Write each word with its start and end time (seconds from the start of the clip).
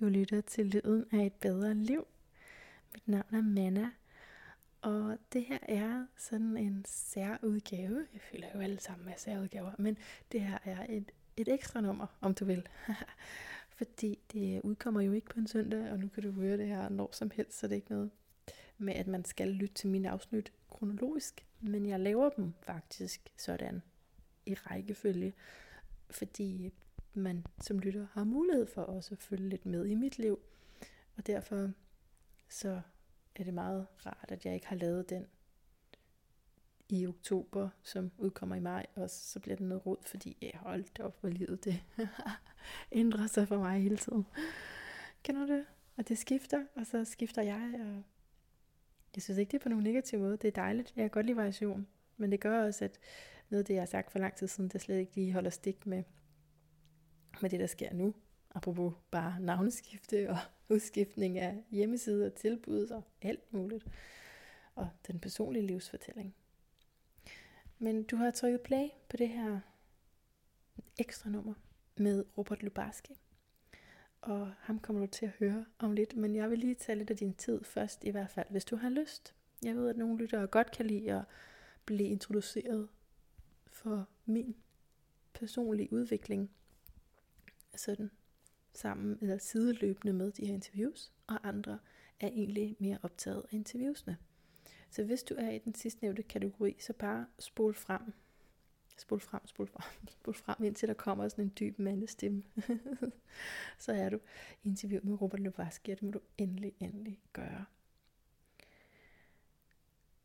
Du 0.00 0.08
lytter 0.08 0.40
til 0.40 0.66
Lyden 0.66 1.04
af 1.12 1.26
et 1.26 1.32
bedre 1.32 1.74
liv. 1.74 2.06
Mit 2.94 3.08
navn 3.08 3.34
er 3.34 3.42
Manna, 3.42 3.90
og 4.82 5.18
det 5.32 5.44
her 5.44 5.58
er 5.62 6.06
sådan 6.16 6.56
en 6.56 6.84
særudgave. 6.88 8.06
Jeg 8.12 8.20
føler 8.20 8.46
jo 8.54 8.60
alle 8.60 8.80
sammen 8.80 9.06
med 9.06 9.14
særudgaver, 9.16 9.72
men 9.78 9.98
det 10.32 10.40
her 10.40 10.58
er 10.64 10.86
et, 10.88 11.12
et 11.36 11.48
ekstra 11.48 11.80
nummer, 11.80 12.06
om 12.20 12.34
du 12.34 12.44
vil. 12.44 12.68
Fordi 13.78 14.18
det 14.32 14.60
udkommer 14.64 15.00
jo 15.00 15.12
ikke 15.12 15.28
på 15.28 15.40
en 15.40 15.46
søndag, 15.46 15.90
og 15.90 15.98
nu 15.98 16.08
kan 16.08 16.22
du 16.22 16.30
høre 16.30 16.56
det 16.56 16.66
her 16.66 16.88
når 16.88 17.08
som 17.12 17.30
helst, 17.30 17.58
så 17.58 17.66
det 17.66 17.72
er 17.72 17.76
ikke 17.76 17.90
noget 17.90 18.10
med, 18.78 18.94
at 18.94 19.06
man 19.06 19.24
skal 19.24 19.48
lytte 19.48 19.74
til 19.74 19.88
mine 19.88 20.10
afsnit 20.10 20.52
kronologisk. 20.70 21.46
Men 21.60 21.86
jeg 21.86 22.00
laver 22.00 22.28
dem 22.28 22.52
faktisk 22.60 23.32
sådan 23.36 23.82
i 24.46 24.54
rækkefølge, 24.54 25.32
fordi 26.10 26.72
man 27.20 27.46
som 27.60 27.78
lytter 27.78 28.06
har 28.12 28.24
mulighed 28.24 28.66
for 28.66 28.82
også 28.82 29.14
at 29.14 29.22
følge 29.22 29.48
lidt 29.48 29.66
med 29.66 29.86
i 29.86 29.94
mit 29.94 30.18
liv. 30.18 30.38
Og 31.16 31.26
derfor 31.26 31.70
så 32.48 32.80
er 33.36 33.44
det 33.44 33.54
meget 33.54 33.86
rart, 34.06 34.26
at 34.28 34.44
jeg 34.46 34.54
ikke 34.54 34.66
har 34.66 34.76
lavet 34.76 35.10
den 35.10 35.26
i 36.88 37.06
oktober, 37.06 37.68
som 37.82 38.10
udkommer 38.18 38.56
i 38.56 38.60
maj, 38.60 38.86
og 38.94 39.10
så 39.10 39.40
bliver 39.40 39.56
det 39.56 39.66
noget 39.66 39.86
rod, 39.86 39.96
fordi 40.06 40.36
jeg 40.42 40.52
holdt 40.54 41.00
op, 41.00 41.20
hvor 41.20 41.28
livet 41.28 41.64
det 41.64 41.82
ændrer 42.92 43.26
sig 43.26 43.48
for 43.48 43.58
mig 43.58 43.82
hele 43.82 43.96
tiden. 43.96 44.26
Kender 45.22 45.46
du 45.46 45.52
det? 45.52 45.64
Og 45.96 46.08
det 46.08 46.18
skifter, 46.18 46.64
og 46.74 46.86
så 46.86 47.04
skifter 47.04 47.42
jeg, 47.42 47.74
og 47.80 48.02
jeg 49.14 49.22
synes 49.22 49.38
ikke, 49.38 49.50
det 49.50 49.58
er 49.58 49.62
på 49.62 49.68
nogen 49.68 49.84
negativ 49.84 50.18
måde. 50.18 50.36
Det 50.36 50.48
er 50.48 50.52
dejligt. 50.52 50.92
Jeg 50.96 51.02
kan 51.02 51.10
godt 51.10 51.26
lide 51.26 51.36
variation. 51.36 51.86
Men 52.16 52.32
det 52.32 52.40
gør 52.40 52.64
også, 52.64 52.84
at 52.84 52.98
noget 53.50 53.62
af 53.62 53.64
det, 53.64 53.74
jeg 53.74 53.80
har 53.80 53.86
sagt 53.86 54.12
for 54.12 54.18
lang 54.18 54.36
tid 54.36 54.46
siden, 54.46 54.70
det 54.70 54.80
slet 54.80 54.98
ikke 54.98 55.14
lige 55.14 55.32
holder 55.32 55.50
stik 55.50 55.86
med 55.86 56.02
med 57.42 57.50
det, 57.50 57.60
der 57.60 57.66
sker 57.66 57.92
nu. 57.92 58.14
Apropos 58.54 58.92
bare 59.10 59.40
navneskifte 59.40 60.30
og 60.30 60.38
udskiftning 60.74 61.38
af 61.38 61.64
hjemmesider 61.70 62.26
og 62.26 62.34
tilbud 62.34 62.86
og 62.86 63.02
alt 63.22 63.52
muligt. 63.52 63.86
Og 64.74 64.88
den 65.06 65.20
personlige 65.20 65.66
livsfortælling. 65.66 66.34
Men 67.78 68.02
du 68.02 68.16
har 68.16 68.30
trykket 68.30 68.60
play 68.60 68.88
på 69.08 69.16
det 69.16 69.28
her 69.28 69.60
ekstra 70.98 71.30
nummer 71.30 71.54
med 71.96 72.24
Robert 72.38 72.62
Lubarski. 72.62 73.14
Og 74.20 74.52
ham 74.58 74.78
kommer 74.78 75.06
du 75.06 75.12
til 75.12 75.26
at 75.26 75.32
høre 75.38 75.64
om 75.78 75.92
lidt, 75.92 76.16
men 76.16 76.36
jeg 76.36 76.50
vil 76.50 76.58
lige 76.58 76.74
tage 76.74 76.98
lidt 76.98 77.10
af 77.10 77.16
din 77.16 77.34
tid 77.34 77.64
først, 77.64 78.04
i 78.04 78.10
hvert 78.10 78.30
fald, 78.30 78.46
hvis 78.50 78.64
du 78.64 78.76
har 78.76 78.88
lyst. 78.88 79.34
Jeg 79.62 79.76
ved, 79.76 79.88
at 79.88 79.96
nogle 79.96 80.18
lyttere 80.18 80.46
godt 80.46 80.70
kan 80.70 80.86
lide 80.86 81.12
at 81.12 81.24
blive 81.84 82.08
introduceret 82.08 82.88
for 83.66 84.08
min 84.24 84.56
personlige 85.32 85.92
udvikling 85.92 86.50
sådan 87.78 88.10
sammen 88.72 89.18
eller 89.20 89.38
sideløbende 89.38 90.12
med 90.12 90.32
de 90.32 90.46
her 90.46 90.54
interviews, 90.54 91.12
og 91.26 91.48
andre 91.48 91.78
er 92.20 92.28
egentlig 92.28 92.76
mere 92.78 92.98
optaget 93.02 93.42
af 93.42 93.56
interviewsene. 93.56 94.16
Så 94.90 95.04
hvis 95.04 95.22
du 95.22 95.34
er 95.38 95.50
i 95.50 95.58
den 95.58 95.74
sidstnævnte 95.74 96.22
kategori, 96.22 96.76
så 96.80 96.92
bare 96.92 97.26
spol 97.38 97.74
frem. 97.74 98.02
Spol 98.98 99.20
frem, 99.20 99.46
spol 99.46 99.66
frem, 99.66 100.08
spol 100.20 100.34
frem, 100.34 100.64
indtil 100.64 100.88
der 100.88 100.94
kommer 100.94 101.28
sådan 101.28 101.44
en 101.44 101.52
dyb 101.60 101.78
mandestemme. 101.78 102.42
så 103.78 103.92
er 103.92 104.08
du 104.08 104.18
i 104.62 104.68
interview 104.68 105.00
med 105.04 105.20
Robert 105.20 105.40
Levarski, 105.40 105.90
og 105.90 106.00
det 106.00 106.02
må 106.02 106.10
du 106.10 106.20
endelig, 106.38 106.72
endelig 106.80 107.20
gøre. 107.32 107.64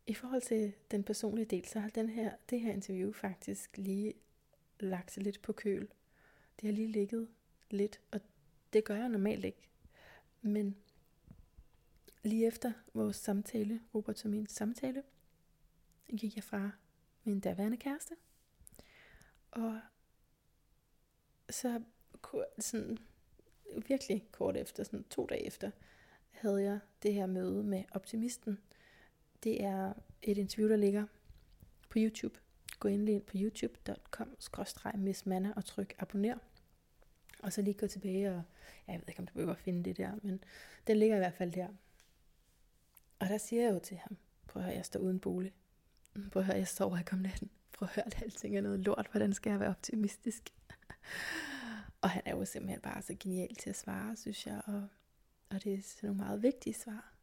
I 0.07 0.13
forhold 0.13 0.41
til 0.41 0.73
den 0.91 1.03
personlige 1.03 1.45
del, 1.45 1.65
så 1.65 1.79
har 1.79 1.89
den 1.89 2.09
her, 2.09 2.35
det 2.49 2.59
her 2.59 2.73
interview 2.73 3.11
faktisk 3.11 3.77
lige 3.77 4.13
lagt 4.79 5.11
sig 5.11 5.23
lidt 5.23 5.41
på 5.41 5.53
køl. 5.53 5.87
Det 6.61 6.67
har 6.67 6.71
lige 6.71 6.87
ligget 6.87 7.27
lidt, 7.73 8.01
og 8.11 8.21
det 8.73 8.85
gør 8.85 8.95
jeg 8.95 9.09
normalt 9.09 9.45
ikke. 9.45 9.69
Men 10.41 10.75
lige 12.23 12.47
efter 12.47 12.71
vores 12.93 13.15
samtale, 13.15 13.81
Robert 13.95 14.25
og 14.25 14.31
min 14.31 14.47
samtale, 14.47 15.03
gik 16.17 16.35
jeg 16.35 16.43
fra 16.43 16.71
min 17.23 17.39
daværende 17.39 17.77
kæreste, 17.77 18.15
og 19.51 19.79
så 21.49 21.81
sådan 22.59 22.97
virkelig 23.87 24.27
kort 24.31 24.57
efter, 24.57 24.83
sådan 24.83 25.03
to 25.03 25.25
dage 25.25 25.45
efter, 25.45 25.71
havde 26.29 26.63
jeg 26.63 26.79
det 27.03 27.13
her 27.13 27.25
møde 27.25 27.63
med 27.63 27.83
optimisten. 27.91 28.59
Det 29.43 29.63
er 29.63 29.93
et 30.21 30.37
interview, 30.37 30.69
der 30.69 30.75
ligger 30.75 31.05
på 31.89 31.97
YouTube. 31.97 32.39
Gå 32.79 32.87
endelig 32.87 33.15
ind 33.15 33.23
på 33.23 33.33
youtube.com-missmanna 33.35 35.53
og 35.55 35.65
tryk 35.65 35.95
abonner. 35.99 36.37
Og 37.43 37.53
så 37.53 37.61
lige 37.61 37.73
gå 37.73 37.87
tilbage, 37.87 38.31
og 38.31 38.43
jeg 38.87 38.95
ved 38.95 39.03
ikke, 39.07 39.19
om 39.19 39.27
du 39.27 39.33
behøver 39.33 39.51
at 39.51 39.59
finde 39.59 39.83
det 39.83 39.97
der, 39.97 40.11
men 40.21 40.43
den 40.87 40.97
ligger 40.97 41.15
i 41.15 41.19
hvert 41.19 41.33
fald 41.33 41.51
der. 41.51 41.67
Og 43.19 43.29
der 43.29 43.37
siger 43.37 43.63
jeg 43.63 43.73
jo 43.73 43.79
til 43.79 43.97
ham, 43.97 44.17
prøv 44.47 44.61
at 44.61 44.65
høre, 44.65 44.75
jeg 44.75 44.85
står 44.85 44.99
uden 44.99 45.19
bolig. 45.19 45.53
Prøv 46.31 46.39
at 46.39 46.45
høre, 46.45 46.57
jeg 46.57 46.67
sover 46.67 46.97
ikke 46.97 47.13
om 47.13 47.19
natten. 47.19 47.49
Prøv 47.73 47.87
at 47.87 47.95
høre, 47.95 48.05
at 48.05 48.21
alting 48.21 48.57
er 48.57 48.61
noget 48.61 48.79
lort. 48.79 49.07
Hvordan 49.11 49.33
skal 49.33 49.49
jeg 49.49 49.59
være 49.59 49.69
optimistisk? 49.69 50.53
og 52.01 52.09
han 52.09 52.21
er 52.25 52.31
jo 52.35 52.45
simpelthen 52.45 52.81
bare 52.81 53.01
så 53.01 53.15
genial 53.19 53.55
til 53.55 53.69
at 53.69 53.77
svare, 53.77 54.15
synes 54.15 54.47
jeg. 54.47 54.61
Og, 54.65 54.87
og 55.49 55.63
det 55.63 55.73
er 55.73 55.81
sådan 55.81 56.07
nogle 56.07 56.23
meget 56.23 56.43
vigtige 56.43 56.73
svar. 56.73 57.13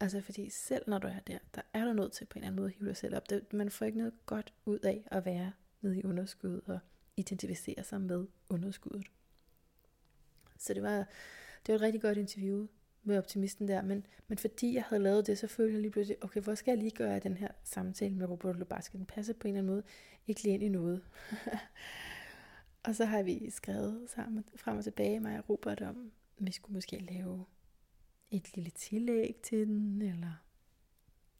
Altså 0.00 0.20
fordi 0.20 0.50
selv 0.50 0.84
når 0.86 0.98
du 0.98 1.06
er 1.06 1.18
der, 1.18 1.38
der 1.54 1.62
er 1.72 1.84
du 1.84 1.92
nødt 1.92 2.12
til 2.12 2.24
på 2.24 2.38
en 2.38 2.42
eller 2.42 2.46
anden 2.46 2.56
måde 2.56 2.68
at 2.68 2.74
hive 2.74 2.88
dig 2.88 2.96
selv 2.96 3.16
op. 3.16 3.30
Det, 3.30 3.52
man 3.52 3.70
får 3.70 3.86
ikke 3.86 3.98
noget 3.98 4.26
godt 4.26 4.54
ud 4.64 4.78
af 4.78 5.08
at 5.10 5.24
være 5.24 5.52
nede 5.80 5.98
i 5.98 6.04
underskud 6.04 6.60
og 6.66 6.78
identificere 7.16 7.84
sig 7.84 8.00
med 8.00 8.26
underskuddet. 8.48 9.06
Så 10.58 10.74
det 10.74 10.82
var, 10.82 10.96
det 11.66 11.68
var 11.68 11.74
et 11.74 11.80
rigtig 11.80 12.02
godt 12.02 12.18
interview 12.18 12.66
med 13.02 13.18
optimisten 13.18 13.68
der, 13.68 13.82
men, 13.82 14.06
men 14.28 14.38
fordi 14.38 14.74
jeg 14.74 14.82
havde 14.82 15.02
lavet 15.02 15.26
det, 15.26 15.38
så 15.38 15.46
følte 15.46 15.72
jeg 15.72 15.80
lige 15.80 15.90
pludselig, 15.90 16.24
okay, 16.24 16.40
hvor 16.40 16.54
skal 16.54 16.72
jeg 16.72 16.78
lige 16.78 16.90
gøre 16.90 17.18
den 17.18 17.36
her 17.36 17.48
samtale 17.64 18.14
med 18.14 18.28
Robert 18.28 18.56
Lubarski? 18.56 18.96
Den 18.96 19.06
passer 19.06 19.34
på 19.34 19.48
en 19.48 19.54
eller 19.54 19.58
anden 19.58 19.74
måde 19.74 19.82
ikke 20.26 20.42
lige 20.42 20.54
ind 20.54 20.62
i 20.62 20.68
noget. 20.68 21.02
og 22.86 22.94
så 22.94 23.04
har 23.04 23.22
vi 23.22 23.50
skrevet 23.50 24.10
sammen 24.10 24.44
frem 24.56 24.78
og 24.78 24.84
tilbage, 24.84 25.20
mig 25.20 25.38
og 25.38 25.50
Robert, 25.50 25.80
om 25.80 26.12
vi 26.38 26.52
skulle 26.52 26.74
måske 26.74 26.98
lave 26.98 27.44
et 28.30 28.54
lille 28.56 28.70
tillæg 28.70 29.36
til 29.42 29.66
den, 29.66 30.02
eller 30.02 30.42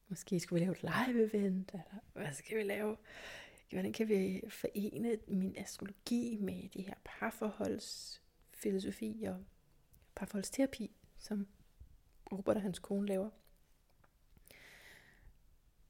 måske 0.08 0.40
skulle 0.40 0.60
vi 0.60 0.64
lave 0.64 0.72
et 0.72 0.82
live 0.82 1.34
event, 1.34 1.70
eller 1.70 2.00
hvad 2.12 2.32
skal 2.32 2.58
vi 2.58 2.62
lave? 2.62 2.96
Hvordan 3.70 3.92
kan 3.92 4.08
vi 4.08 4.42
forene 4.48 5.18
min 5.26 5.54
astrologi 5.58 6.38
med 6.40 6.68
de 6.68 6.82
her 6.82 6.94
parforholdsfilosofi 7.04 9.24
og 9.28 9.44
parforholdsterapi, 10.14 10.90
som 11.18 11.46
Robert 12.32 12.56
og 12.56 12.62
hans 12.62 12.78
kone 12.78 13.06
laver. 13.06 13.30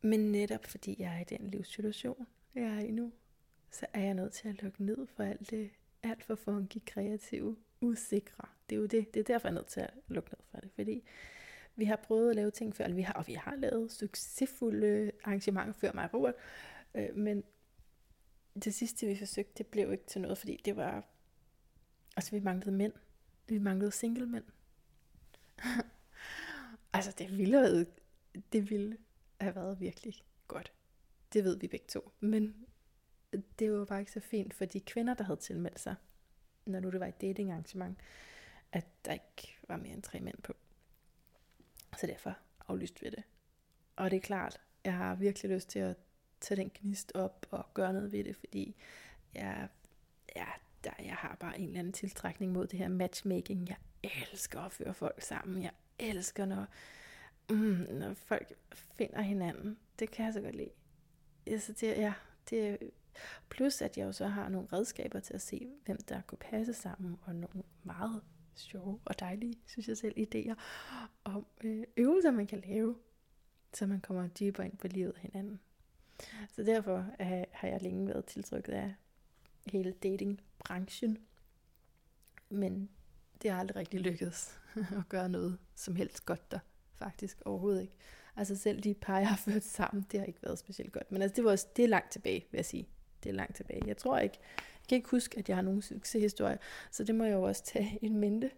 Men 0.02 0.20
netop 0.20 0.64
fordi 0.64 0.96
jeg 0.98 1.16
er 1.16 1.20
i 1.20 1.24
den 1.24 1.50
livssituation, 1.50 2.26
jeg 2.54 2.64
er 2.64 2.78
i 2.78 2.90
nu, 2.90 3.12
så 3.70 3.86
er 3.92 4.00
jeg 4.00 4.14
nødt 4.14 4.32
til 4.32 4.48
at 4.48 4.62
lukke 4.62 4.84
ned 4.84 5.06
for 5.06 5.22
alt 5.22 5.50
det 5.50 5.70
alt 6.02 6.24
for 6.24 6.34
funky, 6.34 6.78
kreative, 6.86 7.56
usikre. 7.80 8.48
Det 8.70 8.76
er 8.76 8.80
jo 8.80 8.86
det. 8.86 9.14
Det 9.14 9.20
er 9.20 9.24
derfor, 9.24 9.48
jeg 9.48 9.52
er 9.52 9.58
nødt 9.58 9.66
til 9.66 9.80
at 9.80 9.90
lukke 10.08 10.30
ned 10.30 10.38
for 10.50 10.60
det. 10.60 10.70
Fordi 10.74 11.02
vi 11.76 11.84
har 11.84 11.96
prøvet 11.96 12.30
at 12.30 12.36
lave 12.36 12.50
ting 12.50 12.76
før, 12.76 12.88
vi 12.88 13.02
har, 13.02 13.12
og 13.12 13.26
vi 13.26 13.32
har 13.32 13.56
lavet 13.56 13.92
succesfulde 13.92 15.12
arrangementer 15.24 15.72
før 15.72 15.92
mig 15.92 16.04
og 16.04 16.14
Robert, 16.14 16.34
øh, 16.94 17.16
men 17.16 17.44
det 18.64 18.74
sidste, 18.74 19.06
vi 19.06 19.16
forsøgte, 19.16 19.52
det 19.58 19.66
blev 19.66 19.92
ikke 19.92 20.04
til 20.06 20.20
noget, 20.20 20.38
fordi 20.38 20.60
det 20.64 20.76
var... 20.76 21.04
Altså, 22.16 22.30
vi 22.30 22.40
manglede 22.40 22.76
mænd. 22.76 22.92
Vi 23.48 23.58
manglede 23.58 23.92
single 23.92 24.26
mænd. 24.26 24.44
altså, 26.92 27.14
det 27.18 27.38
ville, 27.38 27.58
have, 27.58 27.86
det 28.52 28.70
ville 28.70 28.98
have 29.40 29.54
været 29.54 29.80
virkelig 29.80 30.24
godt. 30.48 30.72
Det 31.32 31.44
ved 31.44 31.58
vi 31.58 31.68
begge 31.68 31.86
to. 31.88 32.12
Men 32.20 32.66
det 33.58 33.72
var 33.72 33.84
bare 33.84 34.00
ikke 34.00 34.12
så 34.12 34.20
fint 34.20 34.54
for 34.54 34.64
de 34.64 34.80
kvinder, 34.80 35.14
der 35.14 35.24
havde 35.24 35.40
tilmeldt 35.40 35.80
sig, 35.80 35.94
når 36.66 36.80
nu 36.80 36.90
det 36.90 37.00
var 37.00 37.06
et 37.06 37.20
datingarrangement, 37.20 37.98
at 38.72 38.86
der 39.04 39.12
ikke 39.12 39.58
var 39.68 39.76
mere 39.76 39.92
end 39.92 40.02
tre 40.02 40.20
mænd 40.20 40.42
på. 40.42 40.52
Så 41.98 42.06
derfor 42.06 42.38
aflyste 42.68 43.00
vi 43.00 43.10
det. 43.10 43.22
Og 43.96 44.10
det 44.10 44.16
er 44.16 44.20
klart, 44.20 44.60
jeg 44.84 44.94
har 44.94 45.14
virkelig 45.14 45.50
lyst 45.50 45.68
til 45.68 45.78
at 45.78 45.96
tage 46.46 46.60
den 46.60 46.70
gnist 46.74 47.12
op 47.14 47.46
og 47.50 47.66
gøre 47.74 47.92
noget 47.92 48.12
ved 48.12 48.24
det, 48.24 48.36
fordi 48.36 48.76
jeg, 49.34 49.68
ja, 50.36 50.46
der, 50.84 50.90
jeg 50.98 51.14
har 51.14 51.36
bare 51.40 51.58
en 51.58 51.66
eller 51.66 51.78
anden 51.78 51.92
tiltrækning 51.92 52.52
mod 52.52 52.66
det 52.66 52.78
her 52.78 52.88
matchmaking. 52.88 53.68
Jeg 53.68 53.76
elsker 54.02 54.60
at 54.60 54.72
føre 54.72 54.94
folk 54.94 55.22
sammen. 55.22 55.62
Jeg 55.62 55.72
elsker, 55.98 56.44
når, 56.44 56.66
mm, 57.50 57.86
når 57.90 58.14
folk 58.14 58.52
finder 58.72 59.20
hinanden. 59.20 59.78
Det 59.98 60.10
kan 60.10 60.24
jeg 60.24 60.32
så 60.32 60.40
godt 60.40 60.54
lide. 60.54 60.70
Altså 61.46 61.72
det, 61.72 61.86
ja, 61.86 62.12
det, 62.50 62.78
plus 63.48 63.82
at 63.82 63.98
jeg 63.98 64.04
jo 64.04 64.12
så 64.12 64.26
har 64.26 64.48
nogle 64.48 64.68
redskaber 64.72 65.20
til 65.20 65.34
at 65.34 65.42
se, 65.42 65.68
hvem 65.84 65.98
der 66.08 66.20
kunne 66.20 66.38
passe 66.38 66.74
sammen, 66.74 67.16
og 67.22 67.34
nogle 67.34 67.62
meget 67.82 68.22
sjove 68.54 69.00
og 69.04 69.20
dejlige, 69.20 69.54
synes 69.66 69.88
jeg 69.88 69.96
selv, 69.96 70.14
idéer 70.18 70.54
om 71.24 71.46
øh, 71.64 71.84
øvelser, 71.96 72.30
man 72.30 72.46
kan 72.46 72.60
lave, 72.66 72.96
så 73.74 73.86
man 73.86 74.00
kommer 74.00 74.28
dybere 74.28 74.66
ind 74.66 74.76
på 74.76 74.88
livet 74.88 75.12
af 75.12 75.20
hinanden. 75.20 75.60
Så 76.52 76.62
derfor 76.62 76.96
øh, 77.20 77.44
har 77.52 77.68
jeg 77.68 77.82
længe 77.82 78.06
været 78.06 78.24
tiltrykket 78.24 78.72
af 78.72 78.94
hele 79.66 79.92
datingbranchen. 79.92 81.18
Men 82.48 82.88
det 83.42 83.50
har 83.50 83.60
aldrig 83.60 83.76
rigtig 83.76 84.00
lykkedes 84.00 84.60
at 84.98 85.08
gøre 85.08 85.28
noget 85.28 85.58
som 85.74 85.96
helst 85.96 86.26
godt 86.26 86.50
der, 86.50 86.58
faktisk 86.94 87.42
overhovedet 87.44 87.82
ikke. 87.82 87.94
Altså 88.36 88.56
selv 88.56 88.80
de 88.80 88.94
par, 88.94 89.18
jeg 89.18 89.28
har 89.28 89.36
ført 89.36 89.64
sammen, 89.64 90.06
det 90.12 90.20
har 90.20 90.26
ikke 90.26 90.42
været 90.42 90.58
specielt 90.58 90.92
godt. 90.92 91.12
Men 91.12 91.22
altså 91.22 91.36
det, 91.36 91.44
var 91.44 91.50
også, 91.50 91.66
det 91.76 91.84
er 91.84 91.88
langt 91.88 92.12
tilbage, 92.12 92.46
vil 92.50 92.58
jeg 92.58 92.64
sige. 92.64 92.88
Det 93.22 93.28
er 93.28 93.34
langt 93.34 93.56
tilbage. 93.56 93.82
Jeg 93.86 93.96
tror 93.96 94.18
ikke, 94.18 94.38
jeg 94.86 94.88
kan 94.88 94.96
ikke 94.96 95.10
huske, 95.10 95.38
at 95.38 95.48
jeg 95.48 95.56
har 95.56 95.62
nogen 95.62 95.82
succeshistorie, 95.82 96.58
så 96.90 97.04
det 97.04 97.14
må 97.14 97.24
jeg 97.24 97.32
jo 97.32 97.42
også 97.42 97.64
tage 97.64 97.98
en 98.02 98.18
mente, 98.18 98.50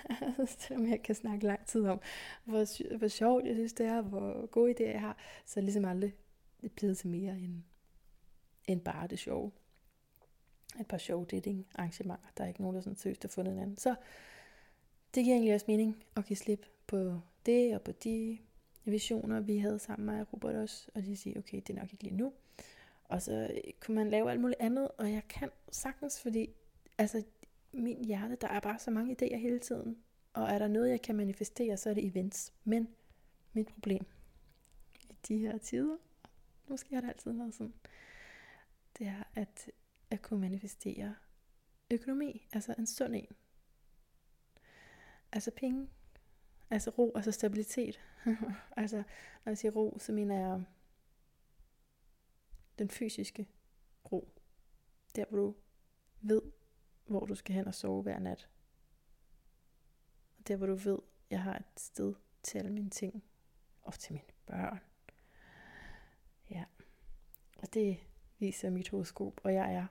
selvom 0.58 0.86
jeg 0.90 1.02
kan 1.02 1.14
snakke 1.14 1.46
lang 1.46 1.66
tid 1.66 1.86
om, 1.86 2.00
hvor, 2.44 2.96
hvor 2.96 3.08
sjovt 3.08 3.44
jeg 3.46 3.54
synes 3.54 3.72
det 3.72 3.86
er, 3.86 4.00
hvor 4.00 4.46
gode 4.46 4.74
idéer 4.78 4.90
jeg 4.90 5.00
har, 5.00 5.16
så 5.46 5.60
er 5.60 5.64
ligesom 5.64 5.84
aldrig 5.84 6.14
blevet 6.68 6.98
til 6.98 7.08
mere 7.08 7.38
end, 7.38 7.62
end 8.68 8.80
bare 8.80 9.06
det 9.06 9.18
sjove. 9.18 9.52
Et 10.80 10.86
par 10.86 10.98
sjove 10.98 11.26
dating 11.26 11.66
arrangementer. 11.74 12.28
Der 12.36 12.44
er 12.44 12.48
ikke 12.48 12.62
nogen, 12.62 12.76
der 12.76 12.82
sådan 12.82 12.96
seriøst 12.96 13.22
har 13.22 13.28
fundet 13.28 13.58
anden. 13.58 13.76
Så 13.76 13.94
det 15.14 15.24
giver 15.24 15.34
egentlig 15.34 15.54
også 15.54 15.66
mening 15.68 16.04
at 16.16 16.26
give 16.26 16.36
slip 16.36 16.66
på 16.86 17.20
det 17.46 17.74
og 17.74 17.82
på 17.82 17.92
de 17.92 18.38
visioner, 18.84 19.40
vi 19.40 19.58
havde 19.58 19.78
sammen 19.78 20.06
med 20.06 20.32
Robert 20.32 20.54
også, 20.54 20.90
og 20.94 21.02
de 21.02 21.16
siger, 21.16 21.38
okay, 21.38 21.56
det 21.56 21.70
er 21.70 21.80
nok 21.80 21.92
ikke 21.92 22.04
lige 22.04 22.16
nu. 22.16 22.32
Og 23.04 23.22
så 23.22 23.60
kunne 23.80 23.94
man 23.94 24.10
lave 24.10 24.30
alt 24.30 24.40
muligt 24.40 24.60
andet, 24.60 24.88
og 24.98 25.12
jeg 25.12 25.22
kan 25.28 25.50
sagtens, 25.72 26.20
fordi 26.20 26.50
altså, 26.98 27.22
min 27.72 28.04
hjerte, 28.04 28.36
der 28.36 28.48
er 28.48 28.60
bare 28.60 28.78
så 28.78 28.90
mange 28.90 29.16
idéer 29.22 29.36
hele 29.36 29.58
tiden. 29.58 29.98
Og 30.32 30.48
er 30.48 30.58
der 30.58 30.68
noget, 30.68 30.90
jeg 30.90 31.02
kan 31.02 31.16
manifestere, 31.16 31.76
så 31.76 31.90
er 31.90 31.94
det 31.94 32.06
events. 32.06 32.52
Men 32.64 32.88
mit 33.52 33.66
problem 33.66 34.06
i 35.10 35.14
de 35.28 35.38
her 35.38 35.58
tider, 35.58 35.96
måske 36.68 36.94
har 36.94 37.00
det 37.00 37.08
altid 37.08 37.32
været 37.32 37.54
sådan, 37.54 37.74
det 38.98 39.06
er 39.06 39.22
at, 39.34 39.70
at 40.10 40.22
kunne 40.22 40.40
manifestere 40.40 41.14
økonomi, 41.90 42.48
altså 42.52 42.74
en 42.78 42.86
sund 42.86 43.14
en. 43.14 43.36
Altså 45.32 45.50
penge, 45.50 45.88
altså 46.70 46.90
ro, 46.90 47.12
altså 47.14 47.32
stabilitet. 47.32 48.00
altså, 48.76 48.96
når 49.44 49.50
jeg 49.50 49.58
siger 49.58 49.72
ro, 49.72 49.98
så 49.98 50.12
mener 50.12 50.38
jeg 50.38 50.64
den 52.78 52.90
fysiske 52.90 53.48
ro. 54.12 54.28
Der 55.16 55.24
hvor 55.24 55.38
du 55.38 55.54
ved, 56.20 56.42
hvor 57.06 57.26
du 57.26 57.34
skal 57.34 57.54
hen 57.54 57.66
og 57.66 57.74
sove 57.74 58.02
hver 58.02 58.18
nat. 58.18 58.48
Og 60.38 60.48
der 60.48 60.56
hvor 60.56 60.66
du 60.66 60.74
ved, 60.74 60.98
jeg 61.30 61.42
har 61.42 61.56
et 61.56 61.80
sted 61.80 62.14
til 62.42 62.58
alle 62.58 62.72
mine 62.72 62.90
ting. 62.90 63.24
Og 63.82 63.94
til 63.94 64.12
mine 64.12 64.24
børn. 64.46 64.80
Og 67.62 67.74
det 67.74 67.98
viser 68.38 68.70
mit 68.70 68.88
horoskop, 68.88 69.40
og 69.44 69.54
jeg 69.54 69.74
er 69.74 69.86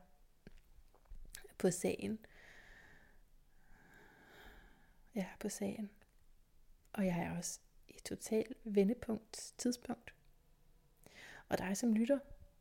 på 1.57 1.71
sagen. 1.71 2.19
Jeg 5.15 5.21
er 5.21 5.37
på 5.39 5.49
sagen. 5.49 5.89
Og 6.93 7.05
jeg 7.05 7.19
er 7.19 7.37
også 7.37 7.59
i 7.87 7.99
total 8.05 8.55
vendepunkt 8.63 9.53
tidspunkt. 9.57 10.13
Og 11.49 11.57
dig 11.57 11.77
som 11.77 11.93
lytter, 11.93 12.19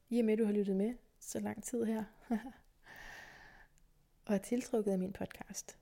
i 0.09 0.19
og 0.19 0.25
med, 0.25 0.37
du 0.37 0.45
har 0.45 0.53
lyttet 0.53 0.77
med 0.77 0.95
så 1.19 1.41
lang 1.41 1.65
tid 1.65 1.85
her, 1.85 2.05
og 4.27 4.35
er 4.35 4.39
tiltrukket 4.39 4.93
af 4.93 4.99
min 4.99 5.13
podcast, 5.13 5.79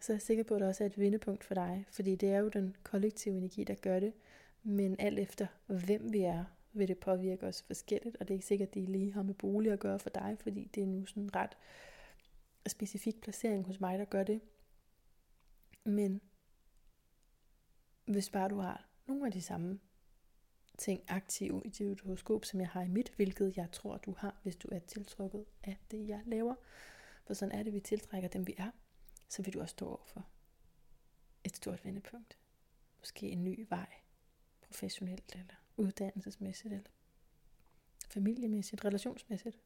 så 0.00 0.12
er 0.12 0.14
jeg 0.14 0.22
sikker 0.22 0.44
på, 0.44 0.54
at 0.54 0.60
det 0.60 0.68
også 0.68 0.84
er 0.84 0.86
et 0.86 0.98
vendepunkt 0.98 1.44
for 1.44 1.54
dig, 1.54 1.86
fordi 1.90 2.16
det 2.16 2.32
er 2.32 2.38
jo 2.38 2.48
den 2.48 2.76
kollektive 2.82 3.36
energi, 3.36 3.64
der 3.64 3.74
gør 3.74 4.00
det, 4.00 4.12
men 4.62 4.96
alt 4.98 5.18
efter 5.18 5.46
hvem 5.66 6.12
vi 6.12 6.20
er, 6.20 6.44
vil 6.72 6.88
det 6.88 6.98
påvirke 6.98 7.46
os 7.46 7.62
forskelligt, 7.62 8.16
og 8.16 8.28
det 8.28 8.34
er 8.34 8.36
ikke 8.36 8.46
sikkert, 8.46 8.68
at 8.68 8.74
det 8.74 8.88
lige 8.88 9.12
har 9.12 9.22
med 9.22 9.34
bolig 9.34 9.72
at 9.72 9.80
gøre 9.80 9.98
for 9.98 10.10
dig, 10.10 10.36
fordi 10.40 10.70
det 10.74 10.82
er 10.82 10.86
nu 10.86 11.06
sådan 11.06 11.22
en 11.22 11.36
ret 11.36 11.56
specifik 12.66 13.20
placering 13.20 13.66
hos 13.66 13.80
mig, 13.80 13.98
der 13.98 14.04
gør 14.04 14.22
det. 14.22 14.40
Men 15.84 16.20
hvis 18.04 18.30
bare 18.30 18.48
du 18.48 18.58
har 18.58 18.88
nogle 19.06 19.26
af 19.26 19.32
de 19.32 19.42
samme 19.42 19.80
ting 20.78 21.02
aktive 21.08 21.62
i 21.64 21.68
dit 21.68 22.00
horoskop, 22.00 22.44
som 22.44 22.60
jeg 22.60 22.68
har 22.68 22.82
i 22.82 22.88
mit, 22.88 23.12
hvilket 23.16 23.56
jeg 23.56 23.72
tror, 23.72 23.96
du 23.96 24.14
har, 24.18 24.40
hvis 24.42 24.56
du 24.56 24.68
er 24.72 24.78
tiltrukket 24.78 25.44
af 25.62 25.76
det, 25.90 26.08
jeg 26.08 26.22
laver. 26.26 26.54
For 27.26 27.34
sådan 27.34 27.58
er 27.58 27.62
det, 27.62 27.72
vi 27.72 27.80
tiltrækker 27.80 28.28
dem, 28.28 28.46
vi 28.46 28.54
er. 28.58 28.70
Så 29.28 29.42
vil 29.42 29.54
du 29.54 29.60
også 29.60 29.72
stå 29.72 29.88
over 29.88 30.04
for 30.04 30.26
et 31.44 31.56
stort 31.56 31.84
vendepunkt. 31.84 32.38
Måske 32.98 33.28
en 33.28 33.44
ny 33.44 33.66
vej, 33.68 33.88
professionelt 34.60 35.32
eller 35.32 35.54
uddannelsesmæssigt 35.80 36.74
eller 36.74 36.90
familiemæssigt, 38.08 38.84
relationsmæssigt. 38.84 39.60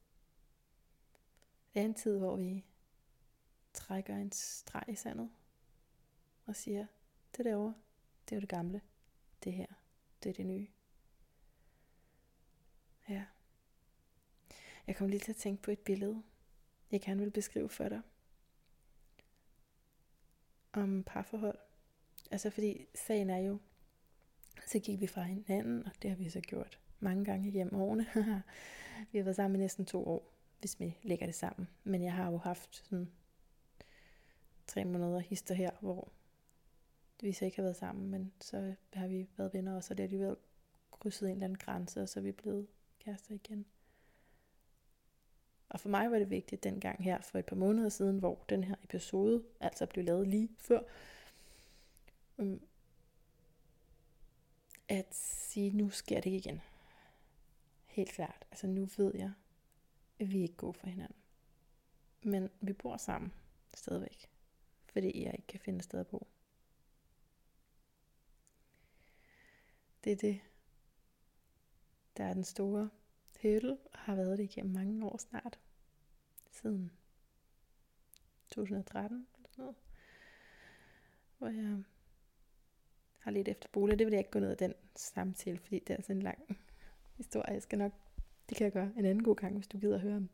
Det 1.75 1.81
er 1.81 1.85
en 1.85 1.95
tid, 1.95 2.19
hvor 2.19 2.37
vi 2.37 2.65
trækker 3.73 4.17
en 4.17 4.33
streg 4.33 4.85
i 4.89 4.95
sandet 4.95 5.31
og 6.47 6.57
siger, 6.57 6.87
det 7.37 7.45
derovre, 7.45 7.75
det 8.25 8.33
er 8.33 8.37
jo 8.37 8.41
det 8.41 8.49
gamle. 8.49 8.81
Det 9.45 9.53
her, 9.53 9.67
det 10.23 10.31
er 10.31 10.35
det 10.35 10.47
nye. 10.47 10.69
Ja. 13.09 13.25
Jeg 14.87 14.97
kom 14.97 15.09
lige 15.09 15.21
til 15.21 15.33
at 15.33 15.37
tænke 15.37 15.63
på 15.63 15.71
et 15.71 15.79
billede, 15.79 16.23
jeg 16.91 17.01
gerne 17.01 17.21
vil 17.21 17.31
beskrive 17.31 17.69
for 17.69 17.89
dig. 17.89 18.01
Om 20.73 21.05
parforhold. 21.05 21.59
Altså 22.31 22.51
fordi 22.51 22.87
sagen 22.95 23.31
er 23.31 23.39
jo, 23.39 23.61
så 24.67 24.79
gik 24.79 25.01
vi 25.01 25.07
fra 25.07 25.23
hinanden, 25.23 25.87
og 25.87 25.93
det 26.03 26.11
har 26.11 26.17
vi 26.17 26.29
så 26.29 26.41
gjort 26.41 26.79
mange 27.01 27.25
gange 27.25 27.49
igennem 27.49 27.75
årene. 27.75 28.07
vi 29.13 29.19
har 29.19 29.25
været 29.25 29.37
sammen 29.37 29.61
i 29.61 29.63
næsten 29.63 29.87
to 29.87 30.09
år, 30.09 30.31
hvis 30.61 30.81
vi 30.81 30.97
lægger 31.03 31.27
det 31.27 31.35
sammen. 31.35 31.69
Men 31.85 32.03
jeg 32.03 32.13
har 32.13 32.31
jo 32.31 32.37
haft 32.37 32.77
sådan 32.77 33.11
tre 34.67 34.85
måneder 34.85 35.19
hister 35.19 35.55
her, 35.55 35.71
hvor 35.81 36.09
vi 37.23 37.33
så 37.33 37.45
ikke 37.45 37.57
har 37.57 37.63
været 37.63 37.77
sammen, 37.77 38.11
men 38.11 38.33
så 38.41 38.75
har 38.93 39.07
vi 39.07 39.29
været 39.37 39.55
venner, 39.55 39.77
og 39.77 39.85
så 39.85 39.95
er 39.95 39.97
det 39.97 40.03
alligevel 40.03 40.37
krydset 40.91 41.29
en 41.29 41.33
eller 41.33 41.45
anden 41.45 41.59
grænse, 41.59 42.03
og 42.03 42.09
så 42.09 42.21
er 42.21 42.25
vi 42.25 42.33
blevet 42.33 42.67
kærester 42.99 43.35
igen. 43.35 43.67
Og 45.69 45.81
for 45.81 45.89
mig 45.89 46.11
var 46.11 46.19
det 46.19 46.31
vigtigt 46.31 46.65
dengang 46.65 47.05
her 47.05 47.21
for 47.21 47.39
et 47.39 47.47
par 47.47 47.57
måneder 47.57 47.89
siden, 47.89 48.19
hvor 48.19 48.45
den 48.49 48.65
her 48.65 48.75
episode 48.85 49.43
altså 49.61 49.87
blev 49.87 50.05
lavet 50.05 50.29
lige 50.29 50.49
før, 50.59 50.81
øhm, 52.39 52.61
at 54.89 55.15
sige, 55.15 55.71
nu 55.71 55.91
sker 55.91 56.21
det 56.21 56.31
ikke 56.31 56.39
igen. 56.39 56.61
Helt 57.87 58.11
klart. 58.11 58.47
Altså 58.51 58.67
nu 58.67 58.89
ved 58.97 59.13
jeg, 59.15 59.33
at 60.19 60.33
vi 60.33 60.43
ikke 60.43 60.57
går 60.57 60.73
for 60.73 60.87
hinanden. 60.87 61.17
Men 62.23 62.51
vi 62.61 62.73
bor 62.73 62.97
sammen 62.97 63.33
stadigvæk, 63.75 64.31
fordi 64.85 65.25
jeg 65.25 65.35
ikke 65.35 65.47
kan 65.47 65.61
finde 65.61 65.79
et 65.79 65.85
sted 65.85 66.01
at 66.01 66.07
bo. 66.07 66.27
Det 70.05 70.13
er 70.13 70.17
det, 70.17 70.41
der 72.17 72.25
er 72.25 72.35
den 72.35 72.45
store 72.45 72.91
hurdle, 73.43 73.79
og 73.93 73.99
har 73.99 74.15
været 74.15 74.39
det 74.39 74.45
igennem 74.45 74.73
mange 74.73 75.07
år 75.07 75.17
snart. 75.17 75.59
Siden 76.51 76.93
2013 78.49 79.27
eller 79.37 79.49
sådan 79.51 79.63
noget. 79.63 79.77
Hvor 81.39 81.49
jeg 81.49 81.85
har 83.25 83.31
lidt 83.31 83.49
efter 83.49 83.69
bolig. 83.73 83.99
Det 83.99 84.07
vil 84.07 84.13
jeg 84.13 84.19
ikke 84.19 84.31
gå 84.31 84.39
ned 84.39 84.51
af 84.51 84.57
den 84.57 84.75
samtale, 84.97 85.59
fordi 85.59 85.79
det 85.79 85.97
er 85.97 86.03
sådan 86.03 86.17
en 86.17 86.23
lang 86.23 86.59
historie. 87.17 87.53
Jeg 87.53 87.63
skal 87.63 87.79
nok, 87.79 87.93
det 88.49 88.57
kan 88.57 88.65
jeg 88.65 88.73
gøre 88.73 88.93
en 88.97 89.05
anden 89.05 89.25
god 89.25 89.37
gang, 89.37 89.55
hvis 89.55 89.67
du 89.69 89.79
gider 89.79 89.95
at 89.95 90.01
høre 90.01 90.17
om 90.17 90.29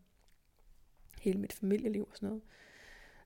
hele 1.20 1.38
mit 1.38 1.52
familieliv 1.52 2.06
og 2.10 2.16
sådan 2.16 2.28
noget. 2.28 2.42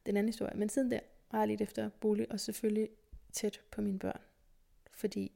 Den 0.07 0.17
anden 0.17 0.29
historie. 0.29 0.57
Men 0.57 0.69
siden 0.69 0.91
der 0.91 1.01
har 1.31 1.39
jeg 1.39 1.49
lidt 1.49 1.61
efter 1.61 1.89
bolig, 2.01 2.33
og 2.33 2.41
selvfølgelig 2.41 2.89
tæt 3.33 3.61
på 3.71 3.81
mine 3.81 3.99
børn. 3.99 4.21
Fordi 4.93 5.33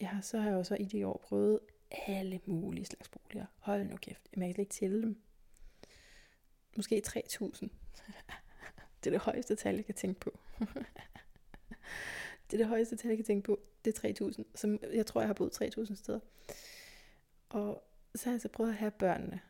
jeg 0.00 0.08
har, 0.08 0.20
så 0.20 0.38
har 0.38 0.50
jeg 0.50 0.56
jo 0.56 0.64
så 0.64 0.74
i 0.74 0.84
de 0.84 1.06
år 1.06 1.20
prøvet 1.24 1.60
alle 1.90 2.40
mulige 2.46 2.84
slags 2.84 3.08
boliger. 3.08 3.46
Hold 3.58 3.84
nu 3.84 3.96
kæft, 3.96 4.28
jeg 4.36 4.54
kan 4.54 4.62
ikke 4.62 4.72
tælle 4.72 5.02
dem. 5.02 5.22
Måske 6.76 7.02
3.000. 7.08 7.20
det 9.04 9.06
er 9.06 9.10
det 9.10 9.20
højeste 9.20 9.56
tal, 9.56 9.74
jeg 9.74 9.84
kan 9.84 9.94
tænke 9.94 10.20
på. 10.20 10.38
det 12.46 12.52
er 12.52 12.56
det 12.56 12.66
højeste 12.66 12.96
tal, 12.96 13.08
jeg 13.08 13.18
kan 13.18 13.24
tænke 13.24 13.46
på. 13.46 13.60
Det 13.84 14.04
er 14.04 14.28
3.000. 14.28 14.42
Som 14.54 14.78
jeg 14.92 15.06
tror, 15.06 15.20
jeg 15.20 15.28
har 15.28 15.34
boet 15.34 15.62
3.000 15.62 15.94
steder. 15.94 16.20
Og 17.48 17.84
så 18.14 18.24
har 18.24 18.32
jeg 18.32 18.40
så 18.40 18.48
prøvet 18.48 18.70
at 18.70 18.76
have 18.76 18.90
børnene 18.90 19.40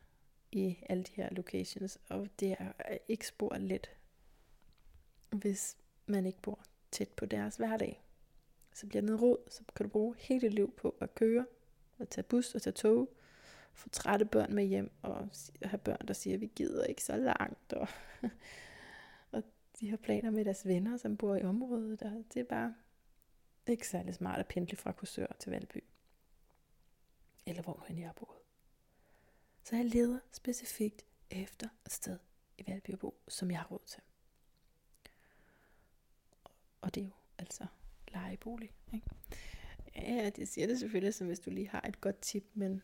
i 0.51 0.77
alle 0.89 1.03
de 1.03 1.11
her 1.13 1.29
locations, 1.31 1.99
og 2.09 2.27
det 2.39 2.55
er 2.59 2.71
ikke 3.07 3.27
spor 3.27 3.57
let, 3.57 3.89
hvis 5.29 5.77
man 6.05 6.25
ikke 6.25 6.41
bor 6.41 6.63
tæt 6.91 7.09
på 7.09 7.25
deres 7.25 7.55
hverdag. 7.55 8.03
Så 8.73 8.87
bliver 8.87 9.01
det 9.01 9.05
noget 9.05 9.21
råd, 9.21 9.37
så 9.49 9.63
kan 9.75 9.83
du 9.85 9.89
bruge 9.89 10.15
hele 10.19 10.41
dit 10.41 10.53
liv 10.53 10.73
på 10.77 10.95
at 10.99 11.15
køre 11.15 11.45
at 11.99 12.09
tage 12.09 12.23
bus 12.23 12.55
og 12.55 12.61
tage 12.61 12.73
tog, 12.73 13.09
få 13.73 13.89
trætte 13.89 14.25
børn 14.25 14.55
med 14.55 14.65
hjem, 14.65 14.91
og 15.01 15.29
have 15.61 15.77
børn, 15.77 16.07
der 16.07 16.13
siger, 16.13 16.33
at 16.33 16.41
vi 16.41 16.51
gider 16.55 16.83
ikke 16.83 17.03
så 17.03 17.15
langt, 17.17 17.73
og, 17.73 17.87
og 19.31 19.43
de 19.79 19.89
har 19.89 19.97
planer 19.97 20.31
med 20.31 20.45
deres 20.45 20.67
venner, 20.67 20.97
som 20.97 21.17
bor 21.17 21.35
i 21.35 21.43
området, 21.43 22.01
og 22.01 22.23
det 22.33 22.39
er 22.39 22.43
bare 22.43 22.75
ikke 23.71 23.87
særlig 23.87 24.15
smart 24.15 24.39
at 24.39 24.47
pendle 24.47 24.77
fra 24.77 24.91
Kursør 24.91 25.27
til 25.39 25.51
Valby. 25.51 25.83
Eller 27.45 27.61
hvor 27.61 27.85
nu 27.89 27.97
jeg 27.97 28.07
har 28.07 28.13
boet. 28.13 28.37
Så 29.63 29.75
jeg 29.75 29.85
leder 29.85 30.19
specifikt 30.31 31.05
efter 31.29 31.69
et 31.85 31.91
sted 31.91 32.19
i 32.57 32.63
Valby 32.67 32.91
bo, 32.91 33.23
som 33.27 33.51
jeg 33.51 33.59
har 33.59 33.67
råd 33.67 33.85
til. 33.87 34.03
Og 36.81 36.95
det 36.95 37.01
er 37.01 37.05
jo 37.05 37.13
altså 37.37 37.65
lejebolig. 38.07 38.71
Ikke? 38.93 39.09
Ja, 39.95 40.29
det 40.29 40.47
siger 40.47 40.67
det 40.67 40.79
selvfølgelig, 40.79 41.13
som 41.13 41.27
hvis 41.27 41.39
du 41.39 41.49
lige 41.49 41.67
har 41.67 41.81
et 41.81 42.01
godt 42.01 42.21
tip, 42.21 42.45
men, 42.53 42.83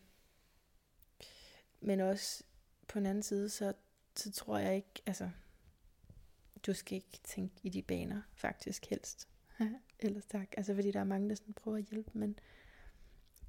men 1.80 2.00
også 2.00 2.44
på 2.88 2.98
en 2.98 3.06
anden 3.06 3.22
side, 3.22 3.48
så, 3.48 3.74
så 4.16 4.32
tror 4.32 4.58
jeg 4.58 4.76
ikke, 4.76 5.02
altså, 5.06 5.30
du 6.66 6.74
skal 6.74 6.96
ikke 6.96 7.20
tænke 7.24 7.54
i 7.62 7.68
de 7.68 7.82
baner, 7.82 8.22
faktisk 8.34 8.86
helst. 8.86 9.28
Ellers 10.00 10.26
tak. 10.26 10.48
Altså, 10.56 10.74
fordi 10.74 10.90
der 10.90 11.00
er 11.00 11.04
mange, 11.04 11.28
der 11.28 11.34
sådan 11.34 11.54
prøver 11.54 11.76
at 11.76 11.84
hjælpe, 11.84 12.10
men 12.12 12.38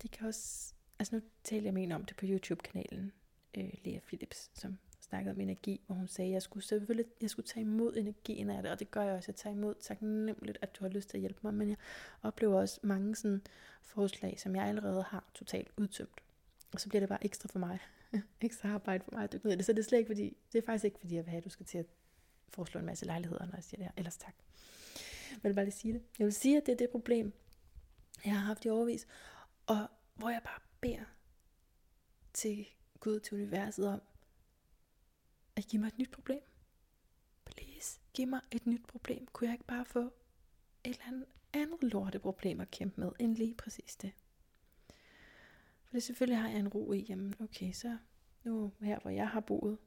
det 0.02 0.12
kan 0.12 0.28
også, 0.28 0.74
altså 1.00 1.16
nu 1.16 1.22
talte 1.44 1.66
jeg 1.66 1.74
med 1.74 1.92
om 1.92 2.06
det 2.06 2.18
på 2.18 2.26
YouTube-kanalen, 2.26 3.12
øh, 3.58 3.74
Lea 3.84 4.00
Philips, 4.00 4.52
som 4.54 4.78
snakkede 5.10 5.32
om 5.32 5.40
energi, 5.40 5.82
hvor 5.86 5.96
hun 5.96 6.08
sagde, 6.08 6.30
at 6.30 6.34
jeg 6.34 6.42
skulle 6.42 6.66
selvfølgelig 6.66 7.06
jeg 7.22 7.30
skulle 7.30 7.48
tage 7.48 7.62
imod 7.62 7.96
energien 7.98 8.50
af 8.50 8.64
det, 8.64 8.72
og 8.72 8.80
det 8.80 8.92
gør 8.92 9.02
jeg 9.02 9.16
også. 9.16 9.32
Jeg 9.32 9.36
tager 9.36 9.56
imod 9.56 9.76
taknemmeligt, 9.82 10.58
at 10.62 10.76
du 10.76 10.84
har 10.84 10.90
lyst 10.90 11.10
til 11.10 11.18
at 11.18 11.22
hjælpe 11.22 11.40
mig, 11.44 11.54
men 11.54 11.70
jeg 11.70 11.78
oplever 12.24 12.60
også 12.60 12.80
mange 12.84 13.16
sådan 13.16 13.42
forslag, 13.82 14.40
som 14.40 14.56
jeg 14.56 14.66
allerede 14.66 15.04
har 15.04 15.24
totalt 15.34 15.72
udtømt. 15.78 16.22
Og 16.74 16.80
så 16.80 16.90
bliver 16.90 17.00
det 17.00 17.10
bare 17.10 17.26
ekstra 17.26 17.50
for 17.52 17.60
mig. 17.60 17.80
ekstra 18.42 18.70
arbejde 18.70 19.04
for 19.04 19.12
mig 19.12 19.24
at 19.24 19.34
dykke 19.34 19.46
ned 19.46 19.54
i 19.54 19.58
det. 19.58 19.66
Så 19.66 19.74
det 19.74 19.80
er 19.80 19.84
slet 19.84 19.98
ikke 19.98 20.10
fordi, 20.10 20.38
det 20.54 20.58
er 20.58 20.66
faktisk 20.66 20.86
ikke 20.86 21.00
fordi, 21.00 21.16
jeg 21.16 21.26
vil 21.26 21.30
have, 21.30 21.38
at 21.38 21.46
du 21.46 21.50
skal 21.50 21.66
til 21.66 21.78
at 21.78 21.86
foreslå 22.50 22.80
en 22.80 22.86
masse 22.86 23.06
lejligheder, 23.06 23.46
når 23.46 23.56
jeg 23.56 23.64
siger 23.64 23.78
det 23.78 23.86
her. 23.86 23.94
Ellers 23.98 24.18
tak. 24.18 24.34
Vil 25.42 25.54
bare 25.54 25.66
lige 25.66 25.76
sige 25.76 25.94
det. 25.94 26.04
Jeg 26.20 26.26
vil 26.26 26.34
sige, 26.34 26.58
at 26.58 26.66
det 26.66 26.72
er 26.72 26.78
det 26.78 26.90
problem, 26.90 27.34
jeg 28.26 28.34
har 28.34 28.40
haft 28.40 28.66
i 28.66 28.70
overvis. 28.70 29.08
Og 29.66 29.88
hvor 30.16 30.30
jeg 30.30 30.42
bare 30.44 30.60
beder 30.82 31.06
til 32.34 32.68
Gud, 33.00 33.20
til 33.20 33.36
universet 33.36 33.88
om, 33.88 34.02
at 35.56 35.66
give 35.66 35.80
mig 35.80 35.88
et 35.88 35.98
nyt 35.98 36.12
problem. 36.12 36.42
Please, 37.46 38.00
giv 38.14 38.28
mig 38.28 38.42
et 38.52 38.66
nyt 38.66 38.88
problem. 38.88 39.28
Kunne 39.28 39.48
jeg 39.48 39.54
ikke 39.54 39.66
bare 39.66 39.86
få 39.86 40.00
et 40.00 40.12
eller 40.84 41.08
andet, 41.08 41.26
andet 41.54 41.84
lorteproblem 41.84 42.60
at 42.60 42.72
kæmpe 42.72 43.02
med, 43.02 43.12
end 43.20 43.36
lige 43.36 43.56
præcis 43.56 43.96
det? 43.96 44.12
For 45.84 45.94
det 45.94 46.04
selvfølgelig 46.04 46.42
har 46.42 46.50
jeg 46.50 46.60
en 46.60 46.68
ro 46.68 46.94
i, 46.94 47.06
jamen 47.10 47.36
okay, 47.40 47.72
så 47.72 47.98
nu 48.44 48.72
her, 48.82 49.00
hvor 49.00 49.12
jeg 49.12 49.30
har 49.30 49.40
boet 49.40 49.78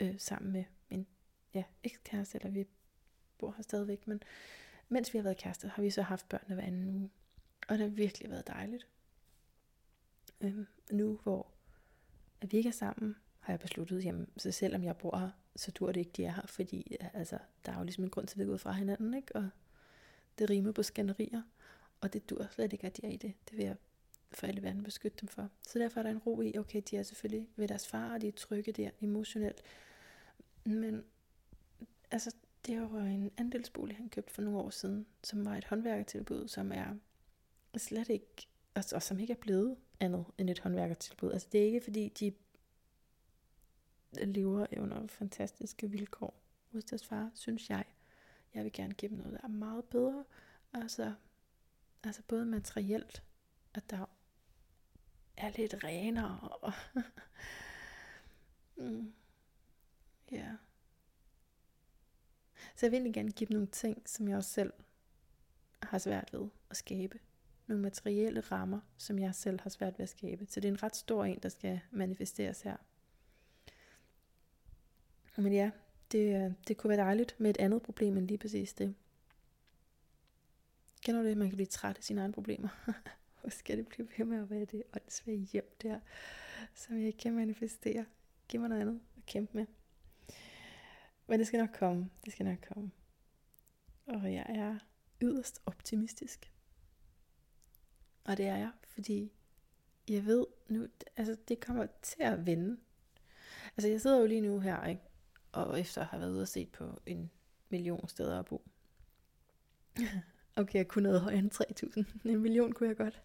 øh, 0.00 0.14
sammen 0.18 0.52
med 0.52 0.64
min 0.90 1.06
ja, 1.54 1.64
ekskæreste, 1.82 2.38
eller 2.38 2.50
vi 2.50 2.66
bor 3.38 3.54
her 3.56 3.62
stadigvæk, 3.62 4.06
men 4.06 4.22
mens 4.88 5.12
vi 5.12 5.18
har 5.18 5.22
været 5.22 5.36
kærester, 5.36 5.68
har 5.68 5.82
vi 5.82 5.90
så 5.90 6.02
haft 6.02 6.28
børnene 6.28 6.54
hver 6.54 6.64
anden 6.64 6.88
uge. 6.88 7.10
Og 7.68 7.78
det 7.78 7.88
har 7.88 7.94
virkelig 7.96 8.30
været 8.30 8.46
dejligt. 8.46 8.86
Øhm, 10.40 10.66
nu 10.90 11.20
hvor 11.22 11.46
at 12.40 12.52
vi 12.52 12.56
ikke 12.56 12.68
er 12.68 12.72
sammen, 12.72 13.16
har 13.40 13.52
jeg 13.52 13.60
besluttet, 13.60 14.04
jamen, 14.04 14.28
så 14.36 14.52
selvom 14.52 14.84
jeg 14.84 14.96
bor 14.96 15.16
her, 15.16 15.30
så 15.56 15.70
dur 15.70 15.92
det 15.92 16.00
ikke, 16.00 16.12
de 16.16 16.24
er 16.24 16.32
her, 16.32 16.46
fordi 16.46 16.96
altså, 17.12 17.38
der 17.66 17.72
er 17.72 17.78
jo 17.78 17.84
ligesom 17.84 18.04
en 18.04 18.10
grund 18.10 18.26
til, 18.26 18.34
at 18.34 18.38
vi 18.38 18.42
er 18.42 18.46
gået 18.46 18.60
fra 18.60 18.72
hinanden, 18.72 19.14
ikke? 19.14 19.36
og 19.36 19.48
det 20.38 20.50
rimer 20.50 20.72
på 20.72 20.82
skænderier, 20.82 21.42
og 22.00 22.12
det 22.12 22.30
dur 22.30 22.46
slet 22.50 22.72
ikke, 22.72 22.86
at 22.86 22.96
de 22.96 23.06
er 23.06 23.10
i 23.10 23.16
det. 23.16 23.34
Det 23.50 23.56
vil 23.56 23.64
jeg 23.64 23.76
for 24.32 24.46
alle 24.46 24.62
verden 24.62 24.82
beskytte 24.82 25.18
dem 25.20 25.28
for. 25.28 25.48
Så 25.62 25.78
derfor 25.78 26.00
er 26.00 26.02
der 26.02 26.10
en 26.10 26.18
ro 26.18 26.40
i, 26.40 26.58
okay, 26.58 26.82
de 26.90 26.96
er 26.96 27.02
selvfølgelig 27.02 27.48
ved 27.56 27.68
deres 27.68 27.88
far, 27.88 28.14
og 28.14 28.20
de 28.20 28.28
er 28.28 28.32
trygge 28.32 28.72
der 28.72 28.90
emotionelt. 29.00 29.62
Men 30.64 31.04
altså, 32.10 32.34
det 32.66 32.92
var 32.92 33.00
en 33.00 33.30
andelsbolig, 33.36 33.96
han 33.96 34.08
købte 34.08 34.34
for 34.34 34.42
nogle 34.42 34.58
år 34.58 34.70
siden, 34.70 35.06
som 35.22 35.44
var 35.44 35.56
et 35.56 35.64
håndværkertilbud, 35.64 36.48
som 36.48 36.72
er 36.72 36.94
slet 37.76 38.08
ikke, 38.08 38.48
altså, 38.74 38.96
og 38.96 39.02
som 39.02 39.18
ikke 39.18 39.32
er 39.32 39.40
blevet 39.40 39.76
andet 40.00 40.24
end 40.38 40.50
et 40.50 40.58
håndværkertilbud. 40.58 41.32
Altså 41.32 41.48
det 41.52 41.60
er 41.60 41.64
ikke 41.64 41.80
fordi, 41.80 42.08
de 42.08 42.32
lever 44.24 44.66
under 44.76 45.06
fantastiske 45.06 45.90
vilkår 45.90 46.42
hos 46.72 46.84
deres 46.84 47.06
far, 47.06 47.30
synes 47.34 47.70
jeg. 47.70 47.84
Jeg 48.54 48.64
vil 48.64 48.72
gerne 48.72 48.94
give 48.94 49.08
dem 49.10 49.18
noget, 49.18 49.32
der 49.32 49.40
er 49.44 49.48
meget 49.48 49.84
bedre. 49.84 50.24
Altså, 50.72 51.14
altså 52.02 52.22
både 52.28 52.46
materielt, 52.46 53.22
at 53.74 53.90
der 53.90 54.06
er 55.36 55.50
lidt 55.56 55.84
renere. 55.84 56.48
Og 56.62 56.72
mm. 58.84 59.12
Ja. 60.30 60.56
Så 62.76 62.86
jeg 62.86 62.90
vil 62.90 62.96
egentlig 62.96 63.14
gerne 63.14 63.30
give 63.30 63.48
dem 63.48 63.54
nogle 63.54 63.66
ting, 63.66 64.02
som 64.06 64.28
jeg 64.28 64.36
også 64.36 64.50
selv 64.50 64.72
har 65.82 65.98
svært 65.98 66.32
ved 66.32 66.48
at 66.70 66.76
skabe. 66.76 67.18
Nogle 67.66 67.82
materielle 67.82 68.40
rammer, 68.40 68.80
som 68.96 69.18
jeg 69.18 69.34
selv 69.34 69.60
har 69.60 69.70
svært 69.70 69.98
ved 69.98 70.02
at 70.02 70.08
skabe. 70.08 70.46
Så 70.48 70.60
det 70.60 70.68
er 70.68 70.72
en 70.72 70.82
ret 70.82 70.96
stor 70.96 71.24
en, 71.24 71.38
der 71.42 71.48
skal 71.48 71.80
manifesteres 71.90 72.62
her. 72.62 72.76
Men 75.36 75.52
ja, 75.52 75.70
det, 76.12 76.54
det 76.68 76.76
kunne 76.76 76.88
være 76.88 77.04
dejligt 77.04 77.40
med 77.40 77.50
et 77.50 77.56
andet 77.56 77.82
problem 77.82 78.16
end 78.16 78.28
lige 78.28 78.38
præcis 78.38 78.74
det. 78.74 78.94
Kender 81.02 81.22
du 81.22 81.28
det, 81.28 81.36
man 81.36 81.48
kan 81.48 81.56
blive 81.56 81.66
træt 81.66 81.96
af 81.96 82.04
sine 82.04 82.20
egne 82.20 82.32
problemer? 82.32 82.68
Hvor 83.40 83.50
skal 83.50 83.78
det 83.78 83.88
blive 83.88 84.08
ved 84.18 84.24
med 84.24 84.38
at 84.38 84.50
være 84.50 84.64
det 84.64 84.82
åndssvage 84.94 85.48
hjem 85.52 85.76
der, 85.82 86.00
som 86.74 86.98
jeg 86.98 87.06
ikke 87.06 87.18
kan 87.18 87.34
manifestere? 87.34 88.04
Giv 88.48 88.60
mig 88.60 88.68
noget 88.68 88.82
andet 88.82 89.00
at 89.16 89.26
kæmpe 89.26 89.56
med. 89.56 89.66
Men 91.26 91.38
det 91.38 91.46
skal 91.46 91.60
nok 91.60 91.70
komme. 91.78 92.10
Det 92.24 92.32
skal 92.32 92.46
nok 92.46 92.58
komme. 92.72 92.90
Og 94.06 94.32
jeg 94.32 94.46
er 94.48 94.78
yderst 95.22 95.62
optimistisk. 95.66 96.52
Og 98.24 98.36
det 98.36 98.46
er 98.46 98.56
jeg, 98.56 98.70
fordi 98.84 99.32
jeg 100.08 100.26
ved 100.26 100.46
nu, 100.68 100.86
altså 101.16 101.36
det 101.48 101.60
kommer 101.60 101.86
til 102.02 102.22
at 102.22 102.46
vende. 102.46 102.76
Altså 103.76 103.88
jeg 103.88 104.00
sidder 104.00 104.20
jo 104.20 104.26
lige 104.26 104.40
nu 104.40 104.58
her, 104.60 104.84
ikke? 104.84 105.02
og 105.52 105.80
efter 105.80 106.00
at 106.00 106.06
have 106.06 106.20
været 106.20 106.32
ude 106.32 106.42
og 106.42 106.48
set 106.48 106.68
på 106.72 107.00
en 107.06 107.30
million 107.68 108.08
steder 108.08 108.38
at 108.38 108.44
bo. 108.44 108.68
okay, 110.56 110.78
jeg 110.78 110.88
kunne 110.88 111.02
noget 111.02 111.20
højere 111.20 111.38
end 111.38 111.50
3.000. 112.24 112.28
En 112.28 112.40
million 112.42 112.72
kunne 112.72 112.88
jeg 112.88 112.96
godt. 112.96 113.22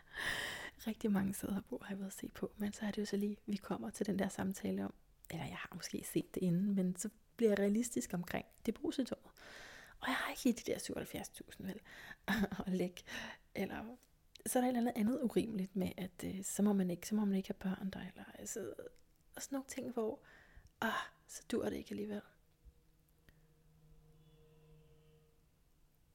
Rigtig 0.86 1.12
mange 1.12 1.34
steder 1.34 1.56
at 1.56 1.64
bo 1.64 1.78
har 1.82 1.94
jeg 1.94 1.98
været 1.98 2.10
at 2.10 2.18
se 2.18 2.28
på, 2.34 2.52
men 2.56 2.72
så 2.72 2.86
er 2.86 2.90
det 2.90 2.98
jo 2.98 3.04
så 3.04 3.16
lige, 3.16 3.36
vi 3.46 3.56
kommer 3.56 3.90
til 3.90 4.06
den 4.06 4.18
der 4.18 4.28
samtale 4.28 4.84
om, 4.84 4.94
eller 5.30 5.44
jeg 5.44 5.56
har 5.56 5.70
måske 5.74 6.04
set 6.12 6.34
det 6.34 6.42
inden, 6.42 6.74
men 6.74 6.96
så 6.96 7.08
bliver 7.40 7.58
realistisk 7.58 8.14
omkring 8.14 8.46
depositoret. 8.66 9.32
Og 10.00 10.08
jeg 10.08 10.14
har 10.14 10.30
ikke 10.30 10.60
de 10.60 10.72
der 10.72 10.78
77.000 10.78 11.66
vel 11.66 11.80
at 12.66 12.72
lægge. 12.72 13.02
Eller 13.54 13.96
så 14.46 14.58
er 14.58 14.62
der 14.62 14.68
et 14.70 14.76
eller 14.76 14.90
andet 14.90 15.00
andet 15.00 15.22
urimeligt 15.22 15.76
med, 15.76 15.92
at 15.96 16.24
øh, 16.24 16.44
så, 16.44 16.62
må 16.62 16.72
man 16.72 16.90
ikke, 16.90 17.08
så 17.08 17.14
må 17.14 17.24
man 17.24 17.36
ikke 17.36 17.48
have 17.48 17.74
børn 17.74 17.90
der. 17.90 18.00
Eller, 18.00 18.24
altså, 18.38 18.74
og 19.36 19.42
sådan 19.42 19.56
nogle 19.56 19.68
ting, 19.68 19.92
hvor 19.92 20.20
ah, 20.80 20.92
så 21.26 21.42
dur 21.50 21.64
det 21.64 21.76
ikke 21.76 21.90
alligevel. 21.90 22.22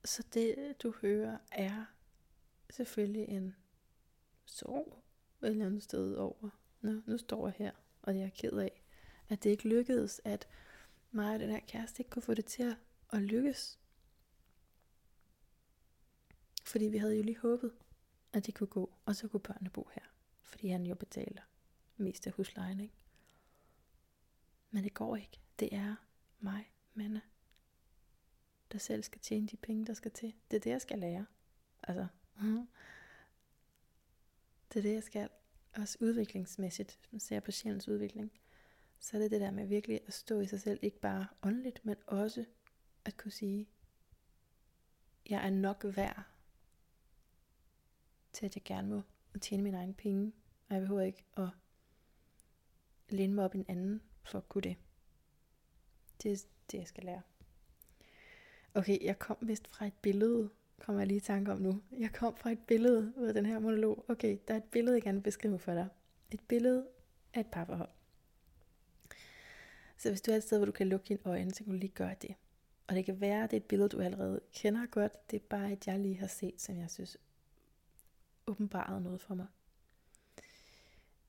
Så 0.06 0.24
det, 0.34 0.76
du 0.84 0.94
hører, 1.02 1.38
er 1.52 1.86
selvfølgelig 2.70 3.30
en 3.30 3.56
sorg 4.46 5.04
et 5.44 5.50
eller 5.50 5.66
andet 5.66 5.84
sted 5.84 6.16
over. 6.16 6.50
Nå, 6.82 7.02
nu 7.06 7.18
står 7.18 7.48
jeg 7.48 7.56
her, 7.58 7.72
og 8.02 8.18
jeg 8.18 8.26
er 8.26 8.30
ked 8.30 8.58
af, 8.58 8.84
at 9.30 9.44
det 9.44 9.50
ikke 9.50 9.70
lykkedes, 9.70 10.22
at 10.26 10.48
mig 11.16 11.34
og 11.34 11.40
den 11.40 11.50
her 11.50 11.60
kæreste 11.60 12.02
ikke 12.02 12.10
kunne 12.10 12.24
få 12.24 12.34
det 12.34 12.46
til 12.46 12.76
at 13.14 13.22
lykkes. 13.22 13.80
Fordi 16.66 16.86
vi 16.86 16.98
havde 16.98 17.16
jo 17.16 17.24
lige 17.24 17.38
håbet, 17.38 17.72
at 18.34 18.46
det 18.46 18.56
kunne 18.56 18.68
gå, 18.68 18.94
og 19.06 19.16
så 19.16 19.28
kunne 19.28 19.40
børnene 19.40 19.70
bo 19.70 19.90
her. 19.94 20.02
Fordi 20.42 20.68
han 20.68 20.86
jo 20.86 20.96
betaler 20.96 21.42
mest 21.98 22.28
af 22.28 22.34
huslejen, 22.34 22.80
ikke? 22.80 22.94
Men 24.72 24.84
det 24.84 24.94
går 24.94 25.16
ikke. 25.16 25.40
Det 25.60 25.74
er 25.74 25.96
mig, 26.40 26.74
Manna, 26.94 27.22
der 28.72 28.78
selv 28.78 29.04
skal 29.04 29.22
tjene 29.22 29.48
de 29.48 29.58
penge, 29.58 29.86
der 29.86 29.94
skal 29.94 30.12
til. 30.12 30.34
Det 30.52 30.58
er 30.58 30.62
det, 30.62 30.70
jeg 30.70 30.82
skal 30.82 31.00
lære. 31.00 31.26
Altså, 31.84 32.08
mm. 32.42 32.68
det 34.74 34.80
er 34.80 34.82
det, 34.82 34.94
jeg 34.94 35.04
skal. 35.04 35.30
Også 35.76 35.98
udviklingsmæssigt, 36.02 36.98
hvis 37.00 37.12
man 37.12 37.20
ser 37.20 37.40
på 37.40 37.52
sjælens 37.52 37.88
udvikling, 37.88 38.32
så 39.00 39.18
er 39.18 39.22
det 39.22 39.32
det 39.32 39.42
der 39.42 39.52
med 39.52 39.68
virkelig 39.68 40.02
at 40.08 40.14
stå 40.14 40.40
i 40.40 40.48
sig 40.48 40.62
selv, 40.62 40.80
ikke 40.82 41.00
bare 41.00 41.28
åndeligt, 41.44 41.86
men 41.86 41.96
også 42.08 42.46
at 43.06 43.18
kunne 43.18 43.32
sige, 43.32 43.68
jeg 45.30 45.46
er 45.46 45.50
nok 45.50 45.86
værd 45.96 46.24
til, 48.34 48.46
at 48.46 48.56
jeg 48.56 48.64
gerne 48.64 48.88
må 48.88 49.02
tjene 49.42 49.64
mine 49.64 49.78
egne 49.78 49.94
penge, 49.94 50.34
og 50.70 50.74
jeg 50.76 50.82
behøver 50.82 51.02
ikke 51.02 51.26
at 51.38 51.48
læne 53.10 53.34
mig 53.34 53.46
op 53.46 53.56
en 53.56 53.66
anden 53.68 54.02
for 54.24 54.38
at 54.38 54.50
kunne 54.50 54.62
det. 54.62 54.78
Det 56.24 56.32
er 56.32 56.46
det, 56.72 56.78
jeg 56.78 56.88
skal 56.88 57.04
lære. 57.04 57.22
Okay, 58.74 59.06
jeg 59.06 59.20
kom 59.20 59.38
vist 59.42 59.68
fra 59.68 59.86
et 59.86 59.94
billede, 60.02 60.50
kommer 60.80 61.02
jeg 61.02 61.08
lige 61.08 61.18
i 61.18 61.22
tanke 61.22 61.52
om 61.52 61.58
nu. 61.62 61.82
Jeg 61.92 62.14
kom 62.14 62.36
fra 62.36 62.52
et 62.52 62.60
billede 62.60 63.14
ud 63.16 63.28
af 63.28 63.34
den 63.34 63.46
her 63.46 63.60
monolog. 63.60 64.06
Okay, 64.08 64.38
der 64.48 64.54
er 64.54 64.58
et 64.58 64.64
billede, 64.64 64.96
jeg 64.96 65.04
gerne 65.04 65.18
vil 65.18 65.24
beskrive 65.24 65.60
for 65.60 65.74
dig. 65.74 65.88
Et 66.32 66.42
billede 66.48 66.88
af 67.34 67.40
et 67.40 67.48
parforhold. 67.48 67.90
Så 69.98 70.10
hvis 70.10 70.22
du 70.22 70.32
er 70.32 70.36
et 70.36 70.44
sted, 70.44 70.58
hvor 70.58 70.66
du 70.66 70.72
kan 70.72 70.90
lukke 70.90 71.06
dine 71.08 71.20
øjne, 71.26 71.52
så 71.52 71.64
kan 71.64 71.74
du 71.74 71.80
lige 71.80 71.92
gøre 71.92 72.16
det. 72.22 72.36
Og 72.88 72.96
det 72.96 73.06
kan 73.06 73.22
være, 73.22 73.44
at 73.44 73.52
det 73.52 73.58
er 73.58 73.62
et 73.62 73.68
billede, 73.68 73.90
du 73.90 74.02
allerede 74.02 74.40
kender 74.54 74.86
godt. 74.86 75.32
Det 75.32 75.38
er 75.38 75.46
bare 75.50 75.74
et, 75.74 75.88
jeg 75.88 76.00
lige 76.00 76.18
har 76.18 76.28
set, 76.28 76.62
som 76.62 76.78
jeg 76.78 76.92
synes 76.92 77.18
åbenbarede 78.48 79.02
noget 79.02 79.22
for 79.22 79.36
mig. 79.36 79.48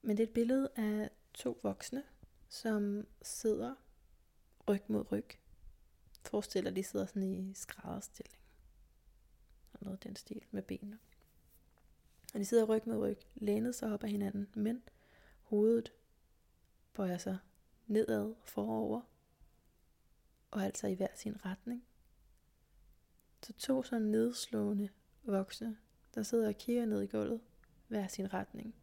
Men 0.03 0.17
det 0.17 0.23
er 0.23 0.27
et 0.27 0.35
billede 0.35 0.71
af 0.77 1.11
to 1.35 1.61
voksne, 1.63 2.03
som 2.49 3.07
sidder 3.23 3.75
ryg 4.69 4.83
mod 4.89 5.13
ryg. 5.13 5.27
Forestil 6.25 6.63
dig, 6.63 6.71
at 6.71 6.77
de 6.77 6.83
sidder 6.83 7.07
sådan 7.07 7.23
i 7.23 7.55
skrædderstilling. 7.55 8.39
noget 9.81 10.03
den 10.03 10.17
stil 10.17 10.43
med 10.51 10.63
benene. 10.63 10.99
Og 12.35 12.41
de 12.41 12.45
sidder 12.45 12.65
ryg 12.65 12.83
mod 12.87 12.99
ryg, 12.99 13.19
lænet 13.35 13.75
sig 13.75 13.93
op 13.93 14.05
af 14.05 14.11
hinanden, 14.11 14.49
men 14.55 14.83
hovedet 15.43 15.93
bøjer 16.95 17.19
sig 17.19 17.39
nedad 17.87 18.35
forover, 18.45 19.01
og 20.51 20.65
altså 20.65 20.87
i 20.87 20.95
hver 20.95 21.15
sin 21.15 21.45
retning. 21.45 21.85
Så 23.43 23.53
to 23.53 23.83
sådan 23.83 24.07
nedslående 24.07 24.89
voksne, 25.23 25.79
der 26.15 26.23
sidder 26.23 26.49
og 26.49 26.55
kigger 26.55 26.87
ned 26.87 27.03
i 27.03 27.07
gulvet, 27.07 27.41
hver 27.89 28.07
sin 28.07 28.33
retning, 28.33 28.75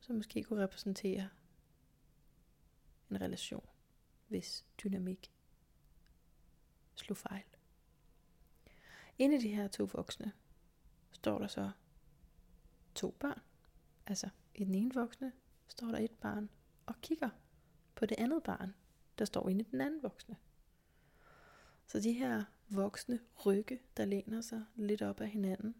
som 0.00 0.16
måske 0.16 0.44
kunne 0.44 0.62
repræsentere 0.62 1.28
en 3.10 3.20
relation, 3.20 3.68
hvis 4.28 4.66
dynamik 4.82 5.32
slog 6.94 7.16
fejl. 7.16 7.44
Inde 9.18 9.36
i 9.36 9.40
de 9.40 9.54
her 9.54 9.68
to 9.68 9.84
voksne 9.84 10.32
står 11.12 11.38
der 11.38 11.46
så 11.46 11.70
to 12.94 13.10
børn. 13.10 13.40
Altså 14.06 14.28
i 14.54 14.64
den 14.64 14.74
ene 14.74 14.94
voksne 14.94 15.32
står 15.68 15.86
der 15.86 15.98
et 15.98 16.10
barn 16.20 16.50
og 16.90 17.00
kigger 17.00 17.30
på 17.94 18.06
det 18.06 18.18
andet 18.18 18.42
barn, 18.42 18.74
der 19.18 19.24
står 19.24 19.48
inde 19.48 19.60
i 19.60 19.68
den 19.70 19.80
anden 19.80 20.02
voksne. 20.02 20.36
Så 21.86 22.00
de 22.00 22.12
her 22.12 22.44
voksne 22.68 23.20
rygge, 23.46 23.80
der 23.96 24.04
læner 24.04 24.40
sig 24.40 24.64
lidt 24.76 25.02
op 25.02 25.20
af 25.20 25.28
hinanden, 25.28 25.74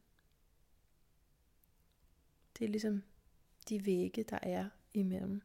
det 2.59 2.65
er 2.65 2.69
ligesom 2.69 3.03
de 3.69 3.87
vægge, 3.87 4.25
der 4.25 4.39
er 4.43 4.69
imellem 4.95 5.43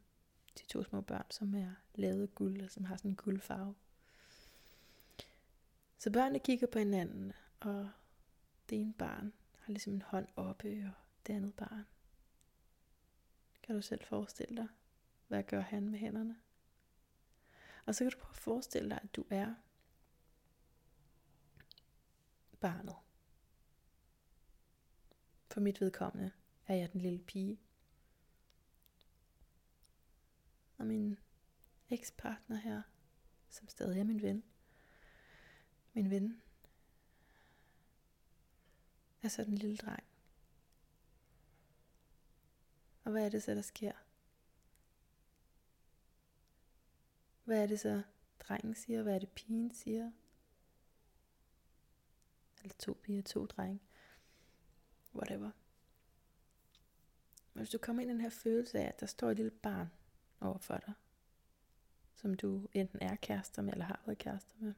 de 0.59 0.65
to 0.65 0.83
små 0.83 1.01
børn, 1.01 1.25
som 1.29 1.55
er 1.55 1.71
lavet 1.95 2.21
af 2.21 2.35
guld, 2.35 2.61
og 2.61 2.71
som 2.71 2.85
har 2.85 2.97
sådan 2.97 3.11
en 3.11 3.15
guldfarve. 3.15 3.75
Så 5.97 6.11
børnene 6.11 6.39
kigger 6.39 6.67
på 6.67 6.79
hinanden, 6.79 7.33
og 7.59 7.89
det 8.69 8.81
ene 8.81 8.93
barn 8.93 9.33
har 9.59 9.71
ligesom 9.71 9.93
en 9.93 10.01
hånd 10.01 10.27
oppe, 10.35 10.67
og 10.67 11.03
det 11.27 11.33
andet 11.33 11.53
barn. 11.53 11.85
Kan 13.63 13.75
du 13.75 13.81
selv 13.81 14.03
forestille 14.03 14.57
dig, 14.57 14.67
hvad 15.27 15.43
gør 15.43 15.61
han 15.61 15.89
med 15.89 15.99
hænderne? 15.99 16.37
Og 17.85 17.95
så 17.95 18.03
kan 18.03 18.11
du 18.11 18.17
prøve 18.17 18.31
at 18.31 18.37
forestille 18.37 18.89
dig, 18.89 18.99
at 19.03 19.15
du 19.15 19.25
er 19.29 19.55
barnet. 22.59 22.95
For 25.51 25.61
mit 25.61 25.81
vedkommende 25.81 26.31
er 26.67 26.75
jeg 26.75 26.93
den 26.93 27.01
lille 27.01 27.19
pige. 27.19 27.59
Og 30.77 30.85
min 30.85 31.19
ekspartner 31.89 32.55
her, 32.55 32.81
som 33.49 33.67
stadig 33.67 33.99
er 33.99 34.03
min 34.03 34.21
ven, 34.21 34.43
min 35.93 36.09
ven, 36.09 36.41
er 39.21 39.27
så 39.27 39.43
den 39.43 39.55
lille 39.55 39.77
dreng. 39.77 40.03
Og 43.03 43.11
hvad 43.11 43.25
er 43.25 43.29
det 43.29 43.43
så, 43.43 43.55
der 43.55 43.61
sker? 43.61 44.04
Hvad 47.45 47.63
er 47.63 47.67
det 47.67 47.79
så, 47.79 48.01
drengen 48.39 48.75
siger? 48.75 49.03
Hvad 49.03 49.15
er 49.15 49.19
det, 49.19 49.29
pigen 49.29 49.73
siger? 49.73 50.11
Eller 52.61 52.75
to 52.79 52.93
piger, 53.03 53.21
to 53.21 53.45
drenge. 53.45 53.79
Whatever. 55.15 55.51
Men 57.53 57.59
hvis 57.59 57.69
du 57.69 57.77
kommer 57.77 58.01
ind 58.01 58.11
i 58.11 58.13
den 58.13 58.21
her 58.21 58.29
følelse 58.29 58.79
af, 58.79 58.87
at 58.87 58.99
der 58.99 59.05
står 59.05 59.31
et 59.31 59.37
lille 59.37 59.51
barn 59.51 59.87
over 60.41 60.57
for 60.57 60.77
dig, 60.77 60.93
som 62.13 62.33
du 62.33 62.67
enten 62.73 62.99
er 63.01 63.15
kærester 63.15 63.61
med, 63.61 63.73
eller 63.73 63.85
har 63.85 64.01
været 64.05 64.17
kærester 64.17 64.55
med, 64.59 64.73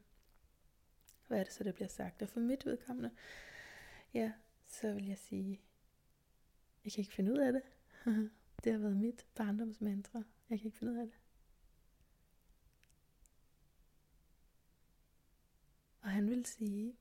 hvad 1.26 1.40
er 1.40 1.44
det 1.44 1.52
så, 1.52 1.64
der 1.64 1.72
bliver 1.72 1.88
sagt? 1.88 2.22
Og 2.22 2.28
for 2.28 2.40
mit 2.40 2.66
vedkommende, 2.66 3.10
ja, 4.14 4.32
så 4.66 4.92
vil 4.92 5.06
jeg 5.06 5.18
sige, 5.18 5.60
jeg 6.84 6.92
kan 6.92 7.00
ikke 7.00 7.14
finde 7.14 7.32
ud 7.32 7.38
af 7.38 7.52
det. 7.52 7.62
det 8.64 8.72
har 8.72 8.78
været 8.78 8.96
mit 8.96 9.26
barndomsmantra. 9.34 10.22
Jeg 10.50 10.58
kan 10.58 10.66
ikke 10.66 10.78
finde 10.78 10.92
ud 10.92 10.98
af 10.98 11.06
det. 11.06 11.14
Og 16.08 16.12
han 16.12 16.30
vil 16.30 16.46
sige, 16.46 16.96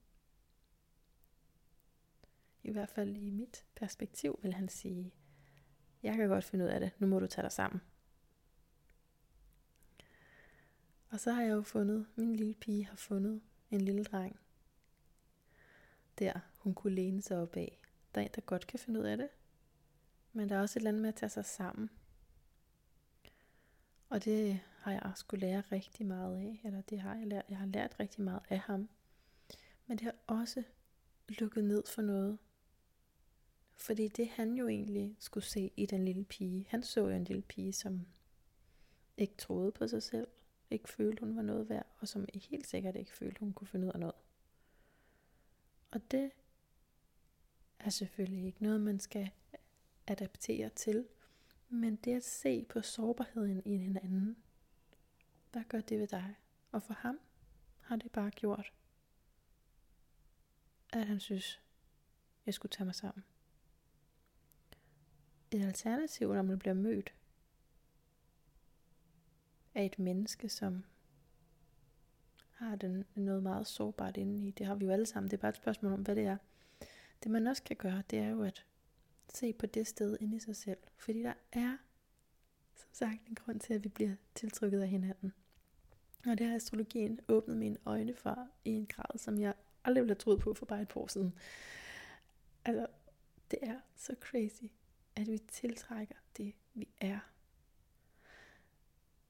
i 2.63 2.72
hvert 2.72 2.89
fald 2.89 3.17
i 3.17 3.30
mit 3.30 3.65
perspektiv, 3.76 4.39
vil 4.43 4.54
han 4.54 4.70
sige, 4.70 5.13
jeg 6.04 6.15
kan 6.15 6.30
godt 6.30 6.43
finde 6.43 6.65
ud 6.65 6.70
af 6.70 6.80
det, 6.80 6.91
nu 7.00 7.08
må 7.08 7.20
du 7.20 7.28
tage 7.28 7.43
dig 7.43 7.52
sammen. 7.52 7.82
Og 11.10 11.20
så 11.20 11.32
har 11.32 11.41
jeg 11.41 11.52
jo 11.52 11.62
fundet, 11.62 12.08
min 12.15 12.36
lille 12.36 12.54
pige 12.54 12.86
har 12.86 12.96
fundet 12.96 13.41
en 13.72 13.82
lille 13.82 14.04
dreng, 14.04 14.39
der 16.20 16.39
hun 16.58 16.74
kunne 16.74 16.96
læne 16.96 17.22
sig 17.22 17.41
op 17.41 17.58
af. 17.58 17.80
Der 18.15 18.22
er 18.22 18.26
en, 18.26 18.32
der 18.36 18.41
godt 18.41 18.67
kan 18.67 18.80
finde 18.80 19.00
ud 19.00 19.06
af 19.06 19.17
det, 19.17 19.30
men 20.34 20.50
der 20.50 20.56
er 20.56 20.62
også 20.62 20.80
et 20.80 20.82
eller 20.82 20.89
andet 20.89 21.02
med 21.02 21.10
at 21.10 21.15
tage 21.15 21.30
sig 21.30 21.46
sammen. 21.46 21.89
Og 24.10 24.26
det 24.26 24.60
har 24.80 24.91
jeg 24.91 25.12
skulle 25.15 25.48
lære 25.48 25.63
rigtig 25.72 26.06
meget 26.06 26.38
af, 26.38 26.62
eller 26.63 26.82
det 26.82 27.00
har 27.00 27.15
jeg 27.15 27.28
lært. 27.28 27.46
Jeg 27.50 27.58
har 27.58 27.65
lært 27.65 28.00
rigtig 28.00 28.24
meget 28.24 28.41
af 28.50 28.60
ham. 28.60 28.89
Men 29.88 29.97
det 29.97 30.06
har 30.06 30.15
også 30.28 30.63
lukket 31.30 31.63
ned 31.63 31.84
for 31.86 32.02
noget. 32.02 32.38
Fordi 33.76 34.08
det 34.08 34.30
han 34.30 34.54
jo 34.54 34.67
egentlig 34.67 35.15
skulle 35.19 35.43
se 35.43 35.71
i 35.78 35.86
den 35.86 36.06
lille 36.06 36.23
pige, 36.23 36.65
han 36.69 36.84
så 36.84 37.00
jo 37.00 37.10
en 37.10 37.23
lille 37.23 37.41
pige, 37.41 37.73
som 37.73 38.08
ikke 39.17 39.36
troede 39.38 39.71
på 39.71 39.88
sig 39.88 40.04
selv, 40.04 40.28
ikke 40.69 40.89
følte 40.89 41.19
hun 41.19 41.36
var 41.36 41.41
noget 41.41 41.69
værd, 41.69 41.86
og 42.00 42.08
som 42.08 42.26
helt 42.34 42.67
sikkert 42.67 42.95
ikke 42.95 43.13
følte 43.13 43.39
hun 43.39 43.54
kunne 43.54 43.67
finde 43.67 43.88
ud 43.88 43.91
af 43.91 44.00
noget. 44.00 44.15
Og 45.91 46.12
det 46.12 46.32
er 47.80 47.89
selvfølgelig 47.89 48.45
ikke 48.45 48.63
noget, 48.63 48.82
man 48.82 49.00
skal 49.00 49.30
adaptere 50.08 50.69
til, 50.69 51.08
men 51.69 51.95
det 51.95 52.15
at 52.15 52.23
se 52.23 52.65
på 52.69 52.82
sårbarheden 52.82 53.62
i 53.65 53.78
hinanden, 53.78 54.38
hvad 55.52 55.63
gør 55.69 55.82
det 55.82 56.00
ved 56.00 56.08
dig? 56.08 56.36
Og 56.71 56.84
for 56.84 56.93
ham 56.93 57.19
har 57.80 57.95
det 57.95 58.12
bare 58.12 58.32
gjort, 58.32 58.73
at 60.93 61.08
han 61.08 61.19
synes, 61.19 61.62
jeg 62.45 62.54
skulle 62.54 62.69
tage 62.69 62.86
mig 62.86 62.95
sammen. 62.95 63.23
Et 65.52 65.62
alternativ, 65.62 66.34
når 66.34 66.41
man 66.41 66.60
bliver 66.60 66.73
mødt 66.73 67.13
af 69.76 69.86
et 69.86 70.00
menneske, 70.00 70.50
som 70.50 70.84
har 72.52 72.76
den 72.76 73.06
noget 73.15 73.43
meget 73.43 73.67
sårbart 73.67 74.17
inde 74.17 74.47
i. 74.47 74.52
Det 74.52 74.65
har 74.65 74.76
vi 74.76 74.86
jo 74.86 74.91
alle 74.91 75.06
sammen. 75.06 75.32
Det 75.32 75.38
er 75.38 75.41
bare 75.41 75.50
et 75.50 75.56
spørgsmål 75.56 75.93
om, 75.93 76.02
hvad 76.02 76.15
det 76.15 76.26
er. 76.26 76.38
Det 77.23 77.32
man 77.32 77.47
også 77.47 77.63
kan 77.63 77.76
gøre, 77.76 78.04
det 78.10 78.19
er 78.19 78.30
jo 78.30 78.43
at 78.43 78.65
se 79.34 79.54
på 79.54 79.65
det 79.65 79.88
sted 79.88 80.17
inde 80.21 80.38
i 80.38 80.39
sig 80.39 80.56
selv. 80.56 80.78
Fordi 80.97 81.23
der 81.23 81.34
er, 81.52 81.78
som 82.76 82.89
sagt, 82.91 83.28
en 83.28 83.36
grund 83.36 83.60
til, 83.60 83.73
at 83.73 83.84
vi 83.84 83.89
bliver 83.89 84.15
tiltrykket 84.36 84.82
af 84.82 84.88
hinanden. 84.88 85.34
Og 86.26 86.38
det 86.38 86.47
har 86.47 86.56
astrologien 86.56 87.19
åbnet 87.28 87.58
mine 87.58 87.78
øjne 87.86 88.13
for 88.13 88.47
i 88.65 88.69
en 88.69 88.86
grad, 88.86 89.17
som 89.17 89.39
jeg 89.39 89.54
aldrig 89.88 90.02
ville 90.02 90.12
have 90.12 90.19
troet 90.19 90.39
på 90.39 90.54
for 90.54 90.65
bare 90.65 90.82
et 90.82 90.88
par 90.88 91.02
år 91.02 91.08
siden. 91.08 91.34
Altså, 92.65 92.88
det 93.52 93.60
er 93.62 93.80
så 93.95 94.15
crazy, 94.19 94.63
at 95.15 95.28
vi 95.28 95.38
tiltrækker 95.38 96.15
det, 96.38 96.54
vi 96.73 96.88
er. 96.97 97.19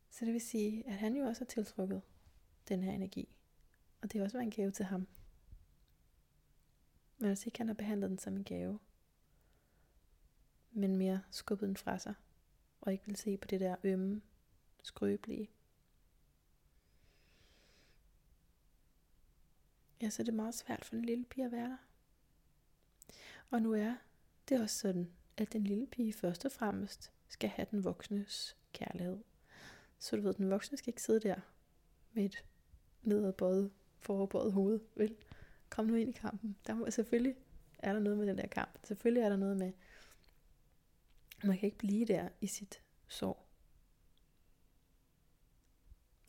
Så 0.10 0.26
det 0.26 0.34
vil 0.34 0.41
sige, 0.41 0.88
at 0.88 0.93
han 0.93 1.15
jo 1.15 1.24
også 1.24 1.41
har 1.41 1.46
tiltrukket 1.46 2.02
den 2.67 2.84
her 2.84 2.91
energi. 2.91 3.30
Og 4.02 4.12
det 4.12 4.20
er 4.20 4.24
også 4.24 4.38
været 4.38 4.46
en 4.46 4.52
gave 4.52 4.72
til 4.72 4.86
ham. 4.86 5.08
Men 7.17 7.28
hvis 7.28 7.46
ikke 7.46 7.58
han 7.58 7.67
har 7.67 7.74
behandlet 7.74 8.10
den 8.10 8.17
som 8.17 8.36
en 8.36 8.43
gave, 8.43 8.80
men 10.72 10.96
mere 10.96 11.22
skubbet 11.32 11.67
den 11.67 11.78
fra 11.78 11.98
sig, 11.98 12.13
og 12.82 12.91
ikke 12.91 13.06
vil 13.06 13.15
se 13.15 13.38
på 13.38 13.48
det 13.48 13.60
der 13.60 13.76
ømme, 13.84 14.22
skrøbelige. 14.84 15.50
Ja, 20.01 20.10
så 20.10 20.21
er 20.21 20.25
det 20.25 20.33
meget 20.33 20.55
svært 20.55 20.86
for 20.86 20.95
en 20.95 21.05
lille 21.05 21.25
pige 21.25 21.45
at 21.45 21.51
være 21.51 21.69
der. 21.69 21.77
Og 23.49 23.62
nu 23.62 23.73
er 23.73 23.95
det 24.49 24.62
også 24.62 24.77
sådan, 24.77 25.12
at 25.38 25.53
den 25.53 25.63
lille 25.63 25.88
pige 25.88 26.13
først 26.13 26.45
og 26.45 26.51
fremmest 26.51 27.12
skal 27.27 27.49
have 27.49 27.67
den 27.71 27.83
voksnes 27.83 28.57
kærlighed. 28.73 29.17
Så 29.99 30.15
du 30.15 30.21
ved, 30.21 30.33
den 30.33 30.49
voksne 30.49 30.77
skal 30.77 30.89
ikke 30.89 31.01
sidde 31.01 31.19
der 31.19 31.36
med 32.13 32.25
et 32.25 32.45
nedadbøjet, 33.03 33.71
foroverbøjet 33.99 34.53
hoved, 34.53 34.79
vel? 34.95 35.15
Kom 35.69 35.86
nu 35.86 35.95
ind 35.95 36.10
i 36.10 36.13
kampen. 36.13 36.57
Der 36.67 36.73
må, 36.73 36.91
selvfølgelig 36.91 37.36
er 37.79 37.93
der 37.93 37.99
noget 37.99 38.17
med 38.17 38.27
den 38.27 38.38
der 38.38 38.47
kamp. 38.47 38.79
Selvfølgelig 38.83 39.21
er 39.21 39.29
der 39.29 39.38
noget 39.38 39.57
med, 39.57 39.73
man 41.43 41.57
kan 41.57 41.65
ikke 41.65 41.77
blive 41.77 42.05
der 42.05 42.29
i 42.41 42.47
sit 42.47 42.81
sorg. 43.07 43.43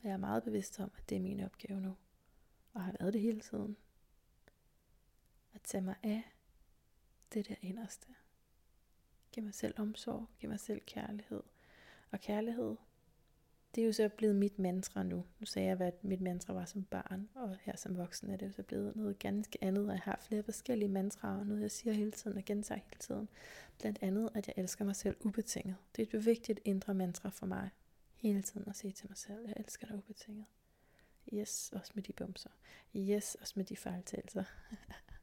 Jeg 0.03 0.11
er 0.11 0.17
meget 0.17 0.43
bevidst 0.43 0.79
om, 0.79 0.91
at 0.97 1.09
det 1.09 1.15
er 1.15 1.21
min 1.21 1.39
opgave 1.39 1.81
nu. 1.81 1.95
Og 2.73 2.83
har 2.83 2.95
været 2.99 3.13
det 3.13 3.21
hele 3.21 3.39
tiden. 3.39 3.77
At 5.53 5.61
tage 5.61 5.81
mig 5.81 5.95
af 6.03 6.23
det 7.33 7.47
der 7.47 7.55
inderste. 7.61 8.07
Giv 9.31 9.43
mig 9.43 9.53
selv 9.53 9.73
omsorg, 9.77 10.27
giv 10.39 10.49
mig 10.49 10.59
selv 10.59 10.81
kærlighed. 10.85 11.43
Og 12.11 12.19
kærlighed, 12.19 12.75
det 13.75 13.81
er 13.81 13.85
jo 13.85 13.93
så 13.93 14.09
blevet 14.09 14.35
mit 14.35 14.59
mantra 14.59 15.03
nu. 15.03 15.25
Nu 15.39 15.45
sagde 15.45 15.67
jeg, 15.67 15.75
hvad 15.75 15.91
mit 16.01 16.21
mantra 16.21 16.53
var 16.53 16.65
som 16.65 16.83
barn, 16.83 17.29
og 17.35 17.57
her 17.61 17.75
som 17.75 17.97
voksen 17.97 18.29
er 18.29 18.37
det 18.37 18.45
jo 18.47 18.51
så 18.51 18.63
blevet 18.63 18.95
noget 18.95 19.19
ganske 19.19 19.63
andet, 19.63 19.85
og 19.85 19.91
jeg 19.91 20.01
har 20.01 20.19
flere 20.21 20.43
forskellige 20.43 20.89
mantraer, 20.89 21.43
noget 21.43 21.61
jeg 21.61 21.71
siger 21.71 21.93
hele 21.93 22.11
tiden 22.11 22.37
og 22.37 22.45
gentager 22.45 22.81
hele 22.81 22.99
tiden. 22.99 23.29
Blandt 23.79 23.99
andet, 24.01 24.29
at 24.35 24.47
jeg 24.47 24.53
elsker 24.57 24.85
mig 24.85 24.95
selv 24.95 25.17
ubetinget. 25.19 25.75
Det 25.95 26.13
er 26.13 26.17
et 26.17 26.25
vigtigt 26.25 26.59
indre 26.65 26.93
mantra 26.93 27.29
for 27.29 27.45
mig, 27.45 27.69
hele 28.15 28.41
tiden 28.41 28.69
at 28.69 28.75
sige 28.75 28.91
til 28.91 29.09
mig 29.09 29.17
selv, 29.17 29.47
jeg 29.47 29.53
elsker 29.57 29.87
dig 29.87 29.95
ubetinget. 29.95 30.45
Yes, 31.33 31.71
også 31.75 31.91
med 31.95 32.03
de 32.03 32.13
bumser. 32.13 32.49
Yes, 32.95 33.35
også 33.35 33.53
med 33.55 33.65
de 33.65 33.77
fejltagelser. 33.77 34.43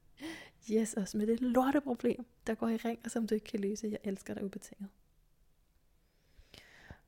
yes, 0.72 0.94
også 0.94 1.18
med 1.18 1.26
det 1.26 1.40
lorteproblem, 1.40 2.26
der 2.46 2.54
går 2.54 2.68
i 2.68 2.76
ring, 2.76 3.00
og 3.04 3.10
som 3.10 3.26
du 3.26 3.34
ikke 3.34 3.46
kan 3.46 3.60
løse. 3.60 3.88
Jeg 3.88 3.98
elsker 4.04 4.34
dig 4.34 4.44
ubetinget. 4.44 4.88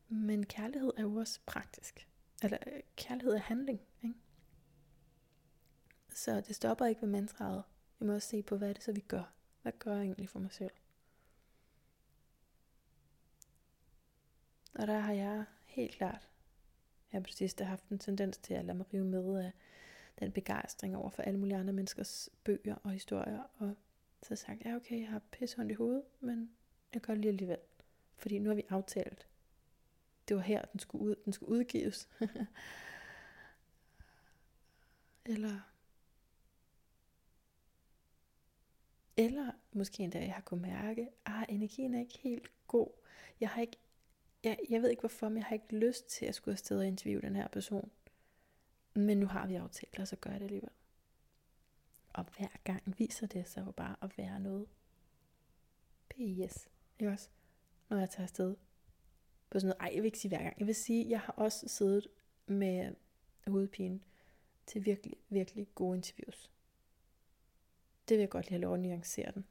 Men 0.08 0.46
kærlighed 0.46 0.92
er 0.96 1.02
jo 1.02 1.14
også 1.14 1.40
praktisk. 1.46 2.08
Eller 2.42 2.58
øh, 2.66 2.80
kærlighed 2.96 3.34
er 3.34 3.38
handling. 3.38 3.80
Ikke? 4.02 4.14
Så 6.14 6.40
det 6.40 6.56
stopper 6.56 6.86
ikke 6.86 7.02
ved 7.02 7.08
mantraet. 7.08 7.62
Vi 7.98 8.06
må 8.06 8.14
også 8.14 8.28
se 8.28 8.42
på, 8.42 8.56
hvad 8.56 8.68
er 8.68 8.72
det 8.72 8.82
så 8.82 8.92
vi 8.92 9.00
gør. 9.00 9.32
Hvad 9.62 9.72
gør 9.78 9.94
jeg 9.94 10.02
egentlig 10.02 10.28
for 10.28 10.38
mig 10.38 10.52
selv? 10.52 10.70
Og 14.74 14.86
der 14.86 14.98
har 14.98 15.12
jeg 15.12 15.44
helt 15.64 15.94
klart 15.94 16.28
jeg 17.12 17.18
har 17.18 17.22
på 17.22 17.26
det 17.26 17.36
sidste 17.36 17.64
haft 17.64 17.88
en 17.88 17.98
tendens 17.98 18.38
til 18.38 18.54
at 18.54 18.64
lade 18.64 18.78
mig 18.78 18.94
rive 18.94 19.04
med 19.04 19.44
af 19.44 19.52
den 20.18 20.32
begejstring 20.32 20.96
over 20.96 21.10
for 21.10 21.22
alle 21.22 21.38
mulige 21.38 21.56
andre 21.56 21.72
menneskers 21.72 22.28
bøger 22.44 22.74
og 22.74 22.90
historier. 22.90 23.42
Og 23.58 23.74
så 24.22 24.36
sagt, 24.36 24.64
ja 24.64 24.76
okay, 24.76 25.00
jeg 25.00 25.08
har 25.08 25.22
pissehånd 25.30 25.70
i 25.70 25.74
hovedet, 25.74 26.02
men 26.20 26.50
jeg 26.94 27.02
gør 27.02 27.12
det 27.12 27.20
lige 27.20 27.28
alligevel. 27.28 27.58
Fordi 28.16 28.38
nu 28.38 28.50
har 28.50 28.54
vi 28.54 28.64
aftalt, 28.68 29.28
det 30.28 30.36
var 30.36 30.42
her, 30.42 30.64
den 30.64 30.80
skulle, 30.80 31.04
ud, 31.04 31.14
den 31.24 31.32
skulle 31.32 31.52
udgives. 31.52 32.08
eller, 35.32 35.60
eller 39.16 39.52
måske 39.72 40.02
endda, 40.02 40.18
jeg 40.18 40.34
har 40.34 40.40
kunnet 40.40 40.62
mærke, 40.62 41.02
at 41.02 41.32
ah, 41.32 41.44
energien 41.48 41.94
er 41.94 42.00
ikke 42.00 42.18
helt 42.18 42.50
god. 42.66 42.88
Jeg 43.40 43.48
har 43.48 43.60
ikke, 43.60 43.76
jeg, 44.44 44.58
jeg 44.70 44.82
ved 44.82 44.90
ikke 44.90 45.00
hvorfor, 45.00 45.28
men 45.28 45.36
jeg 45.38 45.44
har 45.44 45.54
ikke 45.54 45.76
lyst 45.76 46.08
til 46.08 46.26
at 46.26 46.34
skulle 46.34 46.52
afsted 46.52 46.78
og 46.78 46.86
interviewe 46.86 47.22
den 47.22 47.36
her 47.36 47.48
person. 47.48 47.90
Men 48.94 49.18
nu 49.18 49.26
har 49.26 49.46
vi 49.46 49.54
aftalt, 49.54 49.98
og 49.98 50.08
så 50.08 50.16
gør 50.16 50.30
jeg 50.30 50.40
det 50.40 50.46
alligevel. 50.46 50.70
Og 52.12 52.24
hver 52.38 52.48
gang 52.64 52.98
viser 52.98 53.26
det 53.26 53.48
sig 53.48 53.66
jo 53.66 53.70
bare 53.70 53.96
at 54.02 54.18
være 54.18 54.40
noget 54.40 54.66
PS. 56.08 56.68
Ikke 56.98 57.12
også? 57.12 57.28
Når 57.88 57.98
jeg 57.98 58.10
tager 58.10 58.22
afsted 58.22 58.56
på 59.50 59.60
sådan 59.60 59.68
noget. 59.68 59.80
Ej, 59.80 59.90
jeg 59.94 60.02
vil 60.02 60.06
ikke 60.06 60.18
sige 60.18 60.28
hver 60.28 60.42
gang. 60.42 60.58
Jeg 60.58 60.66
vil 60.66 60.74
sige, 60.74 61.10
jeg 61.10 61.20
har 61.20 61.32
også 61.32 61.68
siddet 61.68 62.08
med 62.46 62.94
hovedpine 63.46 64.00
til 64.66 64.84
virkelig, 64.84 65.16
virkelig 65.28 65.68
gode 65.74 65.96
interviews. 65.96 66.50
Det 68.08 68.16
vil 68.16 68.22
jeg 68.22 68.30
godt 68.30 68.44
lige 68.44 68.52
have 68.52 68.60
lov 68.60 68.74
at 68.74 68.80
nuancere 68.80 69.32
den. 69.32 69.46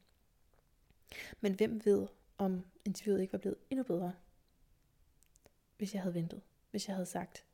Men 1.42 1.54
hvem 1.54 1.86
ved, 1.86 2.08
om 2.38 2.66
interviewet 2.86 3.22
ikke 3.22 3.34
var 3.34 3.40
blevet 3.40 3.58
endnu 3.70 3.84
bedre, 3.84 4.14
hvis 5.78 5.94
jeg 5.94 6.02
havde 6.02 6.16
ventet. 6.16 6.42
Hvis 6.72 6.88
jeg 6.88 6.96
havde 6.96 7.06
sagt, 7.06 7.46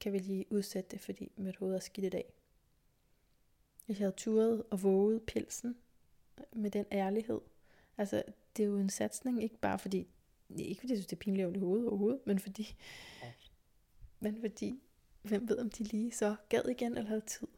kan 0.00 0.12
vi 0.12 0.18
lige 0.18 0.46
udsætte 0.50 0.90
det, 0.90 1.00
fordi 1.00 1.32
mit 1.36 1.56
hoved 1.56 1.74
er 1.74 1.78
skidt 1.78 2.06
i 2.06 2.08
dag. 2.08 2.32
Hvis 3.86 3.98
jeg 3.98 4.04
havde 4.04 4.16
turet 4.16 4.62
og 4.70 4.82
våget 4.82 5.22
pelsen 5.22 5.76
med 6.52 6.70
den 6.70 6.84
ærlighed. 6.92 7.40
Altså, 7.98 8.22
det 8.56 8.62
er 8.62 8.66
jo 8.66 8.78
en 8.78 8.90
satsning, 8.90 9.42
ikke 9.42 9.58
bare 9.58 9.78
fordi 9.78 10.08
ikke 10.58 10.80
fordi 10.80 10.92
jeg 10.92 10.98
synes, 10.98 11.06
det 11.06 11.16
er 11.16 11.20
pinligt 11.20 11.56
i 11.56 11.58
hovedet 11.58 11.88
overhovedet, 11.88 12.20
men 12.26 12.38
fordi, 12.38 12.76
men 14.20 14.40
fordi, 14.40 14.82
hvem 15.22 15.48
ved 15.48 15.58
om 15.58 15.70
de 15.70 15.84
lige 15.84 16.12
så 16.12 16.36
gad 16.48 16.64
igen 16.68 16.96
eller 16.96 17.08
havde 17.08 17.20
tid. 17.20 17.48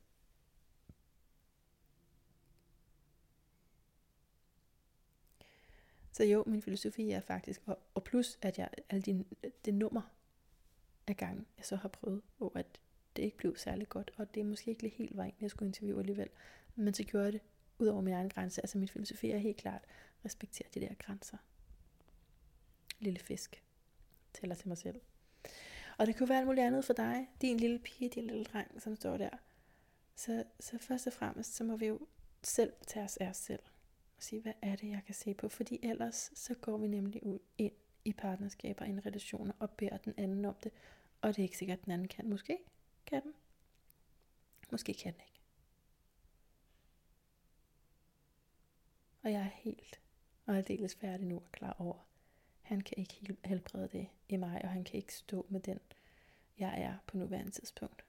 Så 6.23 6.27
jo, 6.27 6.45
min 6.47 6.63
filosofi 6.63 7.11
er 7.11 7.21
faktisk, 7.21 7.63
og, 7.67 7.79
og 7.95 8.05
plus 8.05 8.39
at 8.43 8.59
jeg 8.59 8.69
alle 8.91 9.03
de, 9.03 9.25
det 9.65 9.75
nummer 9.75 10.03
af 11.07 11.17
gang, 11.17 11.47
jeg 11.59 11.65
så 11.65 11.77
har 11.77 11.89
prøvet, 11.89 12.23
hvor 12.39 12.53
at 12.55 12.67
det 13.17 13.23
ikke 13.23 13.37
blev 13.37 13.57
særlig 13.57 13.89
godt, 13.89 14.11
og 14.17 14.35
det 14.35 14.41
er 14.41 14.45
måske 14.45 14.71
ikke 14.71 14.89
helt 14.89 15.17
vejen, 15.17 15.35
jeg 15.41 15.51
skulle 15.51 15.69
interviewe 15.69 16.01
alligevel, 16.01 16.29
men 16.75 16.95
så 16.95 17.05
gjorde 17.05 17.25
jeg 17.25 17.33
det 17.33 17.41
ud 17.79 17.87
over 17.87 18.01
min 18.01 18.15
egen 18.15 18.29
grænse. 18.29 18.61
Altså 18.61 18.79
min 18.79 18.89
filosofi 18.89 19.31
er 19.31 19.39
helt 19.39 19.57
klart, 19.57 19.83
respektere 20.25 20.69
de 20.75 20.81
der 20.81 20.95
grænser 20.95 21.37
lille 23.01 23.21
fisk. 23.21 23.63
Tæller 24.35 24.55
til 24.55 24.69
mig 24.69 24.79
selv. 24.79 25.01
Og 25.99 26.07
det 26.07 26.17
kunne 26.17 26.29
være 26.29 26.39
alt 26.39 26.47
muligt 26.47 26.67
andet 26.67 26.85
for 26.85 26.93
dig. 26.93 27.29
Din 27.41 27.57
lille 27.57 27.79
pige, 27.79 28.11
din 28.11 28.27
lille 28.27 28.45
dreng, 28.45 28.83
som 28.83 28.97
står 28.97 29.17
der. 29.17 29.31
Så, 30.17 30.45
så 30.61 30.79
først 30.79 31.07
og 31.07 31.13
fremmest, 31.13 31.55
så 31.55 31.65
må 31.65 31.77
vi 31.77 31.87
jo 31.87 32.01
selv 32.43 32.73
tage 32.87 33.05
os 33.05 33.17
af 33.17 33.29
os 33.29 33.37
selv. 33.37 33.63
Og 34.23 34.27
sige, 34.27 34.43
hvad 34.43 34.53
er 34.63 34.77
det, 34.77 34.89
jeg 34.89 35.03
kan 35.07 35.15
se 35.15 35.35
på? 35.35 35.49
Fordi 35.49 35.79
ellers, 35.83 36.33
så 36.35 36.55
går 36.55 36.77
vi 36.79 36.87
nemlig 36.87 37.23
ud 37.23 37.39
ind 37.59 37.73
i 38.05 38.13
partnerskaber, 38.13 38.85
ind 38.85 38.99
i 38.99 39.01
relationer, 39.01 39.53
og 39.59 39.71
beder 39.71 39.97
den 39.97 40.15
anden 40.17 40.45
om 40.45 40.55
det. 40.55 40.73
Og 41.21 41.29
det 41.29 41.39
er 41.39 41.43
ikke 41.43 41.59
sikkert, 41.59 41.79
at 41.79 41.85
den 41.85 41.93
anden 41.93 42.09
kan. 42.09 42.29
Måske 42.29 42.59
kan 43.07 43.23
den. 43.23 43.33
Måske 44.71 44.95
kan 44.95 45.13
den 45.13 45.21
ikke. 45.21 45.41
Og 49.23 49.33
jeg 49.33 49.41
er 49.41 49.51
helt 49.63 50.01
og 50.47 50.57
aldeles 50.57 50.95
færdig 50.95 51.27
nu 51.27 51.37
og 51.37 51.53
klar 51.53 51.77
over, 51.79 52.07
han 52.63 52.81
kan 52.81 52.99
ikke 52.99 53.37
helbrede 53.45 53.89
det 53.89 54.09
i 54.29 54.37
mig, 54.37 54.65
og 54.65 54.71
han 54.71 54.85
kan 54.85 54.97
ikke 54.97 55.15
stå 55.15 55.47
med 55.49 55.61
den, 55.61 55.81
jeg 56.59 56.81
er 56.81 56.99
på 57.07 57.17
nuværende 57.17 57.51
tidspunkt. 57.51 58.05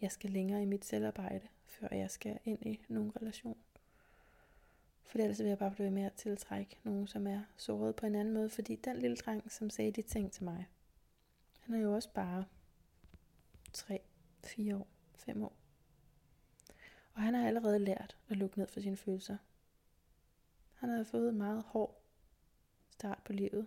Jeg 0.00 0.12
skal 0.12 0.30
længere 0.30 0.62
i 0.62 0.66
mit 0.66 0.84
selvarbejde, 0.84 1.48
før 1.66 1.88
jeg 1.90 2.10
skal 2.10 2.38
ind 2.44 2.66
i 2.66 2.80
nogen 2.88 3.16
relation. 3.16 3.58
For 5.04 5.18
ellers 5.18 5.38
vil 5.38 5.46
jeg 5.46 5.58
bare 5.58 5.70
blive 5.70 5.90
med 5.90 6.02
at 6.02 6.12
tiltrække 6.12 6.76
nogen, 6.84 7.06
som 7.06 7.26
er 7.26 7.42
såret 7.56 7.96
på 7.96 8.06
en 8.06 8.14
anden 8.14 8.34
måde. 8.34 8.50
Fordi 8.50 8.76
den 8.76 8.96
lille 8.96 9.16
dreng, 9.16 9.52
som 9.52 9.70
sagde 9.70 9.92
de 9.92 10.02
ting 10.02 10.32
til 10.32 10.44
mig, 10.44 10.68
han 11.60 11.74
er 11.74 11.80
jo 11.80 11.94
også 11.94 12.12
bare 12.12 12.44
3, 13.72 14.00
4 14.44 14.76
år, 14.76 14.88
5 15.14 15.42
år. 15.42 15.56
Og 17.14 17.22
han 17.22 17.34
har 17.34 17.46
allerede 17.46 17.78
lært 17.78 18.16
at 18.28 18.36
lukke 18.36 18.58
ned 18.58 18.68
for 18.68 18.80
sine 18.80 18.96
følelser. 18.96 19.36
Han 20.74 20.88
har 20.88 21.04
fået 21.04 21.28
en 21.28 21.38
meget 21.38 21.62
hård 21.62 22.02
start 22.90 23.18
på 23.24 23.32
livet. 23.32 23.66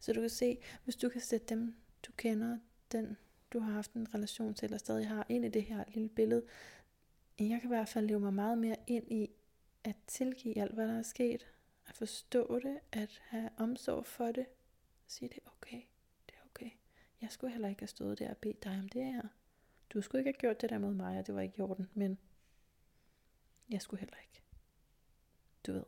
Så 0.00 0.12
du 0.12 0.20
kan 0.20 0.30
se, 0.30 0.58
hvis 0.84 0.96
du 0.96 1.08
kan 1.08 1.20
sætte 1.20 1.46
dem, 1.46 1.74
du 2.06 2.12
kender, 2.16 2.58
den 2.92 3.16
du 3.52 3.58
har 3.58 3.72
haft 3.72 3.92
en 3.92 4.14
relation 4.14 4.54
til, 4.54 4.66
eller 4.66 4.78
stadig 4.78 5.08
har, 5.08 5.26
ind 5.28 5.44
i 5.44 5.48
det 5.48 5.62
her 5.62 5.84
lille 5.88 6.08
billede. 6.08 6.42
Jeg 7.50 7.60
kan 7.60 7.68
i 7.68 7.74
hvert 7.74 7.88
fald 7.88 8.06
leve 8.06 8.20
mig 8.20 8.34
meget 8.34 8.58
mere 8.58 8.76
ind 8.86 9.12
i 9.12 9.30
at 9.84 9.96
tilgive 10.06 10.58
alt, 10.58 10.74
hvad 10.74 10.88
der 10.88 10.98
er 10.98 11.02
sket. 11.02 11.46
At 11.88 11.94
forstå 11.94 12.58
det, 12.58 12.80
at 12.92 13.22
have 13.24 13.50
omsorg 13.56 14.06
for 14.06 14.32
det. 14.32 14.46
Sige 15.06 15.28
det 15.28 15.38
er 15.46 15.50
okay, 15.58 15.82
det 16.26 16.34
er 16.34 16.46
okay. 16.50 16.70
Jeg 17.20 17.30
skulle 17.30 17.52
heller 17.52 17.68
ikke 17.68 17.82
have 17.82 17.88
stået 17.88 18.18
der 18.18 18.30
og 18.30 18.36
bedt 18.36 18.64
dig 18.64 18.78
om 18.78 18.88
det 18.88 19.04
her. 19.04 19.22
Du 19.90 20.02
skulle 20.02 20.20
ikke 20.20 20.28
have 20.28 20.40
gjort 20.40 20.60
det 20.60 20.70
der 20.70 20.78
mod 20.78 20.94
mig, 20.94 21.18
og 21.18 21.26
det 21.26 21.34
var 21.34 21.40
ikke 21.40 21.58
i 21.58 21.60
orden, 21.60 21.88
men 21.94 22.18
jeg 23.70 23.82
skulle 23.82 24.00
heller 24.00 24.16
ikke 24.26 24.32
du 25.66 25.72
ved. 25.72 25.84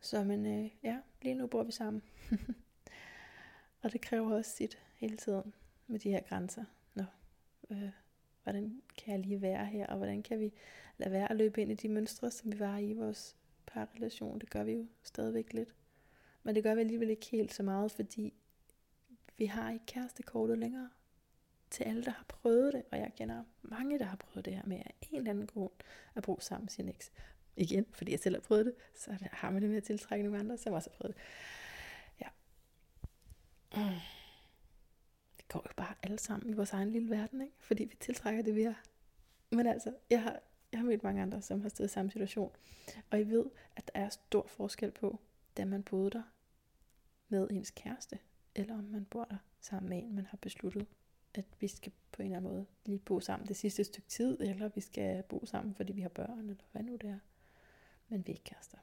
Så 0.00 0.24
men 0.24 0.46
øh, 0.46 0.70
ja, 0.82 1.00
lige 1.22 1.34
nu 1.34 1.46
bor 1.46 1.62
vi 1.62 1.72
sammen. 1.72 2.02
og 3.82 3.92
det 3.92 4.00
kræver 4.00 4.34
også 4.34 4.50
sit 4.50 4.78
hele 4.94 5.16
tiden 5.16 5.54
med 5.86 5.98
de 5.98 6.10
her 6.10 6.20
grænser. 6.20 6.64
Nå, 6.94 7.04
øh, 7.70 7.90
hvordan 8.42 8.82
kan 8.98 9.12
jeg 9.12 9.20
lige 9.20 9.42
være 9.42 9.66
her, 9.66 9.86
og 9.86 9.96
hvordan 9.96 10.22
kan 10.22 10.40
vi 10.40 10.52
lade 10.98 11.12
være 11.12 11.30
at 11.30 11.36
løbe 11.36 11.62
ind 11.62 11.70
i 11.70 11.74
de 11.74 11.88
mønstre, 11.88 12.30
som 12.30 12.52
vi 12.52 12.58
var 12.58 12.78
i 12.78 12.92
vores 12.92 13.36
parrelation. 13.66 14.38
Det 14.38 14.50
gør 14.50 14.64
vi 14.64 14.72
jo 14.72 14.86
stadigvæk 15.02 15.52
lidt. 15.52 15.74
Men 16.42 16.54
det 16.54 16.62
gør 16.62 16.74
vi 16.74 16.80
alligevel 16.80 17.10
ikke 17.10 17.26
helt 17.26 17.54
så 17.54 17.62
meget, 17.62 17.92
fordi 17.92 18.34
vi 19.36 19.46
har 19.46 19.72
ikke 19.72 19.86
kærestekortet 19.86 20.58
længere 20.58 20.90
til 21.70 21.84
alle, 21.84 22.04
der 22.04 22.10
har 22.10 22.24
prøvet 22.28 22.72
det, 22.72 22.82
og 22.92 22.98
jeg 22.98 23.12
kender 23.16 23.44
mange, 23.62 23.98
der 23.98 24.04
har 24.04 24.16
prøvet 24.16 24.44
det 24.44 24.54
her 24.54 24.62
med 24.66 24.76
at 24.76 24.92
en 25.10 25.18
eller 25.18 25.30
anden 25.30 25.46
grund 25.46 25.72
at 26.14 26.22
bruge 26.22 26.40
sammen 26.40 26.68
sin 26.68 26.88
eks. 26.88 27.12
Igen, 27.56 27.86
fordi 27.92 28.10
jeg 28.10 28.20
selv 28.20 28.34
har 28.36 28.40
prøvet 28.40 28.66
det, 28.66 28.74
så 28.94 29.18
har 29.32 29.50
man 29.50 29.62
det 29.62 29.70
med 29.70 29.76
at 29.76 29.84
tiltrække 29.84 30.22
nogle 30.24 30.38
andre, 30.38 30.58
som 30.58 30.72
også 30.72 30.90
har 30.90 30.96
prøvet 30.96 31.14
det. 31.16 31.22
Mm. 33.76 34.00
Det 35.36 35.48
går 35.48 35.66
jo 35.68 35.74
bare 35.76 35.94
alle 36.02 36.18
sammen 36.18 36.50
i 36.50 36.52
vores 36.52 36.72
egen 36.72 36.90
lille 36.90 37.10
verden, 37.10 37.40
ikke? 37.40 37.54
fordi 37.60 37.84
vi 37.84 37.96
tiltrækker 38.00 38.42
det, 38.42 38.54
vi 38.54 38.62
er. 38.62 38.74
Men 39.50 39.66
altså, 39.66 39.94
jeg 40.10 40.22
har, 40.22 40.40
jeg 40.72 40.80
har 40.80 40.86
mødt 40.86 41.02
mange 41.02 41.22
andre, 41.22 41.42
som 41.42 41.60
har 41.60 41.68
stået 41.68 41.88
i 41.88 41.92
samme 41.92 42.10
situation, 42.10 42.52
og 43.10 43.20
I 43.20 43.24
ved, 43.24 43.44
at 43.76 43.90
der 43.94 44.00
er 44.00 44.08
stor 44.08 44.46
forskel 44.46 44.90
på, 44.90 45.20
da 45.56 45.64
man 45.64 45.82
boede 45.82 46.10
der 46.10 46.22
med 47.28 47.48
ens 47.50 47.70
kæreste, 47.70 48.18
eller 48.54 48.78
om 48.78 48.84
man 48.84 49.04
bor 49.04 49.24
der 49.24 49.36
sammen 49.60 49.88
med 49.88 49.98
en, 49.98 50.14
man 50.14 50.26
har 50.26 50.36
besluttet 50.36 50.86
at 51.34 51.44
vi 51.60 51.68
skal 51.68 51.92
på 52.12 52.22
en 52.22 52.26
eller 52.26 52.36
anden 52.36 52.52
måde 52.52 52.66
lige 52.84 52.98
bo 52.98 53.20
sammen 53.20 53.48
det 53.48 53.56
sidste 53.56 53.84
stykke 53.84 54.08
tid, 54.08 54.40
eller 54.40 54.68
vi 54.68 54.80
skal 54.80 55.22
bo 55.22 55.46
sammen, 55.46 55.74
fordi 55.74 55.92
vi 55.92 56.00
har 56.00 56.08
børn, 56.08 56.38
eller 56.38 56.54
hvad 56.72 56.82
nu 56.82 56.92
det 56.92 57.10
er. 57.10 57.18
Men 58.08 58.26
vi 58.26 58.32
er 58.32 58.34
ikke 58.34 58.44
kærester. 58.44 58.78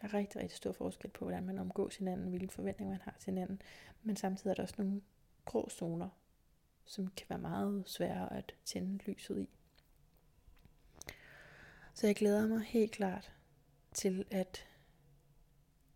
Der 0.00 0.08
er 0.08 0.14
rigtig, 0.14 0.40
rigtig 0.40 0.56
stor 0.56 0.72
forskel 0.72 1.10
på, 1.10 1.24
hvordan 1.24 1.46
man 1.46 1.58
omgås 1.58 1.96
hinanden, 1.96 2.28
hvilke 2.28 2.54
forventninger 2.54 2.92
man 2.92 3.00
har 3.00 3.16
til 3.18 3.32
hinanden. 3.32 3.62
Men 4.02 4.16
samtidig 4.16 4.50
er 4.50 4.54
der 4.54 4.62
også 4.62 4.74
nogle 4.78 5.02
grå 5.44 5.68
zoner, 5.68 6.08
som 6.84 7.06
kan 7.16 7.26
være 7.28 7.38
meget 7.38 7.82
svære 7.86 8.32
at 8.32 8.54
tænde 8.64 9.04
lyset 9.04 9.38
i. 9.38 9.48
Så 11.94 12.06
jeg 12.06 12.16
glæder 12.16 12.46
mig 12.46 12.60
helt 12.60 12.92
klart 12.92 13.32
til, 13.92 14.24
at 14.30 14.68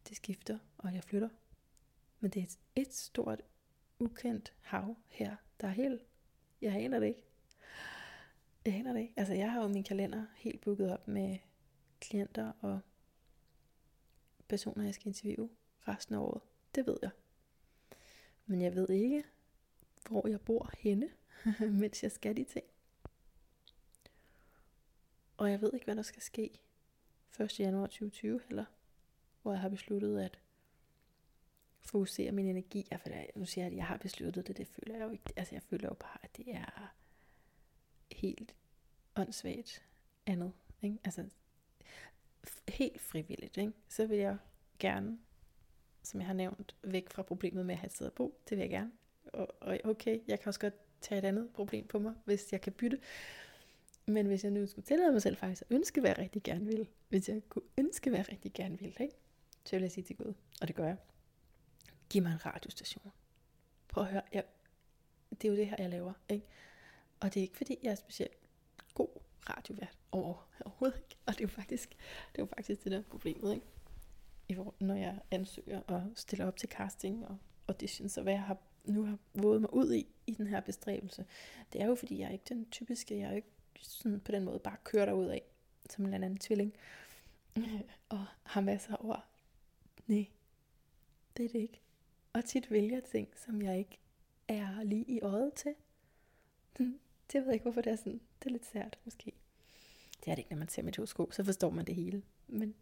det 0.08 0.16
skifter, 0.16 0.58
og 0.78 0.94
jeg 0.94 1.04
flytter. 1.04 1.28
Men 2.20 2.30
det 2.30 2.40
er 2.40 2.44
et, 2.44 2.58
et 2.76 2.94
stort, 2.94 3.42
ukendt 3.98 4.52
hav 4.60 4.96
her. 5.08 5.36
Der 5.60 5.66
er 5.66 5.72
helt... 5.72 6.02
Jeg 6.62 6.74
aner 6.74 7.00
det 7.00 7.06
ikke. 7.06 7.24
Jeg 8.64 8.74
aner 8.74 8.92
det 8.92 9.00
ikke. 9.00 9.14
Altså, 9.16 9.34
jeg 9.34 9.52
har 9.52 9.62
jo 9.62 9.68
min 9.68 9.84
kalender 9.84 10.26
helt 10.36 10.60
booket 10.60 10.92
op 10.92 11.08
med 11.08 11.38
klienter 12.00 12.52
og 12.60 12.80
personer, 14.50 14.84
jeg 14.84 14.94
skal 14.94 15.06
interviewe 15.06 15.50
resten 15.88 16.14
af 16.14 16.18
året. 16.18 16.40
Det 16.74 16.86
ved 16.86 16.96
jeg. 17.02 17.10
Men 18.46 18.62
jeg 18.62 18.74
ved 18.74 18.90
ikke, 18.90 19.24
hvor 20.08 20.28
jeg 20.28 20.40
bor 20.40 20.70
henne, 20.78 21.10
mens 21.80 22.02
jeg 22.02 22.12
skal 22.12 22.36
de 22.36 22.44
ting. 22.44 22.66
Og 25.36 25.50
jeg 25.50 25.60
ved 25.60 25.70
ikke, 25.74 25.84
hvad 25.84 25.96
der 25.96 26.02
skal 26.02 26.22
ske 26.22 26.60
1. 27.40 27.60
januar 27.60 27.86
2020 27.86 28.40
heller, 28.48 28.64
hvor 29.42 29.52
jeg 29.52 29.60
har 29.60 29.68
besluttet 29.68 30.20
at 30.20 30.40
fokusere 31.80 32.32
min 32.32 32.46
energi. 32.46 32.86
Jeg, 32.90 33.00
føler, 33.00 33.24
nu 33.36 33.44
siger 33.44 33.64
jeg, 33.64 33.72
at 33.72 33.76
jeg 33.76 33.86
har 33.86 33.96
besluttet 33.96 34.46
det, 34.46 34.56
det 34.56 34.66
føler 34.66 34.96
jeg 34.96 35.04
jo 35.04 35.10
ikke. 35.10 35.32
Altså 35.36 35.54
jeg 35.54 35.62
føler 35.62 35.88
jo 35.88 35.94
bare, 35.94 36.18
at 36.22 36.36
det 36.36 36.54
er 36.54 36.94
helt 38.12 38.54
åndssvagt 39.16 39.86
andet. 40.26 40.52
Ikke? 40.82 40.98
Altså 41.04 41.28
helt 42.68 43.00
frivilligt, 43.00 43.57
ikke? 43.57 43.72
så 43.88 44.07
vil 44.07 44.18
jeg 44.18 44.37
gerne, 44.79 45.18
som 46.03 46.20
jeg 46.20 46.26
har 46.26 46.35
nævnt, 46.35 46.76
væk 46.83 47.11
fra 47.11 47.22
problemet 47.22 47.66
med 47.66 47.74
at 47.74 47.79
have 47.79 47.87
et 47.87 47.92
sted 47.92 48.07
at 48.07 48.12
bo. 48.12 48.40
Det 48.48 48.59
vil 48.59 48.62
jeg 48.62 48.70
gerne. 48.70 48.92
Og, 49.33 49.48
og 49.61 49.79
okay, 49.85 50.18
jeg 50.29 50.40
kan 50.40 50.48
også 50.48 50.61
godt 50.61 50.74
tage 51.00 51.18
et 51.18 51.24
andet 51.24 51.50
problem 51.53 51.87
på 51.87 51.98
mig, 51.98 52.14
hvis 52.24 52.53
jeg 52.53 52.61
kan 52.61 52.72
bytte. 52.72 52.98
Men 54.07 54.26
hvis 54.26 54.44
jeg 54.44 54.53
nu 54.53 54.66
skulle 54.66 54.87
tillade 54.87 55.12
mig 55.12 55.22
selv 55.22 55.37
faktisk 55.37 55.62
at 55.62 55.74
ønske, 55.74 56.00
hvad 56.00 56.11
jeg 56.11 56.18
rigtig 56.18 56.42
gerne 56.42 56.64
vil, 56.64 56.88
hvis 57.09 57.29
jeg 57.29 57.42
kunne 57.48 57.64
ønske, 57.79 58.11
hvad 58.11 58.18
jeg 58.18 58.29
rigtig 58.33 58.53
gerne 58.53 58.79
vil, 58.79 58.96
ikke? 59.00 59.14
så 59.64 59.76
vil 59.76 59.83
jeg 59.83 59.92
sige 59.92 60.05
til 60.05 60.16
Gud, 60.16 60.35
og 60.61 60.68
det 60.68 60.76
gør 60.76 60.87
jeg. 60.87 60.96
Giv 62.11 62.22
mig 62.22 62.33
en 62.33 62.46
radiostation. 62.46 63.12
Prøv 63.88 64.05
at 64.05 64.11
høre, 64.11 64.22
jeg, 64.33 64.44
det 65.31 65.44
er 65.44 65.53
jo 65.53 65.57
det 65.57 65.66
her, 65.66 65.76
jeg 65.79 65.90
laver. 65.90 66.12
Ikke? 66.29 66.46
Og 67.20 67.35
det 67.35 67.40
er 67.40 67.42
ikke 67.42 67.57
fordi, 67.57 67.79
jeg 67.83 67.90
er 67.90 67.94
specielt 67.94 68.37
god 68.94 69.09
radiovært 69.50 69.98
overhovedet 70.12 70.96
ikke. 70.96 71.16
Og 71.26 71.33
det 71.33 71.40
er 71.40 71.44
jo 71.44 71.48
faktisk 71.48 71.90
det, 72.33 72.38
er 72.38 72.42
jo 72.42 72.46
faktisk 72.46 72.85
det 72.85 72.92
der 72.92 73.03
problemet, 73.03 73.55
ikke? 73.55 73.66
I 74.48 74.55
hvor, 74.55 74.74
når 74.81 74.94
jeg 74.94 75.18
ansøger 75.31 75.81
og 75.81 76.03
stiller 76.14 76.46
op 76.46 76.57
til 76.57 76.68
casting 76.68 77.26
og 77.26 77.37
auditions, 77.68 78.16
og 78.16 78.22
hvad 78.22 78.33
jeg 78.33 78.42
har, 78.42 78.59
nu 78.85 79.05
har 79.05 79.18
våget 79.35 79.61
mig 79.61 79.74
ud 79.74 79.92
i, 79.94 80.07
i 80.26 80.35
den 80.35 80.46
her 80.46 80.61
bestræbelse. 80.61 81.26
Det 81.72 81.81
er 81.81 81.87
jo 81.87 81.94
fordi, 81.94 82.18
jeg 82.18 82.26
er 82.26 82.33
ikke 82.33 82.44
den 82.48 82.70
typiske, 82.70 83.18
jeg 83.18 83.31
er 83.31 83.37
ikke 83.37 83.53
sådan 83.81 84.20
på 84.20 84.33
den 84.33 84.44
måde 84.44 84.59
bare 84.59 84.76
kører 84.85 85.12
ud 85.12 85.26
af, 85.26 85.42
som 85.90 86.05
en 86.05 86.14
eller 86.14 86.26
anden 86.26 86.38
tvilling, 86.38 86.74
og 88.09 88.24
har 88.42 88.61
masser 88.61 88.92
af 88.92 88.96
ord. 89.00 89.24
Nej, 90.07 90.26
det 91.37 91.44
er 91.44 91.48
det 91.48 91.59
ikke. 91.59 91.81
Og 92.33 92.44
tit 92.44 92.70
vælger 92.70 93.00
ting, 93.00 93.29
som 93.37 93.62
jeg 93.62 93.79
ikke 93.79 93.98
er 94.48 94.83
lige 94.83 95.05
i 95.05 95.20
øjet 95.20 95.55
til. 95.55 95.74
Det 97.32 97.40
ved 97.40 97.46
jeg 97.46 97.54
ikke, 97.54 97.62
hvorfor 97.62 97.80
det 97.80 97.92
er 97.92 97.96
sådan. 97.96 98.20
Det 98.38 98.46
er 98.46 98.50
lidt 98.50 98.66
sært, 98.66 98.98
måske. 99.04 99.32
Det 100.24 100.30
er 100.30 100.34
det 100.34 100.38
ikke, 100.38 100.50
når 100.50 100.58
man 100.58 100.68
ser 100.68 100.82
mit 100.82 100.96
horoskop, 100.96 101.32
så 101.32 101.44
forstår 101.44 101.70
man 101.70 101.84
det 101.84 101.94
hele. 101.94 102.22
Men, 102.48 102.74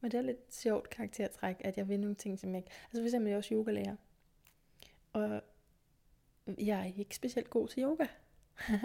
men 0.00 0.10
det 0.10 0.18
er 0.18 0.22
lidt 0.22 0.54
sjovt 0.54 0.90
karaktertræk, 0.90 1.56
at 1.60 1.76
jeg 1.76 1.88
vil 1.88 2.00
nogle 2.00 2.14
ting, 2.14 2.38
som 2.38 2.50
jeg 2.50 2.58
ikke... 2.58 2.70
Altså 2.84 3.02
for 3.02 3.06
eksempel, 3.06 3.28
jeg 3.28 3.34
er 3.34 3.38
også 3.38 3.54
yogalærer. 3.54 3.96
Og 5.12 5.42
jeg 6.58 6.80
er 6.80 6.84
ikke 6.98 7.16
specielt 7.16 7.50
god 7.50 7.68
til 7.68 7.82
yoga. 7.82 8.06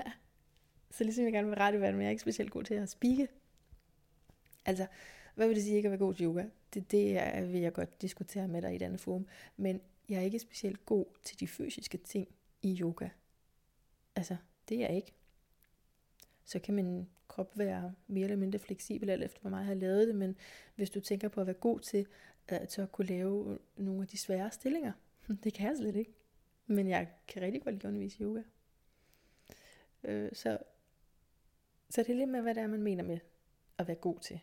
så 0.91 1.04
ligesom 1.04 1.24
jeg 1.24 1.34
gerne 1.34 1.47
vil 1.47 1.58
rette 1.58 1.80
men 1.80 2.02
jeg 2.02 2.06
er 2.06 2.10
ikke 2.10 2.21
specielt 2.21 2.52
god 2.52 2.63
til 2.63 2.74
at 2.74 2.89
spike. 2.89 3.28
Altså, 4.65 4.88
hvad 5.36 5.47
vil 5.47 5.56
det 5.56 5.63
sige 5.63 5.76
ikke 5.76 5.88
at 5.88 5.91
være 5.91 6.00
god 6.00 6.13
til 6.13 6.26
yoga? 6.26 6.45
Det, 6.74 6.91
det 6.91 7.17
er, 7.17 7.45
vil 7.45 7.62
jeg 7.62 7.74
godt 7.74 8.02
diskutere 8.02 8.47
med 8.47 8.62
dig 8.62 8.76
i 8.76 8.78
denne 8.78 8.97
forum. 8.97 9.28
Men 9.58 9.82
jeg 10.10 10.17
er 10.17 10.24
ikke 10.24 10.39
specielt 10.39 10.86
god 10.86 11.06
til 11.24 11.39
de 11.39 11.47
fysiske 11.47 11.97
ting 11.97 12.28
i 12.62 12.78
yoga. 12.82 13.10
Altså, 14.15 14.38
det 14.69 14.78
er 14.78 14.88
jeg 14.88 14.95
ikke. 14.95 15.13
Så 16.45 16.60
kan 16.60 16.74
min 16.74 17.10
krop 17.28 17.58
være 17.58 17.93
mere 18.08 18.24
eller 18.24 18.38
mindre 18.38 18.60
fleksibel, 18.60 19.10
alt 19.10 19.24
efter 19.24 19.39
hvor 19.41 19.50
meget 19.50 19.62
jeg 19.62 19.67
har 19.67 19.76
lavet 19.76 20.08
det, 20.08 20.15
men 20.15 20.38
hvis 20.76 20.89
du 20.89 21.00
tænker 21.00 21.28
på 21.28 21.41
at 21.41 21.47
være 21.47 21.56
god 21.56 21.80
til 21.80 22.08
at 22.47 22.71
så 22.71 22.86
kunne 22.86 23.08
lave 23.08 23.60
nogle 23.78 24.02
af 24.02 24.08
de 24.08 24.17
svære 24.17 24.52
stillinger, 24.52 24.91
det 25.43 25.54
kan 25.54 25.67
jeg 25.67 25.78
slet 25.78 25.95
ikke. 25.95 26.13
Men 26.67 26.88
jeg 26.88 27.12
kan 27.28 27.41
rigtig 27.41 27.63
godt 27.63 27.76
lide 27.76 27.88
at 27.88 27.89
undervise 27.89 28.24
yoga. 28.24 28.41
Øh, 30.04 30.30
så, 30.34 30.58
så 31.89 32.04
det 32.04 32.10
er 32.10 32.17
lidt 32.17 32.30
med, 32.30 32.41
hvad 32.41 32.56
det 32.56 32.63
er, 32.63 32.67
man 32.67 32.82
mener 32.82 33.04
med 33.04 33.19
at 33.78 33.88
være 33.88 33.97
god 33.97 34.19
til. 34.19 34.39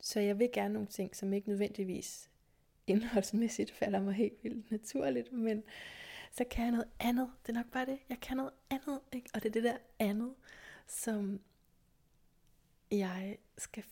Så 0.00 0.20
jeg 0.20 0.38
vil 0.38 0.50
gerne 0.52 0.74
nogle 0.74 0.88
ting, 0.88 1.16
som 1.16 1.32
ikke 1.32 1.48
nødvendigvis 1.48 2.30
indholdsmæssigt 2.86 3.70
falder 3.70 4.00
mig 4.00 4.14
helt 4.14 4.44
vildt 4.44 4.70
naturligt, 4.70 5.32
men 5.32 5.62
så 6.36 6.44
kan 6.44 6.64
jeg 6.64 6.72
noget 6.72 6.88
andet. 7.00 7.30
Det 7.42 7.48
er 7.48 7.56
nok 7.56 7.70
bare 7.72 7.86
det. 7.86 7.98
Jeg 8.08 8.20
kan 8.20 8.36
noget 8.36 8.52
andet, 8.70 9.00
ikke? 9.12 9.30
Og 9.34 9.42
det 9.42 9.48
er 9.48 9.52
det 9.52 9.62
der 9.62 9.76
andet, 9.98 10.34
som 10.86 11.40
jeg 12.90 13.38
skal 13.58 13.84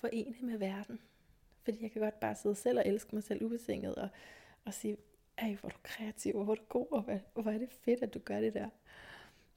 forene 0.00 0.36
med 0.40 0.58
verden. 0.58 1.00
Fordi 1.62 1.82
jeg 1.82 1.90
kan 1.90 2.02
godt 2.02 2.20
bare 2.20 2.34
sidde 2.34 2.54
selv 2.54 2.78
og 2.78 2.86
elske 2.86 3.14
mig 3.14 3.24
selv 3.24 3.44
ubetinget 3.44 3.94
og, 3.94 4.08
og 4.64 4.74
sige, 4.74 4.96
ej, 5.38 5.54
hvor 5.60 5.68
er 5.68 5.72
du 5.72 5.78
kreativ, 5.82 6.32
hvor 6.32 6.52
er 6.52 6.54
du 6.54 6.62
god, 6.68 6.86
og 6.90 7.02
hvor, 7.02 7.20
hvor 7.34 7.50
er 7.50 7.58
det 7.58 7.70
fedt, 7.70 8.02
at 8.02 8.14
du 8.14 8.18
gør 8.18 8.40
det 8.40 8.54
der 8.54 8.68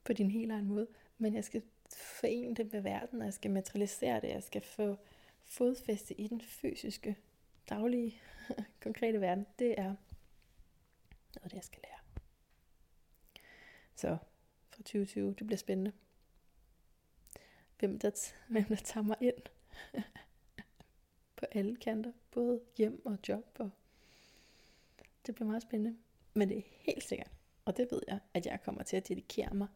på 0.04 0.14
din 0.14 0.32
helt 0.32 0.52
egen 0.52 0.68
måde. 0.68 0.88
Men 1.18 1.34
jeg 1.34 1.44
skal 1.44 1.62
forene 1.92 2.56
det 2.56 2.74
med 2.74 2.82
verden, 2.82 3.20
og 3.20 3.26
jeg 3.26 3.34
skal 3.34 3.52
materialisere 3.52 4.22
det, 4.22 4.28
jeg 4.28 4.44
skal 4.44 4.62
få 4.62 4.98
fodfæste 5.46 6.22
i 6.22 6.28
den 6.28 6.42
fysiske, 6.42 7.16
daglige, 7.70 8.22
konkrete 8.84 9.22
verden. 9.22 9.46
Det 9.60 9.80
er 9.80 9.96
noget, 11.42 11.52
det 11.52 11.56
jeg 11.56 11.64
skal 11.64 11.84
lære. 11.84 12.00
Så 13.96 14.18
fra 14.70 14.78
2020, 14.78 15.34
det 15.34 15.48
bliver 15.48 15.58
spændende. 15.58 15.92
Hvem 17.80 18.00
der, 18.00 18.34
hvem 18.50 18.64
der 18.64 18.76
tager 18.76 19.04
mig 19.04 19.18
ind 19.22 19.44
på 21.38 21.46
alle 21.52 21.76
kanter, 21.76 22.12
både 22.32 22.62
hjem 22.78 23.06
og 23.06 23.18
job. 23.28 23.56
Og 23.60 23.72
det 25.26 25.36
bliver 25.36 25.48
meget 25.48 25.62
spændende. 25.62 25.98
Men 26.34 26.50
det 26.50 26.58
er 26.58 26.62
helt 26.66 27.04
sikkert, 27.04 27.32
og 27.66 27.78
det 27.78 27.88
ved 27.92 28.02
jeg, 28.08 28.20
at 28.34 28.46
jeg 28.46 28.62
kommer 28.62 28.84
til 28.84 28.98
at 28.98 29.08
dedikere 29.08 29.54
mig 29.54 29.68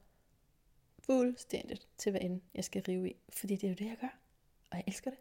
fuldstændigt 0.99 1.87
til, 1.97 2.11
hvad 2.11 2.21
end 2.21 2.41
jeg 2.53 2.63
skal 2.63 2.83
rive 2.87 3.09
i. 3.09 3.15
Fordi 3.29 3.55
det 3.55 3.63
er 3.63 3.69
jo 3.69 3.75
det, 3.75 3.85
jeg 3.85 3.97
gør. 4.01 4.19
Og 4.71 4.77
jeg 4.77 4.83
elsker 4.87 5.11
det. 5.11 5.19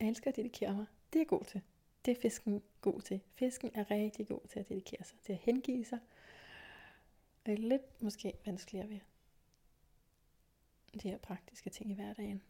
Jeg 0.00 0.08
elsker 0.08 0.30
at 0.30 0.36
dedikere 0.36 0.74
mig. 0.74 0.86
Det 1.12 1.18
er 1.18 1.20
jeg 1.20 1.28
god 1.28 1.44
til. 1.44 1.62
Det 2.04 2.16
er 2.16 2.20
fisken 2.20 2.62
god 2.80 3.00
til. 3.00 3.20
Fisken 3.34 3.70
er 3.74 3.90
rigtig 3.90 4.28
god 4.28 4.40
til 4.48 4.60
at 4.60 4.68
dedikere 4.68 5.04
sig, 5.04 5.18
til 5.18 5.32
at 5.32 5.38
hengive 5.38 5.84
sig. 5.84 5.98
Og 7.44 7.52
er 7.52 7.56
lidt 7.56 8.02
måske 8.02 8.32
vanskeligere 8.46 8.88
ved 8.88 9.00
de 11.02 11.10
her 11.10 11.18
praktiske 11.18 11.70
ting 11.70 11.90
i 11.90 11.94
hverdagen. 11.94 12.42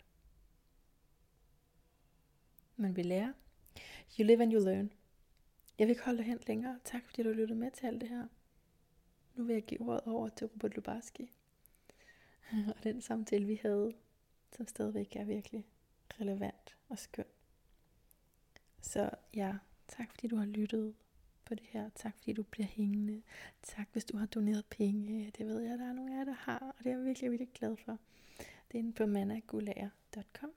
Men 2.76 2.96
vi 2.96 3.02
lærer. 3.02 3.32
You 4.18 4.24
live 4.24 4.42
and 4.42 4.52
you 4.52 4.64
learn. 4.64 4.92
Jeg 5.78 5.86
vil 5.86 5.90
ikke 5.90 6.04
holde 6.04 6.18
dig 6.18 6.26
hen 6.26 6.38
længere. 6.46 6.80
Tak 6.84 7.04
fordi 7.04 7.22
du 7.22 7.28
lyttede 7.28 7.58
med 7.58 7.70
til 7.70 7.86
alt 7.86 8.00
det 8.00 8.08
her. 8.08 8.26
Nu 9.34 9.44
vil 9.44 9.54
jeg 9.54 9.62
give 9.62 9.80
ordet 9.80 10.02
over 10.06 10.28
til 10.28 10.46
Robert 10.46 10.74
Lubarski. 10.74 11.30
og 12.76 12.84
den 12.84 13.00
samtale 13.00 13.46
vi 13.46 13.60
havde, 13.62 13.94
som 14.52 14.66
stadigvæk 14.66 15.16
er 15.16 15.24
virkelig 15.24 15.66
relevant 16.20 16.76
og 16.88 16.98
skøn. 16.98 17.24
Så 18.80 19.10
ja, 19.34 19.54
tak 19.88 20.10
fordi 20.10 20.28
du 20.28 20.36
har 20.36 20.46
lyttet 20.46 20.94
på 21.44 21.54
det 21.54 21.66
her. 21.70 21.90
Tak 21.94 22.16
fordi 22.18 22.32
du 22.32 22.42
bliver 22.42 22.66
hængende. 22.66 23.22
Tak 23.62 23.88
hvis 23.92 24.04
du 24.04 24.16
har 24.16 24.26
doneret 24.26 24.64
penge. 24.70 25.30
Det 25.38 25.46
ved 25.46 25.60
jeg, 25.60 25.78
der 25.78 25.88
er 25.88 25.92
nogle 25.92 26.14
af 26.14 26.18
jer, 26.18 26.24
der 26.24 26.32
har, 26.32 26.74
og 26.78 26.84
det 26.84 26.86
er 26.86 26.96
jeg 26.96 27.04
virkelig, 27.04 27.30
virkelig 27.30 27.52
glad 27.54 27.76
for. 27.76 27.98
Det 28.38 28.74
er 28.74 28.78
inde 28.78 28.92
på 28.92 29.06
managulager.com 29.06 30.50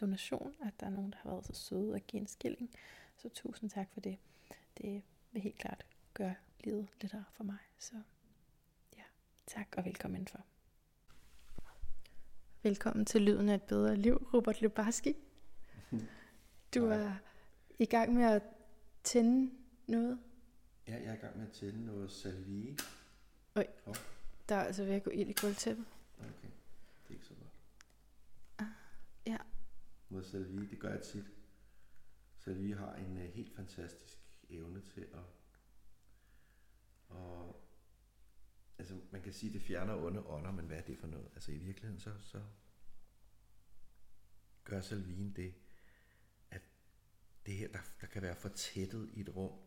donation, 0.00 0.54
at 0.62 0.80
der 0.80 0.86
er 0.86 0.90
nogen, 0.90 1.10
der 1.10 1.18
har 1.18 1.30
været 1.30 1.46
så 1.46 1.52
søde 1.52 1.96
at 1.96 2.06
give 2.06 2.20
en 2.20 2.26
skilling. 2.26 2.70
Så 3.16 3.28
tusind 3.28 3.70
tak 3.70 3.88
for 3.92 4.00
det. 4.00 4.18
Det 4.78 5.02
vil 5.32 5.42
helt 5.42 5.58
klart 5.58 5.86
gøre 6.14 6.34
livet 6.64 6.88
lettere 7.00 7.24
for 7.32 7.44
mig. 7.44 7.58
Så 7.78 7.94
ja, 8.96 9.02
tak 9.46 9.74
og 9.76 9.84
velkommen 9.84 10.16
indenfor. 10.16 10.40
Velkommen 12.62 13.06
til 13.06 13.22
Lyden 13.22 13.48
af 13.48 13.54
et 13.54 13.62
bedre 13.62 13.96
liv, 13.96 14.28
Robert 14.34 14.62
Lubarski. 14.62 15.14
Du 16.74 16.86
er 16.86 17.12
i 17.78 17.84
gang 17.84 18.14
med 18.14 18.24
at 18.24 18.42
tænde 19.04 19.50
noget 19.86 20.18
Ja, 20.88 20.94
jeg 20.94 21.04
er 21.04 21.12
i 21.12 21.16
gang 21.16 21.38
med 21.38 21.46
at 21.46 21.52
tænde 21.52 21.86
noget 21.86 22.10
salvie. 22.10 22.76
Der 24.48 24.54
er 24.54 24.64
altså 24.64 24.84
ved 24.84 24.94
at 24.94 25.02
gå 25.02 25.10
ild 25.10 25.28
i 25.28 25.34
gulvtæppet. 25.40 25.86
Okay, 26.18 26.48
det 27.02 27.08
er 27.08 27.14
ikke 27.14 27.26
så 27.26 27.34
godt. 27.34 27.52
Ah, 28.58 28.66
ja. 29.26 29.38
Noget 30.08 30.26
salvie, 30.26 30.70
det 30.70 30.78
gør 30.78 30.90
jeg 30.90 31.02
tit. 31.02 31.24
Salvie 32.38 32.74
har 32.74 32.94
en 32.94 33.16
uh, 33.16 33.22
helt 33.22 33.56
fantastisk 33.56 34.18
evne 34.50 34.80
til 34.80 35.00
at... 35.00 35.24
Og, 37.08 37.62
altså, 38.78 38.94
man 39.10 39.22
kan 39.22 39.32
sige, 39.32 39.50
at 39.50 39.54
det 39.54 39.62
fjerner 39.62 39.94
onde 39.94 40.26
ånder, 40.26 40.50
men 40.50 40.66
hvad 40.66 40.76
er 40.76 40.82
det 40.82 40.98
for 40.98 41.06
noget? 41.06 41.28
Altså 41.34 41.52
i 41.52 41.58
virkeligheden, 41.58 42.00
så, 42.00 42.10
så 42.20 42.42
gør 44.64 44.80
salvien 44.80 45.32
det, 45.36 45.54
det 47.46 47.54
her, 47.54 47.68
der, 47.68 47.78
der 48.00 48.06
kan 48.06 48.22
være 48.22 48.36
fortættet 48.36 49.10
i 49.12 49.20
et 49.20 49.36
rum, 49.36 49.58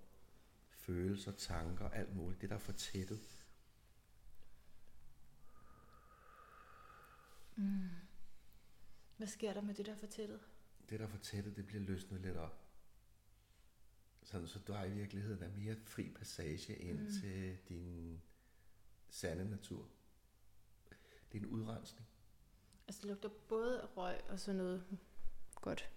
følelser, 0.70 1.32
tanker, 1.32 1.90
alt 1.90 2.16
muligt, 2.16 2.42
det 2.42 2.50
der 2.50 2.56
er 2.56 2.60
fortættet, 2.60 3.20
Hvad 9.18 9.28
sker 9.28 9.54
der 9.54 9.62
med 9.62 9.74
det 9.74 9.86
der 9.86 9.96
fortættet? 9.96 10.40
det 10.90 11.00
der 11.00 11.06
er 11.06 11.10
fortættet, 11.10 11.56
det 11.56 11.66
bliver 11.68 11.82
løsnet 11.82 12.22
lidt 12.22 12.38
op. 12.38 12.66
Sådan, 14.24 14.48
så 14.48 14.60
der 14.68 14.84
i 14.84 14.92
virkeligheden 14.92 15.44
er 15.44 15.50
mere 15.50 15.76
fri 15.76 16.10
passage 16.10 16.76
ind 16.76 17.00
mm. 17.00 17.12
til 17.22 17.58
din 17.70 18.22
sande 19.10 19.50
natur. 19.50 19.90
Det 21.32 21.38
er 21.38 21.46
en 21.46 21.46
udrensning. 21.46 22.08
Altså 22.88 23.02
det 23.02 23.10
lugter 23.10 23.30
både 23.30 23.82
af 23.82 23.98
røg 23.98 24.22
og 24.30 24.40
sådan 24.40 24.58
noget 24.58 24.98
godt. 25.56 25.90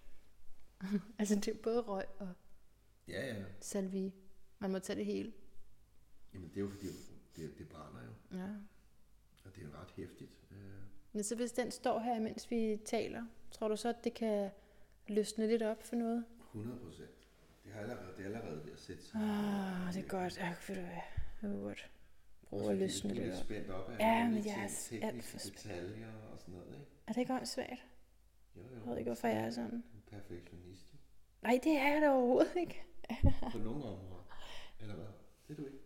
altså 1.19 1.35
det 1.35 1.49
er 1.49 1.55
både 1.63 1.81
røg 1.81 2.05
og 2.19 2.29
Ja, 3.09 3.35
ja. 3.35 3.45
salvie. 3.61 4.13
Man 4.59 4.71
må 4.73 4.79
tage 4.79 4.97
det 4.99 5.07
hele. 5.07 5.33
Jamen 6.35 6.49
det 6.49 6.57
er 6.57 6.61
jo 6.61 6.69
fordi, 6.69 6.87
det, 7.37 7.59
det 7.59 7.69
brænder 7.69 8.01
jo. 8.03 8.39
Ja. 8.39 8.47
Og 9.45 9.55
det 9.57 9.63
er 9.63 9.67
jo 9.67 9.73
ret 9.81 9.91
hæftigt. 9.97 10.31
Øh, 10.51 10.57
Men 11.13 11.25
så 11.25 11.37
hvis 11.37 11.53
den 11.53 11.71
står 11.71 11.99
her, 12.01 12.21
mens 12.21 12.51
vi 12.51 12.81
taler, 12.85 13.25
tror 13.51 13.69
du 13.69 13.77
så, 13.77 13.89
at 13.89 14.05
det 14.05 14.15
kan 14.15 14.51
løsne 15.09 15.47
lidt 15.47 15.63
op 15.63 15.83
for 15.83 15.97
noget? 15.97 16.25
100 16.55 16.79
procent. 16.79 17.11
Det, 17.65 17.73
har 17.73 17.81
allerede, 17.81 18.13
det 18.17 18.21
er 18.21 18.25
allerede 18.25 18.65
ved 18.65 18.73
at 18.73 18.81
sætte 18.81 19.03
sig. 19.03 19.21
Ah, 19.21 19.95
det 19.95 20.05
er 20.05 20.09
godt. 20.09 20.39
Ja, 20.39 20.55
ved 20.69 20.77
du 20.77 20.81
hvad? 20.83 21.51
Det 21.51 21.57
er 21.59 21.63
godt. 21.63 21.91
Også 22.51 22.71
at 22.71 22.77
løsne 22.77 23.15
lidt 23.15 23.35
op. 23.35 23.45
spændt 23.45 23.71
op 23.71 23.91
af 23.91 23.99
Ja, 23.99 24.29
men 24.29 24.45
jeg 24.47 24.71
er 24.93 25.07
alt 25.09 25.25
for 25.25 25.39
spændt. 25.39 25.57
detaljer 25.63 26.13
og 26.33 26.39
sådan 26.39 26.55
noget, 26.55 26.69
ikke? 26.75 26.87
Er 27.07 27.13
det 27.13 27.21
ikke 27.21 27.35
åndssvagt? 27.35 27.87
Jo, 28.57 28.61
jo. 28.63 28.69
Jeg 28.77 28.87
ved 28.87 28.99
ikke, 28.99 29.09
hvorfor 29.09 29.29
jeg 29.29 29.45
er 29.47 29.51
sådan. 29.51 29.85
Perfektionist. 30.13 30.95
Nej, 31.43 31.61
det 31.65 31.73
er 31.73 31.93
jeg 31.93 32.03
da 32.03 32.11
overhovedet 32.11 32.57
ikke. 32.57 32.85
På 33.53 33.59
nogle 33.59 33.85
områder. 33.85 34.25
Eller 34.81 34.95
hvad? 34.95 35.07
Det 35.49 35.53
er 35.53 35.57
du 35.57 35.65
ikke. 35.67 35.79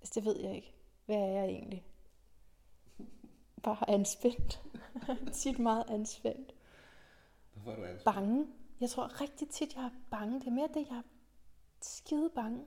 Altså, 0.00 0.12
det 0.14 0.24
ved 0.24 0.40
jeg 0.40 0.54
ikke. 0.54 0.74
Hvad 1.06 1.16
er 1.16 1.26
jeg 1.26 1.44
egentlig? 1.44 1.86
Bare 3.62 3.90
anspændt. 3.90 4.62
Tit 5.42 5.58
meget 5.58 5.84
anspændt. 5.88 6.54
Hvorfor 7.52 7.72
er 7.72 7.76
du 7.76 7.84
ansvar? 7.84 8.12
Bange. 8.12 8.46
Jeg 8.80 8.90
tror 8.90 9.20
rigtig 9.20 9.48
tit, 9.48 9.74
jeg 9.76 9.84
er 9.84 9.90
bange. 10.10 10.40
Det 10.40 10.46
er 10.46 10.50
mere 10.50 10.68
det, 10.74 10.88
jeg 10.88 10.96
er 10.96 11.02
skide 11.80 12.30
bange. 12.34 12.66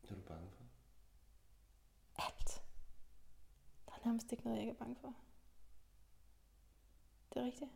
Hvad 0.00 0.10
er 0.10 0.14
du 0.14 0.28
bange 0.28 0.50
for? 0.50 0.64
Alt. 2.26 2.62
Der 3.86 3.92
er 3.92 4.06
nærmest 4.06 4.32
ikke 4.32 4.44
noget, 4.44 4.56
jeg 4.56 4.62
ikke 4.62 4.74
er 4.78 4.84
bange 4.84 4.96
for. 5.00 5.14
Det 7.36 7.42
er 7.42 7.46
rigtigt. 7.46 7.70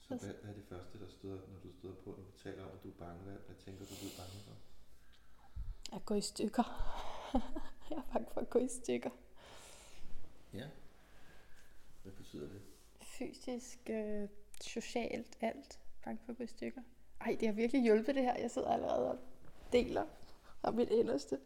Så 0.00 0.16
hvad, 0.16 0.18
hvad 0.18 0.50
er 0.50 0.54
det 0.54 0.64
første, 0.64 1.00
der 1.00 1.08
støder, 1.08 1.40
når 1.48 1.58
du 1.58 1.72
støder 1.78 1.94
på, 1.94 2.10
når 2.10 2.24
du 2.24 2.38
taler 2.42 2.64
om, 2.64 2.70
at 2.76 2.82
du 2.82 2.88
er 2.88 2.94
bange? 2.98 3.22
Hvad, 3.22 3.34
hvad 3.34 3.56
tænker 3.56 3.84
du, 3.84 3.90
du 3.90 4.06
er 4.06 4.16
bange 4.16 4.40
for? 4.46 4.54
At 5.96 6.04
gå 6.04 6.14
i 6.14 6.20
stykker. 6.20 6.64
jeg 7.90 7.96
er 7.98 8.12
bange 8.12 8.28
for 8.32 8.40
at 8.40 8.50
gå 8.50 8.58
i 8.58 8.68
stykker. 8.68 9.10
Ja. 10.54 10.68
Hvad 12.02 12.12
betyder 12.12 12.48
det? 12.48 12.62
Fysisk, 13.02 13.78
øh, 13.90 14.28
socialt, 14.60 15.36
alt. 15.40 15.80
Bange 16.04 16.20
for 16.24 16.32
at 16.32 16.38
gå 16.38 16.44
i 16.44 16.46
stykker. 16.46 16.82
Ej, 17.20 17.36
det 17.40 17.48
har 17.48 17.54
virkelig 17.54 17.82
hjulpet 17.82 18.14
det 18.14 18.22
her. 18.22 18.36
Jeg 18.36 18.50
sidder 18.50 18.68
allerede 18.68 19.10
og 19.10 19.18
deler 19.72 20.06
om 20.62 20.74
mit 20.74 20.90
inderste. 20.90 21.40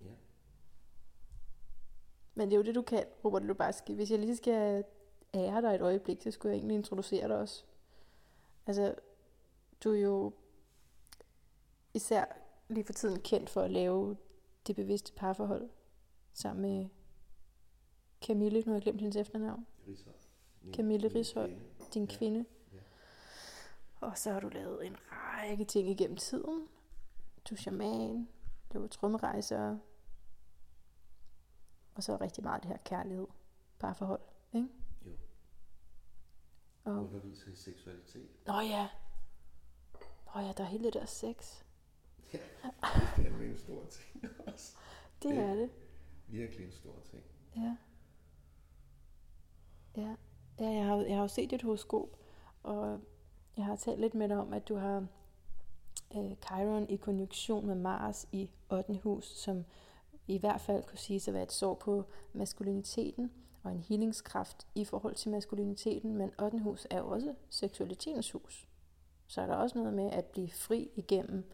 Ja. 0.00 0.10
Men 2.38 2.48
det 2.48 2.54
er 2.54 2.56
jo 2.58 2.62
det, 2.64 2.74
du 2.74 2.82
kan, 2.82 3.04
Robert 3.24 3.42
Lubarski. 3.44 3.94
Hvis 3.94 4.10
jeg 4.10 4.18
lige 4.18 4.36
skal 4.36 4.84
ære 5.34 5.62
dig 5.62 5.74
et 5.74 5.80
øjeblik, 5.80 6.22
så 6.22 6.30
skulle 6.30 6.52
jeg 6.52 6.58
egentlig 6.58 6.74
introducere 6.74 7.28
dig 7.28 7.36
også. 7.36 7.64
Altså, 8.66 8.94
du 9.84 9.92
er 9.92 9.98
jo 9.98 10.32
især 11.94 12.24
lige 12.68 12.84
for 12.84 12.92
tiden 12.92 13.20
kendt 13.20 13.50
for 13.50 13.60
at 13.62 13.70
lave 13.70 14.16
det 14.66 14.76
bevidste 14.76 15.12
parforhold 15.12 15.68
sammen 16.32 16.62
med 16.62 16.88
Camille, 18.22 18.58
nu 18.60 18.64
har 18.66 18.72
jeg 18.74 18.82
glemt 18.82 19.00
hendes 19.00 19.16
efternavn, 19.16 19.66
Rishøj. 19.88 20.12
Camille 20.72 21.08
Rishøj, 21.08 21.50
din 21.94 22.04
Ja, 22.04 22.16
kvinde. 22.16 22.44
ja. 22.72 22.78
Og 24.00 24.18
så 24.18 24.30
har 24.32 24.40
du 24.40 24.48
lavet 24.48 24.86
en 24.86 24.96
række 25.12 25.64
ting 25.64 25.88
igennem 25.90 26.16
tiden. 26.16 26.68
Du 27.48 27.54
er 27.54 27.58
shaman, 27.58 28.28
laver 28.72 28.86
trommerejser, 28.86 29.78
og 31.98 32.04
så 32.04 32.16
rigtig 32.20 32.44
meget 32.44 32.62
det 32.62 32.70
her 32.70 32.78
kærlighed, 32.84 33.26
parforhold, 33.78 34.20
ikke? 34.52 34.68
Jo. 35.06 35.10
Og, 36.84 36.92
Underviser 36.92 37.50
i 37.52 37.54
seksualitet. 37.56 38.28
nå 38.46 38.60
ja, 38.60 38.88
nå 40.34 40.40
ja, 40.40 40.52
der 40.52 40.64
er 40.64 40.68
hele 40.68 40.84
det 40.84 40.94
der 40.94 41.06
sex. 41.06 41.62
Ja, 42.32 42.38
det 43.16 43.26
er 43.26 43.38
en 43.50 43.58
stor 43.58 43.84
ting 43.90 44.24
også. 44.46 44.76
Det 45.22 45.30
Det- 45.30 45.38
er 45.38 45.54
det, 45.54 45.70
Virkelig 46.28 46.66
en 46.66 46.72
stor 46.72 46.94
ting. 47.10 47.22
ja. 47.56 47.76
Ja, 49.96 50.16
ja 50.58 50.68
jeg, 50.70 50.86
har, 50.86 50.96
jeg 50.96 51.14
har 51.16 51.22
jo 51.22 51.28
set 51.28 51.50
dit 51.50 51.62
horoskop, 51.62 52.08
og 52.62 53.00
jeg 53.56 53.64
har 53.64 53.76
talt 53.76 54.00
lidt 54.00 54.14
med 54.14 54.28
dig 54.28 54.36
om, 54.38 54.52
at 54.52 54.68
du 54.68 54.74
har 54.74 55.06
øh, 56.16 56.36
Chiron 56.46 56.88
i 56.90 56.96
konjunktion 56.96 57.66
med 57.66 57.74
Mars 57.74 58.28
i 58.32 58.50
8. 58.70 59.00
hus, 59.02 59.24
som 59.24 59.64
i 60.28 60.38
hvert 60.38 60.60
fald 60.60 60.82
kunne 60.82 60.98
sige 60.98 61.28
at 61.28 61.34
være 61.34 61.42
et 61.42 61.52
sår 61.52 61.74
på 61.74 62.04
maskuliniteten 62.32 63.32
og 63.62 63.72
en 63.72 63.80
healingskraft 63.80 64.66
i 64.74 64.84
forhold 64.84 65.14
til 65.14 65.30
maskuliniteten, 65.30 66.14
men 66.14 66.32
8. 66.42 66.58
hus 66.58 66.86
er 66.90 67.00
også 67.00 67.34
seksualitetens 67.50 68.30
hus. 68.30 68.68
Så 69.26 69.40
er 69.40 69.46
der 69.46 69.54
også 69.54 69.78
noget 69.78 69.94
med 69.94 70.10
at 70.10 70.24
blive 70.24 70.50
fri 70.50 70.90
igennem 70.96 71.44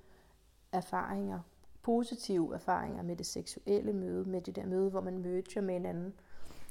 erfaringer, 0.72 1.40
positive 1.82 2.54
erfaringer 2.54 3.02
med 3.02 3.16
det 3.16 3.26
seksuelle 3.26 3.92
møde, 3.92 4.24
med 4.24 4.40
det 4.40 4.56
der 4.56 4.66
møde, 4.66 4.90
hvor 4.90 5.00
man 5.00 5.18
møder 5.18 5.60
med 5.60 5.74
hinanden. 5.74 6.14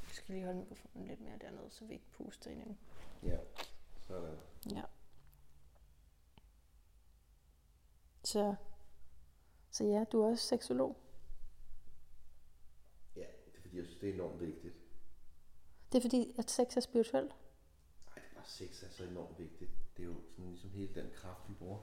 Jeg 0.04 0.16
skal 0.16 0.36
lige 0.36 0.46
holde 0.46 0.60
mikrofonen 0.60 1.08
lidt 1.08 1.22
mere 1.22 1.38
dernede, 1.42 1.70
så 1.70 1.86
vi 1.86 1.94
ikke 1.94 2.12
puster 2.12 2.52
ind. 2.52 2.76
Ja, 3.24 3.38
sådan. 4.08 4.36
Ja. 4.72 4.82
Så, 8.24 8.56
så 9.72 9.84
ja, 9.84 10.04
du 10.12 10.22
er 10.22 10.30
også 10.30 10.48
seksolog. 10.48 10.98
Er 13.74 13.76
fordi, 13.76 13.82
jeg 13.82 13.86
synes, 13.86 14.00
det 14.00 14.10
er 14.10 14.14
enormt 14.14 14.42
vigtigt. 14.42 14.74
Det 15.92 15.98
er 15.98 16.02
fordi, 16.02 16.36
at 16.38 16.52
sex 16.52 16.78
er 16.78 16.82
spirituelt. 16.82 17.32
Ej, 17.32 18.16
det 18.16 18.24
er 18.32 18.36
bare 18.36 18.46
sex 18.46 18.84
er 18.84 18.90
så 18.90 19.04
enormt 19.04 19.40
vigtigt. 19.40 19.72
Det 19.98 20.04
er 20.04 20.08
jo 20.08 20.16
sådan 20.30 20.50
ligesom 20.50 20.70
hele 20.70 20.96
den 20.96 21.10
kraft, 21.16 21.50
vi 21.50 21.54
bruger. 21.54 21.80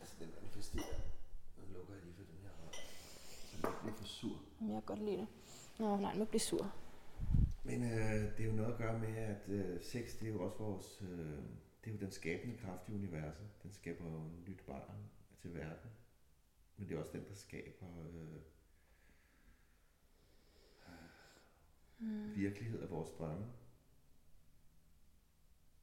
Altså, 0.00 0.14
den 0.20 0.28
manifesterer. 0.40 1.00
Nu 1.58 1.74
lukker 1.74 1.94
jeg 1.94 2.02
lige 2.04 2.14
for 2.14 2.22
den 2.22 2.38
her 2.42 2.50
hånd. 2.62 2.74
Så 3.50 3.56
ikke 3.56 3.80
bliver 3.82 3.96
for 3.96 4.04
sur. 4.04 4.38
Men 4.60 4.68
jeg 4.70 4.82
kan 4.82 4.86
godt 4.86 5.04
lide 5.04 5.16
det. 5.16 5.28
Nå, 5.78 5.96
nej, 5.96 6.16
nu 6.16 6.24
bliver 6.24 6.40
sur. 6.40 6.72
Men 7.64 7.82
øh, 7.82 8.36
det 8.36 8.40
er 8.40 8.44
jo 8.44 8.52
noget 8.52 8.72
at 8.72 8.78
gøre 8.78 8.98
med, 8.98 9.16
at 9.16 9.48
øh, 9.48 9.82
sex, 9.82 10.18
det 10.18 10.28
er 10.28 10.32
jo 10.32 10.44
også 10.44 10.58
vores... 10.58 11.02
Øh, 11.02 11.42
det 11.84 11.90
er 11.90 11.94
jo 11.94 12.00
den 12.00 12.12
skabende 12.12 12.58
kraft 12.58 12.88
i 12.88 12.92
universet. 12.92 13.48
Den 13.62 13.72
skaber 13.72 14.04
jo 14.04 14.30
nyt 14.48 14.60
barn 14.66 15.10
til 15.42 15.54
verden. 15.54 15.90
Men 16.76 16.88
det 16.88 16.94
er 16.94 16.98
også 17.00 17.12
den, 17.12 17.24
der 17.28 17.34
skaber 17.34 17.86
øh, 18.14 18.35
mm. 22.06 22.34
virkelighed 22.34 22.80
af 22.80 22.90
vores 22.90 23.10
drømme. 23.10 23.46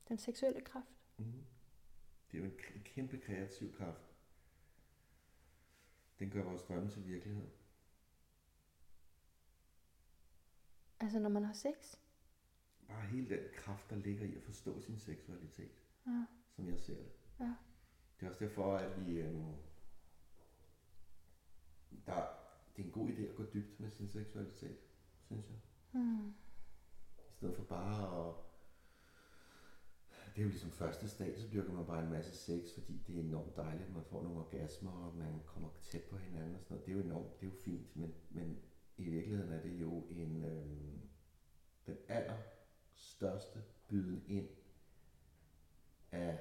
Den 0.07 0.17
seksuelle 0.17 0.61
kraft. 0.61 0.93
Mm. 1.17 1.45
Det 2.32 2.38
er 2.38 2.43
jo 2.43 2.49
en, 2.49 2.59
kæmpe 2.86 3.17
kreativ 3.17 3.74
kraft. 3.76 4.15
Den 6.19 6.30
gør 6.30 6.43
vores 6.43 6.61
drømme 6.63 6.89
til 6.89 7.05
virkelighed. 7.05 7.47
Altså, 10.99 11.19
når 11.19 11.30
man 11.30 11.43
har 11.43 11.53
sex. 11.53 11.95
Bare 12.88 13.07
hele 13.07 13.30
den 13.30 13.39
kraft, 13.55 13.89
der 13.89 13.95
ligger 13.95 14.26
i 14.26 14.36
at 14.36 14.43
forstå 14.43 14.82
sin 14.82 14.99
seksualitet, 14.99 15.84
Ja. 16.07 16.26
som 16.55 16.69
jeg 16.69 16.80
ser 16.80 16.95
det. 16.95 17.11
Ja. 17.39 17.55
Det 18.19 18.26
er 18.26 18.30
også 18.30 18.45
derfor, 18.45 18.78
at 18.78 19.05
vi... 19.05 19.19
Øh, 19.19 19.34
der, 22.05 22.28
det 22.76 22.82
er 22.82 22.86
en 22.86 22.91
god 22.91 23.09
idé 23.09 23.21
at 23.21 23.36
gå 23.36 23.43
dybt 23.53 23.80
med 23.80 23.91
sin 23.91 24.09
seksualitet, 24.09 24.78
synes 25.26 25.49
jeg. 25.49 25.57
Mm. 25.94 26.34
I 27.30 27.32
stedet 27.32 27.56
for 27.56 27.64
bare 27.64 28.28
at 28.28 28.36
det 30.36 30.41
er 30.41 30.44
jo 30.44 30.50
ligesom 30.50 30.72
første 30.72 31.10
stadie, 31.10 31.41
så 31.41 31.48
dyrker 31.54 31.74
man 31.74 31.86
bare 31.86 32.04
en 32.04 32.10
masse 32.10 32.36
sex, 32.36 32.74
fordi 32.74 32.98
det 33.08 33.16
er 33.16 33.20
enormt 33.20 33.56
dejligt, 33.56 33.88
at 33.88 33.94
man 33.94 34.04
får 34.04 34.24
nogle 34.24 34.39
orgasmer, 34.39 34.91
og 34.91 35.16
man 35.16 35.41
kommer 35.46 35.70
tæt 35.82 36.04
på 36.04 36.18
hinanden 36.18 36.56
og 36.56 36.62
sådan 36.62 36.76
noget. 36.76 36.86
Det 36.86 36.91
er 36.91 36.98
jo 36.98 37.04
enormt, 37.04 37.39
det 37.39 37.48
er 37.48 37.52
jo 37.52 37.58
fint, 37.58 37.96
men, 37.96 38.14
men 38.30 38.60
i 38.98 39.04
virkeligheden 39.04 39.54
er 39.54 39.62
det 39.62 39.82
jo 39.82 40.06
en, 40.10 40.44
øhm, 40.44 41.02
den 41.86 41.98
aller 42.08 42.38
største 42.94 43.64
byden 43.88 44.24
ind 44.28 44.50
af 46.12 46.39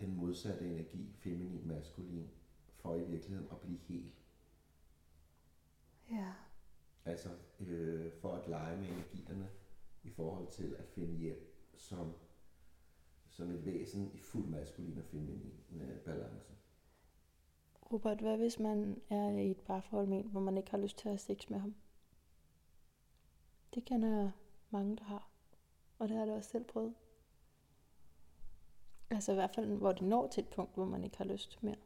den 0.00 0.16
modsatte 0.16 0.66
energi, 0.66 1.12
feminin, 1.18 1.68
maskulin, 1.68 2.30
for 2.74 2.94
i 2.94 3.04
virkeligheden 3.04 3.50
at 3.50 3.60
blive 3.60 3.78
hel. 3.78 4.12
Ja. 6.10 6.32
Altså 7.04 7.28
øh, 7.60 8.12
for 8.12 8.34
at 8.34 8.48
lege 8.48 8.76
med 8.76 8.88
energierne 8.88 9.50
i 10.02 10.10
forhold 10.10 10.48
til 10.48 10.76
at 10.78 10.84
finde 10.84 11.18
hjem 11.18 11.70
som, 11.76 12.12
som 13.28 13.50
et 13.50 13.64
væsen 13.64 14.10
i 14.14 14.18
fuld 14.18 14.46
maskulin 14.46 14.98
og 14.98 15.04
feminin 15.04 15.52
øh, 15.72 15.98
balance. 15.98 16.52
Robert, 17.92 18.20
hvad 18.20 18.36
hvis 18.36 18.58
man 18.58 19.02
er 19.10 19.28
i 19.28 19.50
et 19.50 19.60
parforhold 19.60 20.06
med 20.06 20.18
en, 20.18 20.30
hvor 20.30 20.40
man 20.40 20.56
ikke 20.56 20.70
har 20.70 20.78
lyst 20.78 20.98
til 20.98 21.08
at 21.08 21.12
have 21.12 21.18
sex 21.18 21.50
med 21.50 21.58
ham? 21.58 21.74
Det 23.74 23.84
kender 23.84 24.08
jeg 24.08 24.30
mange, 24.70 24.96
der 24.96 25.04
har. 25.04 25.30
Og 25.98 26.08
det 26.08 26.16
har 26.16 26.24
jeg 26.24 26.32
da 26.32 26.36
også 26.36 26.50
selv 26.50 26.64
prøvet. 26.64 26.94
Altså 29.10 29.32
i 29.32 29.34
hvert 29.34 29.54
fald, 29.54 29.76
hvor 29.76 29.92
det 29.92 30.02
når 30.02 30.28
til 30.28 30.42
et 30.42 30.48
punkt, 30.48 30.74
hvor 30.74 30.84
man 30.84 31.04
ikke 31.04 31.18
har 31.18 31.24
lyst 31.24 31.62
mere. 31.62 31.76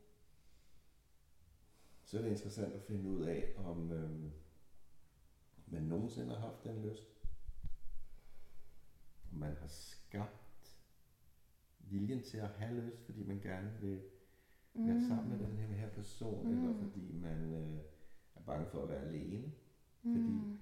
Så 2.04 2.18
er 2.18 2.22
det 2.22 2.30
interessant 2.30 2.72
at 2.72 2.82
finde 2.82 3.10
ud 3.10 3.24
af, 3.24 3.54
om 3.56 3.92
øh, 3.92 4.30
man 5.66 5.82
nogensinde 5.82 6.34
har 6.34 6.40
haft 6.50 6.64
den 6.64 6.82
lyst. 6.82 7.02
Om 9.32 9.38
man 9.38 9.56
har 9.56 9.66
skabt 9.66 10.78
viljen 11.78 12.22
til 12.22 12.36
at 12.38 12.48
have 12.50 12.80
lyst, 12.80 13.04
fordi 13.04 13.22
man 13.22 13.40
gerne 13.40 13.80
vil 13.80 14.02
være 14.74 14.94
Mm. 15.00 15.08
sammen 15.08 15.28
med 15.38 15.46
den 15.48 15.56
her, 15.56 15.66
her 15.66 15.88
person, 15.90 16.46
Mm. 16.46 16.52
eller 16.64 16.78
fordi 16.82 17.12
man 17.12 17.54
øh, 17.54 17.78
er 18.34 18.40
bange 18.46 18.66
for 18.70 18.82
at 18.82 18.88
være 18.88 19.02
alene. 19.04 19.52
Fordi 20.02 20.18
Mm. 20.18 20.58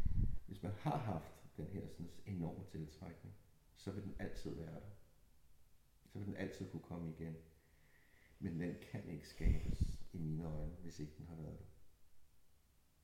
hvis 0.46 0.62
man 0.62 0.72
har 0.72 0.96
haft 0.98 1.32
den 1.56 1.66
her 1.66 1.86
sådan, 1.88 2.10
enorme 2.26 2.64
tiltrækning, 2.64 3.34
så 3.76 3.90
vil 3.90 4.02
den 4.02 4.14
altid 4.18 4.54
være 4.54 4.74
der. 4.74 4.90
Så 6.06 6.18
vil 6.18 6.26
den 6.26 6.36
altid 6.36 6.70
kunne 6.70 6.82
komme 6.82 7.10
igen. 7.10 7.34
Men 8.38 8.60
den 8.60 8.74
kan 8.90 9.08
ikke 9.08 9.28
skabes 9.28 10.00
i 10.12 10.18
mine 10.18 10.44
øjne, 10.44 10.72
hvis 10.82 11.00
ikke 11.00 11.12
den 11.18 11.26
har 11.26 11.36
været 11.36 11.58
der. 11.58 11.64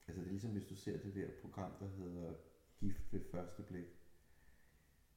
Altså 0.08 0.20
det 0.20 0.26
er 0.26 0.32
ligesom 0.32 0.50
hvis 0.50 0.66
du 0.66 0.76
ser 0.76 0.98
det 0.98 1.14
der 1.14 1.28
program, 1.42 1.72
der 1.80 1.88
hedder 1.88 2.34
Gift 2.80 3.12
ved 3.12 3.20
første 3.30 3.62
blik. 3.62 3.86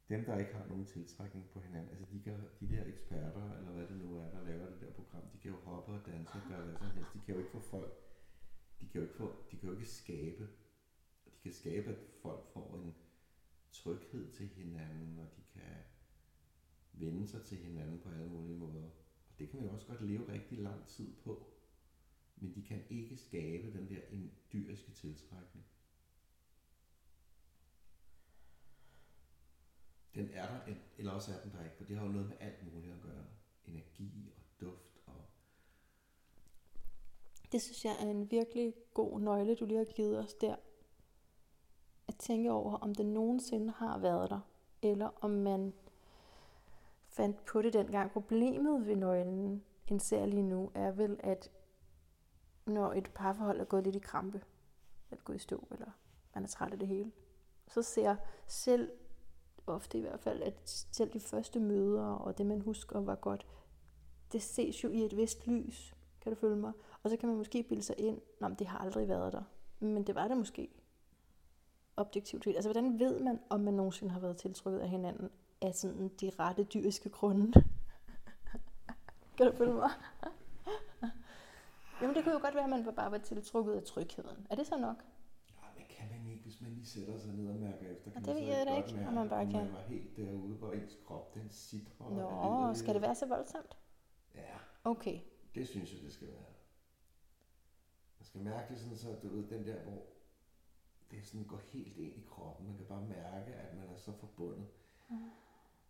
Dem, 0.10 0.26
der 0.26 0.38
ikke 0.38 0.54
har 0.54 0.68
nogen 0.68 0.86
tiltrækning 0.86 1.50
på 1.50 1.60
hinanden, 1.60 1.89
altså 1.89 2.06
de, 2.12 2.22
kan, 2.22 2.39
de 2.60 2.70
der 2.70 2.86
eksperter, 2.86 3.58
eller 3.58 3.72
hvad 3.72 3.88
det 3.88 3.98
nu 3.98 4.18
er, 4.18 4.30
der 4.32 4.44
laver 4.44 4.70
det 4.70 4.82
der 4.82 4.92
program, 4.92 5.30
de 5.34 5.38
kan 5.38 5.52
jo 5.52 5.58
hoppe 5.58 5.92
og 5.92 6.06
danse 6.06 6.34
og 6.34 6.42
gøre 6.50 6.66
hvad 6.66 6.76
som 6.78 6.92
helst. 6.92 7.14
De 7.14 7.20
kan 7.26 7.36
jo 7.36 7.39
ikke 7.39 7.52
få 7.52 7.60
folk, 7.60 7.94
de 8.82 8.88
kan 8.88 9.02
jo 9.02 9.08
ikke, 9.08 9.18
få, 9.18 9.36
de 9.52 9.58
kan 9.58 9.70
jo 9.70 9.76
ikke 9.76 9.89
skabe, 9.89 10.50
de 11.26 11.39
kan 11.44 11.54
skabe, 11.54 11.89
at 11.89 11.98
folk 12.22 12.46
får 12.54 12.76
en 12.76 12.96
tryghed 13.72 14.32
til 14.32 14.48
hinanden, 14.48 15.20
og 15.20 15.28
de 15.38 15.42
kan 15.54 15.76
vende 16.94 17.28
sig 17.28 17.44
til 17.44 17.58
hinanden 17.58 18.00
på 18.00 18.10
alle 18.10 18.30
mulige 18.30 18.58
måder. 18.58 18.89
Og 19.30 19.39
det 19.39 19.50
kan 19.50 19.60
man 19.60 19.68
jo 19.68 19.74
også 19.74 19.88
godt 19.88 20.02
leve 20.02 20.34
rigtig 20.34 20.60
lang 20.60 20.88
tid 20.88 21.16
på. 21.24 21.61
Men 22.42 22.56
de 22.56 22.64
kan 22.64 22.84
ikke 22.89 23.18
skabe 23.18 23.78
den 23.78 23.89
der 23.89 24.02
en 24.12 24.32
dyriske 24.54 24.92
tiltrækning. 24.92 25.66
Den 30.16 30.30
er 30.34 30.48
der, 30.48 30.74
eller 30.98 31.12
også 31.12 31.34
er 31.34 31.42
den 31.42 31.52
der 31.52 31.64
ikke, 31.64 31.76
for 31.76 31.84
det 31.84 31.98
har 31.98 32.06
jo 32.06 32.12
noget 32.12 32.28
med 32.28 32.38
alt 32.39 32.74
muligt 32.74 32.94
at 32.94 33.02
gøre. 33.02 33.26
Energi 33.66 34.34
og 34.36 34.44
duft 34.62 35.02
og... 35.06 35.14
Det 37.52 37.62
synes 37.62 37.86
jeg 37.86 37.96
er 38.00 38.10
en 38.12 38.32
virkelig 38.32 38.74
god 38.94 39.20
nøgle, 39.20 39.56
du 39.56 39.66
lige 39.66 39.78
har 39.78 39.86
givet 39.86 40.20
os 40.20 40.34
der. 40.34 40.56
At 42.08 42.16
tænke 42.16 42.52
over, 42.52 42.78
om 42.78 42.96
det 42.96 43.06
nogensinde 43.06 43.72
har 43.72 44.00
været 44.00 44.30
der, 44.30 44.39
eller 44.82 45.10
om 45.22 45.32
man 45.32 45.74
fandt 47.08 47.46
på 47.46 47.62
det 47.62 47.74
dengang. 47.74 48.12
Problemet 48.12 48.88
ved 48.88 48.96
nøglen, 48.96 49.64
en 49.88 50.30
lige 50.30 50.44
nu, 50.44 50.72
er 50.74 50.92
vel, 50.92 51.20
at 51.24 51.52
når 52.66 52.93
et 52.93 53.12
parforhold 53.14 53.59
er 53.59 53.66
gået 53.66 53.84
lidt 53.84 53.95
i 53.95 53.99
krampe, 53.99 54.41
eller 55.12 55.24
gået 55.24 55.36
i 55.36 55.39
stå, 55.39 55.68
eller 55.72 55.91
man 56.34 56.43
er 56.43 56.47
træt 56.47 56.72
af 56.72 56.80
det 56.80 56.88
hele, 56.88 57.12
så 57.68 57.82
ser 57.82 58.16
selv, 58.47 58.91
ofte 59.68 59.97
i 59.97 60.01
hvert 60.01 60.20
fald, 60.20 60.41
at 60.41 60.62
selv 60.91 61.14
de 61.14 61.20
første 61.20 61.59
møder, 61.59 62.05
og 62.05 62.38
det 62.38 62.45
man 62.45 62.62
husker 62.62 62.99
var 62.99 63.16
godt, 63.16 63.47
det 64.32 64.41
ses 64.41 64.84
jo 64.84 64.89
i 64.89 65.05
et 65.05 65.18
vist 65.18 65.47
lys, 65.47 65.95
kan 66.22 66.32
du 66.32 66.39
følge 66.39 66.55
mig? 66.55 66.72
Og 67.03 67.09
så 67.09 67.18
kan 67.18 67.30
man 67.30 67.38
måske 67.38 67.64
bilde 67.64 67.84
sig 67.84 67.95
ind, 67.97 68.22
at 68.41 68.59
det 68.59 68.68
har 68.68 68.78
aldrig 68.78 69.07
været 69.07 69.34
der. 69.34 69.43
Men 69.80 70.03
det 70.07 70.16
var 70.16 70.28
det 70.28 70.38
måske. 70.38 70.70
Objektivt 71.97 72.43
set. 72.43 72.55
Altså, 72.55 72.72
hvordan 72.72 72.99
ved 72.99 73.20
man, 73.20 73.39
om 73.49 73.59
man 73.59 73.74
nogensinde 73.74 74.12
har 74.12 74.20
været 74.20 74.38
tiltrykket 74.38 74.80
af 74.80 74.89
hinanden 74.89 75.30
af 75.62 75.76
sådan 75.76 76.07
de 76.07 76.32
rette 76.39 76.64
dyriske 76.64 77.09
grunde? 77.09 77.64
kan 79.38 79.45
du 79.45 79.57
følge 79.57 79.74
mig? 79.74 79.89
Jamen, 82.02 82.16
det 82.16 82.24
kunne 82.24 82.34
jo 82.34 82.39
godt 82.41 82.56
være, 82.56 82.64
at 82.64 82.70
man 82.70 82.95
bare 82.95 83.12
var 83.12 83.18
tiltrukket 83.18 83.74
af 83.74 83.84
trygheden. 83.84 84.47
Er 84.49 84.56
det 84.56 84.68
så 84.68 84.78
nok? 84.78 84.97
Nej, 85.62 85.70
men 85.78 85.86
kan 85.89 86.10
man 86.12 86.32
ikke, 86.32 86.43
hvis 86.43 86.62
man 86.62 86.72
lige 86.72 86.86
sætter 86.86 87.20
sig 87.20 87.34
ned 87.34 87.47
og 87.49 87.56
mærker 87.56 87.88
efter? 87.89 88.12
Kan 88.12 88.22
det 88.22 88.28
man 88.28 88.36
ved 88.36 88.43
jeg 88.43 88.66
da 88.68 88.78
ikke, 88.78 88.93
mærke, 88.93 89.08
om 89.08 89.14
man 89.14 89.30
bare 89.30 89.45
kan. 89.45 89.54
man 89.66 89.74
var 89.74 89.82
helt 89.82 90.18
derude, 90.18 90.56
hvor 90.56 90.72
ens 90.72 90.97
krop 91.06 91.34
den 91.34 91.49
sidder. 91.49 92.10
Nå, 92.70 92.74
skal 92.74 92.93
det 92.93 93.02
være 93.02 93.16
så 93.16 93.26
voldsomt? 93.26 93.78
Ja, 94.36 94.58
Okay. 94.84 95.20
det 95.56 95.68
synes 95.68 95.93
jeg, 95.93 96.02
det 96.02 96.14
skal 96.14 96.28
være. 96.28 96.45
Man 98.20 98.26
skal 98.26 98.41
mærke 98.41 98.74
det 98.74 98.80
sådan, 98.82 98.97
så 98.97 99.16
du 99.24 99.28
ved, 99.28 99.47
den 99.49 99.66
der, 99.66 99.80
hvor 99.84 100.02
det 101.12 101.26
sådan 101.28 101.43
går 101.47 101.58
helt 101.58 101.97
ind 101.97 102.16
i 102.18 102.24
kroppen. 102.30 102.68
Man 102.68 102.78
kan 102.78 102.86
bare 102.86 103.02
mærke, 103.02 103.54
at 103.54 103.78
man 103.78 103.89
er 103.89 103.97
så 103.97 104.12
forbundet. 104.12 104.68
Mm. 105.10 105.30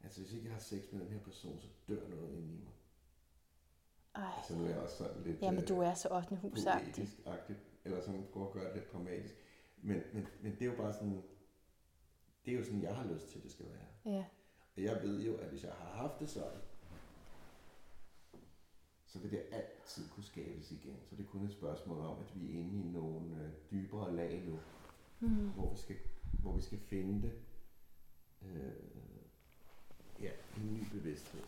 Altså, 0.04 0.22
hvis 0.22 0.34
ikke 0.34 0.46
jeg 0.46 0.54
har 0.54 0.60
sex 0.62 0.92
med 0.92 1.00
den 1.02 1.10
her 1.12 1.20
person, 1.20 1.60
så 1.60 1.68
dør 1.88 2.08
noget 2.08 2.32
inde 2.34 2.54
i 2.54 2.58
mig. 2.64 2.74
Ej. 4.16 4.24
Altså, 4.38 4.56
nu 4.56 4.64
er 4.66 4.70
jeg 4.70 4.78
også 4.80 4.98
sådan 4.98 5.22
lidt... 5.24 5.42
Jamen, 5.42 5.66
du 5.66 5.82
øh, 5.82 5.88
er 5.90 5.94
så 5.94 6.08
8. 6.12 6.36
husagtig. 6.36 6.94
poetisk-agtigt, 6.94 7.60
eller 7.86 8.02
sådan 8.02 8.28
prøve 8.34 8.48
at 8.48 8.54
gøre 8.54 8.66
det 8.66 8.74
lidt 8.76 8.94
dramatisk. 8.94 9.36
Men, 9.82 10.02
men, 10.14 10.28
men 10.42 10.52
det 10.52 10.62
er 10.62 10.66
jo 10.66 10.78
bare 10.78 10.94
sådan, 10.94 11.24
det 12.46 12.54
er 12.54 12.58
jo 12.58 12.64
sådan, 12.64 12.82
jeg 12.82 12.96
har 12.96 13.06
lyst 13.14 13.28
til, 13.30 13.44
det 13.44 13.52
skal 13.52 13.66
være. 13.66 14.14
Ja. 14.16 14.26
Og 14.78 14.84
jeg 14.84 15.00
ved 15.04 15.22
jo, 15.22 15.36
at 15.38 15.50
hvis 15.50 15.64
jeg 15.64 15.72
har 15.72 15.86
haft 15.98 16.20
det 16.20 16.30
sådan, 16.30 16.60
så 19.06 19.20
vil 19.20 19.32
det 19.32 19.42
altid 19.52 20.10
kunne 20.10 20.24
skabes 20.24 20.72
igen. 20.72 20.98
Så 21.10 21.16
det 21.16 21.24
er 21.26 21.28
kun 21.30 21.46
et 21.46 21.52
spørgsmål 21.52 22.06
om, 22.06 22.20
at 22.20 22.36
vi 22.36 22.46
er 22.56 22.60
inde 22.60 22.80
i 22.80 22.92
nogle 22.92 23.36
øh, 23.44 23.50
dybere 23.72 24.16
lag 24.16 24.44
nu, 24.46 24.60
Mm. 25.20 25.50
hvor 25.50 25.72
vi 25.72 25.78
skal, 25.78 25.96
hvor 26.42 26.56
vi 26.56 26.62
skal 26.62 26.80
finde 26.80 27.22
det. 27.22 27.34
Øh, 28.42 28.74
ja, 30.22 30.30
en 30.58 30.74
ny 30.74 30.84
bevidsthed. 30.92 31.42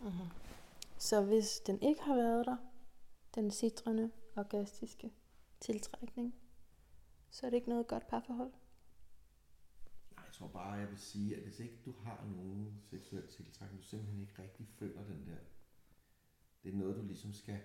Mm-hmm. 0.00 0.26
Så 1.00 1.24
hvis 1.24 1.60
den 1.66 1.82
ikke 1.82 2.02
har 2.02 2.14
været 2.14 2.46
der, 2.46 2.56
den 3.34 3.50
citrende, 3.50 4.10
orgastiske 4.36 5.12
tiltrækning, 5.60 6.34
så 7.30 7.46
er 7.46 7.50
det 7.50 7.56
ikke 7.56 7.68
noget 7.68 7.86
godt 7.86 8.06
parforhold. 8.06 8.52
Nej, 10.16 10.24
jeg 10.24 10.32
tror 10.32 10.48
bare, 10.48 10.72
jeg 10.72 10.90
vil 10.90 10.98
sige, 10.98 11.36
at 11.36 11.42
hvis 11.42 11.60
ikke 11.60 11.82
du 11.84 11.92
har 11.92 12.24
nogen 12.24 12.82
seksuel 12.82 13.28
tiltrækning, 13.28 13.82
du 13.82 13.86
simpelthen 13.86 14.20
ikke 14.20 14.42
rigtig 14.42 14.68
føler 14.68 15.04
den 15.04 15.26
der. 15.26 15.38
Det 16.62 16.72
er 16.74 16.76
noget, 16.76 16.96
du 16.96 17.02
ligesom 17.02 17.32
skal 17.32 17.60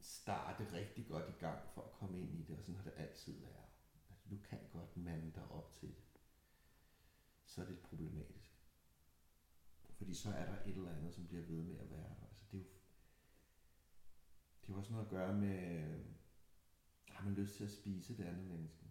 starte 0.00 0.72
rigtig 0.72 1.06
godt 1.06 1.28
i 1.28 1.38
gang 1.40 1.68
for 1.74 1.82
at 1.82 1.92
komme 1.92 2.20
ind 2.20 2.34
i 2.34 2.42
det, 2.42 2.56
og 2.58 2.62
sådan 2.62 2.76
har 2.76 2.84
det 2.84 2.94
altid 2.96 3.40
været. 3.40 3.68
Altså, 4.10 4.28
du 4.30 4.38
kan 4.48 4.58
godt 4.72 4.96
mande 4.96 5.32
dig 5.34 5.48
op 5.50 5.74
til 5.74 5.88
det. 5.88 6.20
Så 7.44 7.62
er 7.62 7.66
det 7.66 7.78
problematisk. 7.78 8.49
Fordi 10.00 10.14
så 10.14 10.30
er 10.30 10.44
der 10.46 10.62
et 10.66 10.76
eller 10.76 10.96
andet, 10.96 11.14
som 11.14 11.26
bliver 11.26 11.42
ved 11.42 11.62
med 11.62 11.78
at 11.78 11.90
være 11.90 12.14
der. 12.20 12.26
Altså, 12.28 12.44
det 12.52 12.54
er 12.54 12.58
jo, 12.58 12.68
det 14.60 14.68
er 14.68 14.72
jo 14.72 14.78
også 14.78 14.92
noget 14.92 15.04
at 15.04 15.10
gøre 15.10 15.34
med, 15.34 15.94
har 17.08 17.24
man 17.24 17.34
lyst 17.34 17.56
til 17.56 17.64
at 17.64 17.70
spise 17.70 18.16
det 18.16 18.24
andet 18.24 18.46
menneske? 18.46 18.84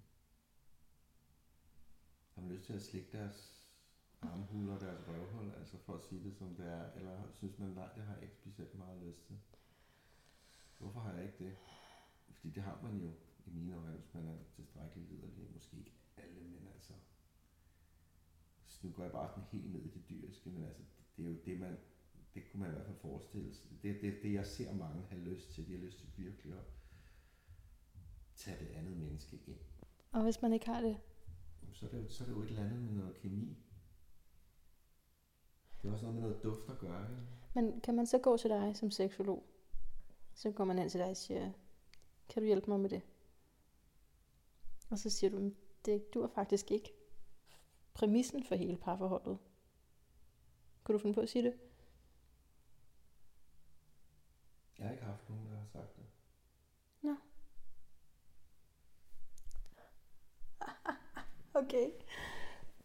Har 2.34 2.42
man 2.42 2.52
lyst 2.52 2.66
til 2.66 2.74
at 2.74 2.82
slikke 2.82 3.18
deres 3.18 3.68
armhuler 4.22 4.74
og 4.74 4.82
deres 4.82 5.08
røvhul, 5.08 5.52
altså 5.54 5.78
for 5.78 5.94
at 5.94 6.04
sige 6.04 6.24
det 6.24 6.36
som 6.36 6.56
det 6.56 6.68
er, 6.68 6.92
eller 6.92 7.32
synes 7.34 7.60
man, 7.60 7.70
nej, 7.70 7.94
det 7.96 8.04
har 8.04 8.14
jeg 8.14 8.24
ikke 8.24 8.36
specielt 8.36 8.78
meget 8.78 9.04
lyst 9.04 9.26
til. 9.28 9.40
Hvorfor 10.78 11.00
har 11.00 11.14
jeg 11.14 11.26
ikke 11.26 11.44
det? 11.46 11.58
Fordi 12.32 12.50
det 12.50 12.64
har 12.64 12.82
man 12.82 13.02
jo 13.02 13.12
i 13.46 13.50
mine 13.50 13.76
øjne, 13.76 13.98
hvis 13.98 14.14
man 14.14 14.28
er 14.28 14.38
tilstrækkeligt 14.56 15.10
liderlig. 15.10 15.54
Måske 15.54 15.78
ikke 15.78 15.94
alle, 16.18 16.44
men 16.44 16.68
altså... 16.74 16.94
Så 18.68 18.88
nu 18.88 18.94
går 18.94 19.04
jeg 19.04 19.12
bare 19.12 19.30
sådan 19.30 19.50
helt 19.52 19.72
ned 19.72 19.82
i 19.82 19.90
det 19.90 20.10
dyriske, 20.10 20.50
men 20.50 20.64
altså, 20.64 20.84
det 21.20 21.32
er 21.32 21.36
jo 21.36 21.38
det, 21.46 21.60
man... 21.60 21.78
Det 22.34 22.44
kunne 22.52 22.60
man 22.60 22.70
i 22.70 22.74
hvert 22.74 22.86
fald 22.86 22.98
forestille 22.98 23.54
sig. 23.54 23.66
Det 23.82 23.92
er 23.92 24.02
det, 24.02 24.24
det, 24.24 24.34
jeg 24.34 24.46
ser 24.46 24.74
mange 24.74 25.04
have 25.10 25.22
lyst 25.22 25.52
til. 25.52 25.68
De 25.68 25.72
har 25.72 25.80
lyst 25.80 25.98
til 25.98 26.08
virkelig 26.18 26.54
at 26.54 26.64
tage 28.36 28.60
det 28.60 28.68
andet 28.72 28.98
menneske 28.98 29.40
ind. 29.48 29.58
Og 30.12 30.24
hvis 30.24 30.42
man 30.42 30.54
ikke 30.54 30.66
har 30.66 30.82
det, 30.82 30.98
Så 31.74 31.86
er, 31.86 31.90
det 31.90 32.04
jo, 32.04 32.10
så 32.10 32.24
er 32.24 32.28
det 32.28 32.36
jo 32.36 32.42
et 32.42 32.50
eller 32.50 32.64
andet 32.64 32.80
med 32.80 32.94
noget 32.94 33.16
kemi. 33.16 33.58
Det 35.82 35.88
er 35.88 35.92
også 35.94 36.06
noget 36.06 36.22
med 36.22 36.30
noget 36.30 36.44
duft 36.44 36.70
at 36.70 36.80
gøre, 36.80 37.12
ikke? 37.12 37.24
Men 37.54 37.82
kan 37.82 37.96
man 37.96 38.06
så 38.06 38.18
gå 38.18 38.38
til 38.38 38.50
dig 38.50 38.76
som 38.76 38.92
seksolog? 38.92 39.46
Så 40.34 40.52
går 40.52 40.64
man 40.64 40.80
hen 40.80 40.90
til 40.90 41.00
dig 41.00 41.10
og 41.10 41.18
siger, 41.18 41.52
kan 42.30 42.42
du 42.42 42.46
hjælpe 42.46 42.70
mig 42.70 42.80
med 42.80 42.90
det? 42.90 43.02
Og 44.90 45.00
så 45.00 45.10
siger 45.10 45.30
du, 45.30 45.52
det 45.86 46.14
du 46.14 46.22
er 46.22 46.28
faktisk 46.28 46.72
ikke 46.72 46.94
præmissen 47.94 48.44
for 48.44 48.56
hele 48.56 48.78
parforholdet. 48.78 49.38
Kunne 50.90 50.98
du 50.98 51.02
finde 51.02 51.16
på 51.16 51.22
at 51.22 51.30
sige 51.30 51.44
det? 51.44 51.54
Jeg 54.78 54.86
har 54.86 54.92
ikke 54.94 55.04
haft 55.04 55.30
nogen, 55.30 55.46
der 55.52 55.58
har 55.58 55.66
sagt 55.66 55.96
det. 55.96 56.06
Nå. 57.02 57.16
okay. 61.62 61.90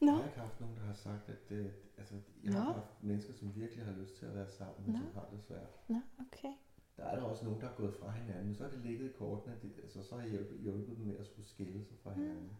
Nå. 0.00 0.12
Jeg 0.12 0.20
har 0.20 0.24
ikke 0.26 0.38
haft 0.38 0.60
nogen, 0.60 0.76
der 0.76 0.82
har 0.82 0.94
sagt, 0.94 1.28
at 1.28 1.48
det, 1.48 1.74
altså, 1.98 2.14
jeg 2.42 2.52
har 2.52 2.64
Nå. 2.64 2.72
haft 2.72 3.02
mennesker, 3.02 3.32
som 3.32 3.54
virkelig 3.54 3.84
har 3.84 3.92
lyst 3.92 4.16
til 4.16 4.26
at 4.26 4.34
være 4.34 4.50
sammen, 4.50 4.84
men 4.86 4.92
Nå. 4.94 4.98
som 4.98 5.14
har 5.14 5.28
det 5.32 5.42
svært. 5.42 5.70
Nå, 5.88 6.00
okay. 6.18 6.52
Der 6.96 7.04
er 7.04 7.16
der 7.16 7.22
også 7.22 7.44
nogen, 7.44 7.60
der 7.60 7.68
er 7.68 7.74
gået 7.76 7.94
fra 7.94 8.10
hinanden, 8.10 8.46
men 8.46 8.54
så 8.54 8.62
har 8.62 8.70
det 8.70 8.78
ligget 8.80 9.10
i 9.10 9.12
kortene, 9.12 9.56
at 9.56 9.62
det, 9.62 9.72
altså, 9.82 10.02
så 10.02 10.14
har 10.14 10.22
jeg 10.22 10.30
hjulpet, 10.30 10.58
hjulpet 10.60 10.96
dem 10.96 11.06
med 11.06 11.16
at 11.18 11.26
skulle 11.26 11.48
skille 11.48 11.84
sig 11.84 11.98
fra 12.02 12.14
Mm. 12.14 12.20
hinanden. 12.20 12.56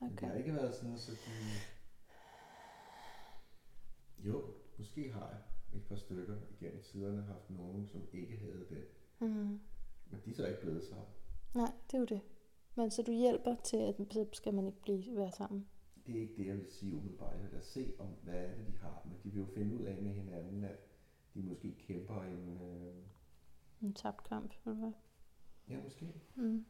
Men 0.00 0.10
det 0.10 0.12
okay. 0.18 0.26
har 0.26 0.34
ikke 0.34 0.54
været 0.54 0.74
sådan, 0.74 0.98
så 0.98 1.12
de... 1.12 1.16
Jo, 4.28 4.54
måske 4.90 5.12
har 5.12 5.28
jeg 5.28 5.38
et 5.78 5.84
par 5.88 5.96
stykker 5.96 6.36
igennem 6.60 6.82
tiderne 6.82 7.22
haft 7.22 7.50
nogen, 7.50 7.86
som 7.86 8.02
ikke 8.12 8.36
havde 8.36 8.66
det. 8.70 8.84
Mm. 9.20 9.60
Men 10.10 10.20
de 10.24 10.30
er 10.30 10.34
så 10.34 10.46
ikke 10.46 10.60
blevet 10.60 10.84
sammen. 10.84 11.06
Nej, 11.54 11.72
det 11.86 11.94
er 11.94 11.98
jo 11.98 12.04
det. 12.04 12.20
Men 12.74 12.90
så 12.90 13.02
du 13.02 13.12
hjælper 13.12 13.54
til, 13.54 13.76
at 13.76 13.94
så 14.10 14.26
skal 14.32 14.54
man 14.54 14.66
ikke 14.66 14.82
blive 14.82 15.16
være 15.16 15.32
sammen. 15.32 15.68
Det 16.06 16.16
er 16.16 16.20
ikke 16.20 16.36
det, 16.36 16.46
jeg 16.46 16.56
vil 16.56 16.70
sige 16.70 16.96
umiddelbart. 16.96 17.34
Jeg 17.34 17.42
vil 17.42 17.52
da 17.52 17.60
se, 17.60 17.92
om 17.98 18.06
hvad 18.22 18.34
er 18.34 18.54
det, 18.56 18.66
de 18.66 18.76
har. 18.78 19.02
Men 19.04 19.18
de 19.24 19.30
vil 19.30 19.38
jo 19.38 19.46
finde 19.54 19.76
ud 19.76 19.82
af 19.84 20.02
med 20.02 20.12
hinanden, 20.12 20.64
at 20.64 20.78
de 21.34 21.42
måske 21.42 21.74
kæmper 21.78 22.22
en... 22.22 22.48
Øh... 22.48 22.94
En 23.82 23.94
tabt 23.94 24.24
kamp, 24.24 24.54
eller 24.64 24.78
hvad? 24.78 24.92
Ja, 25.68 25.82
måske. 25.82 26.14
Mm. 26.34 26.64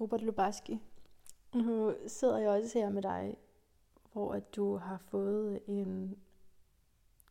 Robert 0.00 0.22
Lubaski, 0.22 0.78
nu 1.54 1.94
sidder 2.06 2.38
jeg 2.38 2.50
også 2.50 2.78
her 2.78 2.90
med 2.90 3.02
dig, 3.02 3.36
hvor 4.12 4.32
at 4.32 4.56
du 4.56 4.76
har 4.76 4.98
fået 5.08 5.60
en, 5.66 6.16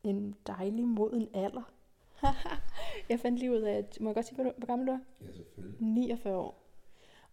en 0.03 0.35
dejlig 0.47 0.87
moden 0.87 1.27
alder. 1.33 1.71
jeg 3.09 3.19
fandt 3.19 3.39
lige 3.39 3.51
ud 3.51 3.61
af, 3.61 3.73
at, 3.77 3.97
må 4.01 4.09
jeg 4.09 4.15
godt 4.15 4.25
sige, 4.25 4.35
hvor 4.35 4.43
du- 4.43 4.53
hvor 4.57 4.67
gammel 4.67 4.87
du 4.87 4.91
er? 4.91 4.99
Ja, 5.21 5.31
selvfølgelig. 5.31 5.75
49 5.79 6.37
år. 6.37 6.63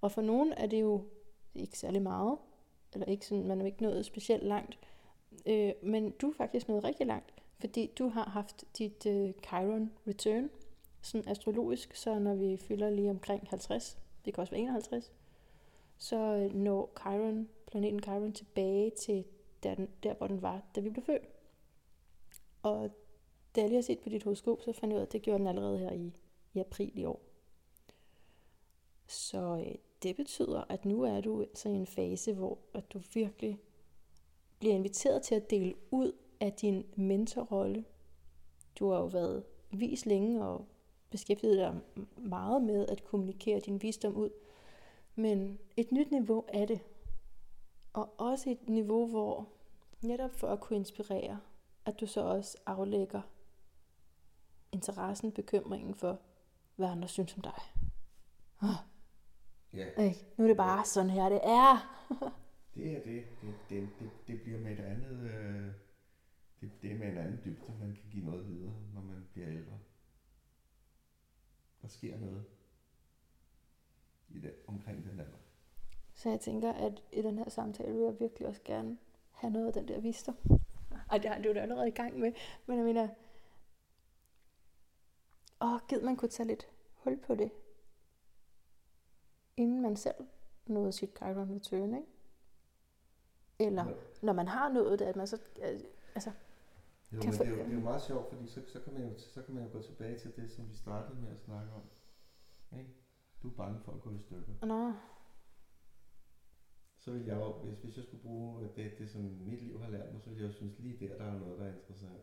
Og 0.00 0.12
for 0.12 0.22
nogen 0.22 0.52
er 0.52 0.66
det 0.66 0.80
jo 0.80 1.04
ikke 1.54 1.78
særlig 1.78 2.02
meget, 2.02 2.38
eller 2.92 3.06
ikke 3.06 3.26
sådan, 3.26 3.46
man 3.46 3.60
er 3.60 3.66
ikke 3.66 3.82
nået 3.82 4.04
specielt 4.06 4.42
langt, 4.42 4.78
øh, 5.46 5.72
men 5.82 6.10
du 6.10 6.28
er 6.30 6.34
faktisk 6.34 6.68
nået 6.68 6.84
rigtig 6.84 7.06
langt, 7.06 7.34
fordi 7.60 7.90
du 7.98 8.08
har 8.08 8.24
haft 8.24 8.64
dit 8.78 9.06
øh, 9.06 9.32
Chiron 9.48 9.92
return, 10.08 10.50
sådan 11.02 11.28
astrologisk, 11.28 11.94
så 11.94 12.18
når 12.18 12.34
vi 12.34 12.56
fylder 12.56 12.90
lige 12.90 13.10
omkring 13.10 13.46
50, 13.48 13.98
det 14.24 14.34
kan 14.34 14.40
også 14.40 14.50
være 14.50 14.60
51, 14.60 15.12
så 15.98 16.16
øh, 16.16 16.54
når 16.54 16.90
Chiron, 17.00 17.48
planeten 17.66 18.02
Chiron 18.02 18.32
tilbage 18.32 18.90
til 18.90 19.24
der, 19.64 19.74
den, 19.74 19.88
der, 20.02 20.14
hvor 20.14 20.26
den 20.26 20.42
var, 20.42 20.62
da 20.74 20.80
vi 20.80 20.90
blev 20.90 21.04
født. 21.04 21.28
Og 22.62 22.90
da 23.54 23.60
jeg 23.60 23.68
lige 23.68 23.76
har 23.76 23.82
set 23.82 24.00
på 24.00 24.08
dit 24.08 24.22
horoskop, 24.22 24.62
så 24.62 24.72
fandt 24.72 24.92
jeg 24.92 24.96
ud 24.96 25.00
af, 25.00 25.06
at 25.06 25.12
det 25.12 25.22
gjorde 25.22 25.38
den 25.38 25.46
allerede 25.46 25.78
her 25.78 25.92
i, 25.92 26.12
i 26.54 26.58
april 26.58 26.98
i 26.98 27.04
år. 27.04 27.20
Så 29.06 29.64
øh, 29.66 29.74
det 30.02 30.16
betyder, 30.16 30.64
at 30.68 30.84
nu 30.84 31.02
er 31.02 31.20
du 31.20 31.40
altså 31.42 31.68
i 31.68 31.72
en 31.72 31.86
fase, 31.86 32.32
hvor 32.32 32.58
at 32.74 32.92
du 32.92 33.00
virkelig 33.14 33.58
bliver 34.58 34.74
inviteret 34.74 35.22
til 35.22 35.34
at 35.34 35.50
dele 35.50 35.74
ud 35.90 36.12
af 36.40 36.52
din 36.52 36.86
mentorrolle. 36.96 37.84
Du 38.78 38.90
har 38.90 38.98
jo 38.98 39.06
været 39.06 39.44
vis 39.70 40.06
længe 40.06 40.44
og 40.44 40.66
beskæftiget 41.10 41.58
dig 41.58 41.80
meget 42.16 42.62
med 42.62 42.86
at 42.86 43.04
kommunikere 43.04 43.60
din 43.60 43.82
visdom 43.82 44.16
ud. 44.16 44.30
Men 45.14 45.58
et 45.76 45.92
nyt 45.92 46.10
niveau 46.10 46.44
er 46.48 46.66
det. 46.66 46.80
Og 47.92 48.14
også 48.18 48.50
et 48.50 48.68
niveau, 48.68 49.06
hvor 49.06 49.48
netop 50.04 50.34
for 50.34 50.48
at 50.48 50.60
kunne 50.60 50.76
inspirere, 50.76 51.40
at 51.86 52.00
du 52.00 52.06
så 52.06 52.20
også 52.20 52.58
aflægger 52.66 53.22
interessen, 54.72 55.32
bekymringen 55.32 55.94
for, 55.94 56.20
hvad 56.76 56.88
andre 56.88 57.08
synes 57.08 57.34
om 57.36 57.42
dig. 57.42 57.60
Ja, 59.74 60.02
Ikke? 60.02 60.26
Nu 60.36 60.44
er 60.44 60.48
det 60.48 60.56
bare 60.56 60.84
sådan 60.84 61.10
her, 61.10 61.28
det 61.28 61.40
er. 61.42 62.06
det 62.74 62.96
er 62.96 63.02
det. 63.02 63.24
Det, 63.42 63.54
det, 63.70 63.88
det, 64.00 64.10
det 64.26 64.42
bliver 64.42 64.58
med 64.58 64.72
et 64.72 64.80
andet... 64.80 65.30
Øh... 65.30 65.72
Det, 66.60 66.72
det 66.82 66.92
er 66.92 66.98
med 66.98 67.08
en 67.08 67.18
anden 67.18 67.40
dybde, 67.44 67.72
man 67.80 67.94
kan 67.94 68.04
give 68.10 68.24
noget 68.24 68.48
videre, 68.48 68.72
når 68.94 69.00
man 69.00 69.28
bliver 69.32 69.48
ældre. 69.48 69.78
Der 71.82 71.88
sker 71.88 72.18
noget 72.18 72.44
i 74.28 74.40
det, 74.40 74.54
omkring 74.66 75.04
den 75.04 75.20
alder. 75.20 75.38
Så 76.14 76.30
jeg 76.30 76.40
tænker, 76.40 76.72
at 76.72 77.02
i 77.12 77.22
den 77.22 77.38
her 77.38 77.48
samtale 77.48 77.92
vil 77.92 78.02
jeg 78.02 78.20
virkelig 78.20 78.48
også 78.48 78.60
gerne 78.64 78.98
have 79.34 79.52
noget 79.52 79.66
af 79.66 79.72
den 79.72 79.88
der 79.88 80.00
visdom. 80.00 80.36
Ej, 81.10 81.18
det 81.18 81.30
har 81.30 81.42
du 81.42 81.52
da 81.54 81.60
allerede 81.60 81.88
i 81.88 81.90
gang 81.90 82.18
med. 82.18 82.32
Men 82.66 82.76
jeg 82.76 82.84
mener, 82.84 83.08
åh, 85.60 85.80
gid 85.88 86.00
man 86.00 86.16
kunne 86.16 86.28
tage 86.28 86.46
lidt 86.46 86.68
hul 86.94 87.16
på 87.26 87.34
det, 87.34 87.50
inden 89.56 89.82
man 89.82 89.96
selv 89.96 90.14
nåede 90.66 90.92
sit 90.92 91.16
Chiron 91.16 91.54
return, 91.54 91.94
ikke? 91.94 92.08
Eller 93.58 93.88
Jo. 93.88 93.96
når 94.22 94.32
man 94.32 94.48
har 94.48 94.68
nået 94.68 94.98
det, 94.98 95.04
at 95.04 95.16
man 95.16 95.26
så, 95.26 95.38
altså, 96.14 96.30
Jo, 97.12 97.20
Kan 97.20 97.30
men 97.30 97.36
få- 97.38 97.44
det, 97.44 97.52
er 97.52 97.56
jo, 97.56 97.64
det 97.64 97.70
er 97.70 97.74
jo 97.74 97.80
meget 97.80 98.02
sjovt, 98.02 98.28
fordi 98.28 98.46
så, 98.46 98.60
så, 98.72 98.80
kan 98.80 98.92
man 98.92 99.02
jo, 99.02 99.18
så 99.18 99.42
kan 99.42 99.54
man 99.54 99.64
jo 99.64 99.70
gå 99.72 99.82
tilbage 99.82 100.18
til 100.18 100.36
det, 100.36 100.50
som 100.52 100.68
vi 100.70 100.76
startede 100.76 101.20
med 101.20 101.30
at 101.30 101.40
snakke 101.40 101.72
om. 101.72 101.82
Ikke? 102.78 102.90
Du 103.42 103.48
er 103.50 103.54
bange 103.54 103.80
for 103.84 103.92
at 103.92 104.00
gå 104.00 104.10
i 104.10 104.18
stykker. 104.18 104.66
nå, 104.66 104.92
Så 107.04 107.12
vil 107.12 107.24
jeg 107.24 107.36
jo, 107.36 107.52
hvis, 107.52 107.78
hvis 107.78 107.96
jeg 107.96 108.04
skulle 108.04 108.22
bruge 108.22 108.68
det, 108.76 108.98
det, 108.98 109.10
som 109.10 109.20
mit 109.22 109.62
liv 109.62 109.80
har 109.80 109.90
lært 109.90 110.12
mig, 110.12 110.22
så 110.22 110.30
ville 110.30 110.42
jeg 110.42 110.48
jo 110.48 110.56
synes, 110.56 110.78
lige 110.78 111.08
der, 111.08 111.18
der 111.18 111.24
er 111.24 111.38
noget, 111.38 111.58
der 111.58 111.64
er 111.64 111.74
interessant. 111.74 112.22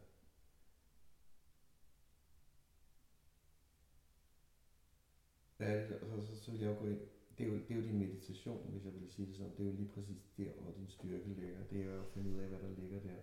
Er 5.60 6.00
og 6.02 6.08
så, 6.08 6.28
så, 6.28 6.44
så 6.44 6.52
vil 6.52 6.60
jeg 6.60 6.70
jo 6.70 6.80
gå 6.80 6.86
ind. 6.86 7.00
Det 7.38 7.48
er, 7.48 7.52
jo, 7.52 7.58
det 7.58 7.72
er 7.72 7.76
jo 7.76 7.82
din 7.82 8.00
meditation, 8.00 8.72
hvis 8.72 8.86
jeg 8.86 8.94
vil 8.94 9.12
sige 9.12 9.28
det 9.28 9.36
sådan. 9.36 9.52
Det 9.52 9.60
er 9.60 9.70
jo 9.70 9.76
lige 9.76 9.90
præcis 9.90 10.30
der, 10.38 10.52
hvor 10.54 10.72
din 10.72 10.88
styrke 10.88 11.30
ligger. 11.30 11.64
Det 11.70 11.82
er 11.82 11.86
jo 11.86 12.02
at 12.02 12.12
finde 12.14 12.30
ud 12.30 12.38
af, 12.38 12.48
hvad 12.48 12.60
der 12.60 12.70
ligger 12.70 13.00
der. 13.00 13.22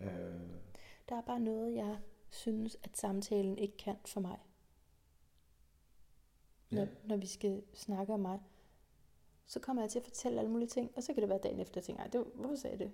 Øh, 0.00 0.40
der 1.08 1.16
er 1.16 1.22
bare 1.22 1.40
noget, 1.40 1.74
jeg 1.74 2.00
synes, 2.30 2.76
at 2.82 2.96
samtalen 2.96 3.58
ikke 3.58 3.76
kan 3.76 3.96
for 4.06 4.20
mig. 4.20 4.38
når, 6.70 6.82
ja. 6.82 6.88
når 7.04 7.16
vi 7.16 7.26
skal 7.26 7.62
snakke 7.72 8.12
om 8.12 8.20
mig, 8.20 8.40
så 9.46 9.60
kommer 9.60 9.82
jeg 9.82 9.90
til 9.90 9.98
at 9.98 10.04
fortælle 10.04 10.38
alle 10.38 10.50
mulige 10.50 10.68
ting, 10.68 10.92
og 10.96 11.02
så 11.02 11.14
kan 11.14 11.20
det 11.22 11.28
være 11.28 11.38
dagen 11.38 11.60
efter, 11.60 11.72
jeg 11.80 11.84
tænker, 11.84 12.02
"Ej, 12.02 12.08
det 12.08 12.26
hvorfor 12.34 12.56
sagde 12.56 12.76
jeg 12.76 12.86
det? 12.86 12.92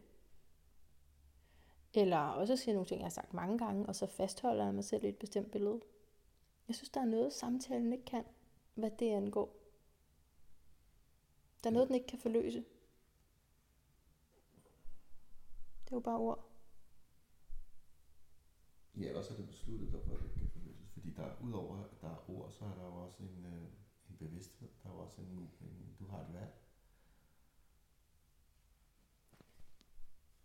Eller 1.95 2.19
også 2.19 2.57
siger 2.57 2.73
jeg 2.73 2.75
nogle 2.75 2.87
ting, 2.89 3.01
jeg 3.01 3.05
har 3.05 3.11
sagt 3.11 3.35
mange 3.35 3.59
gange, 3.59 3.87
og 3.87 3.97
så 3.97 4.07
fastholder 4.07 4.65
jeg 4.65 4.75
mig 4.75 4.85
selv 4.85 5.05
i 5.05 5.09
et 5.09 5.19
bestemt 5.19 5.51
billede. 5.51 5.81
Jeg 6.69 6.75
synes, 6.77 6.91
der 6.91 7.01
er 7.01 7.05
noget, 7.05 7.33
samtalen 7.33 7.93
ikke 7.93 8.05
kan, 8.05 8.25
hvad 8.75 8.91
det 8.99 9.11
angår. 9.11 9.55
Der 11.65 11.71
er 11.71 11.75
noget, 11.75 11.89
den 11.89 11.95
ikke 11.95 12.07
kan 12.07 12.19
forløse. 12.19 12.65
Det 15.85 15.93
er 15.93 15.97
jo 15.97 16.01
bare 16.01 16.19
ord. 16.19 16.45
Ja, 18.97 19.19
også 19.19 19.33
er 19.33 19.37
det 19.37 19.47
besluttet 19.47 19.93
dig 19.93 20.01
for, 20.07 20.15
at 20.17 20.23
det 20.23 20.33
kan 20.33 20.49
forløses. 20.51 20.91
Fordi 20.93 21.11
der, 21.11 21.31
udover 21.43 21.85
at 21.85 22.01
der 22.01 22.09
er 22.09 22.31
ord, 22.31 22.51
så 22.51 22.65
er 22.65 22.75
der 22.75 22.85
jo 22.85 22.95
også 23.05 23.23
en, 23.23 23.45
øh, 23.47 23.63
en 23.63 23.78
bevidsthed. 24.19 24.69
Der 24.83 24.89
er 24.91 24.93
jo 24.95 24.99
også 25.01 25.21
en, 25.21 25.51
en, 25.61 25.97
du 26.01 26.07
har 26.07 26.21
et 26.21 26.33
valg. 26.33 26.53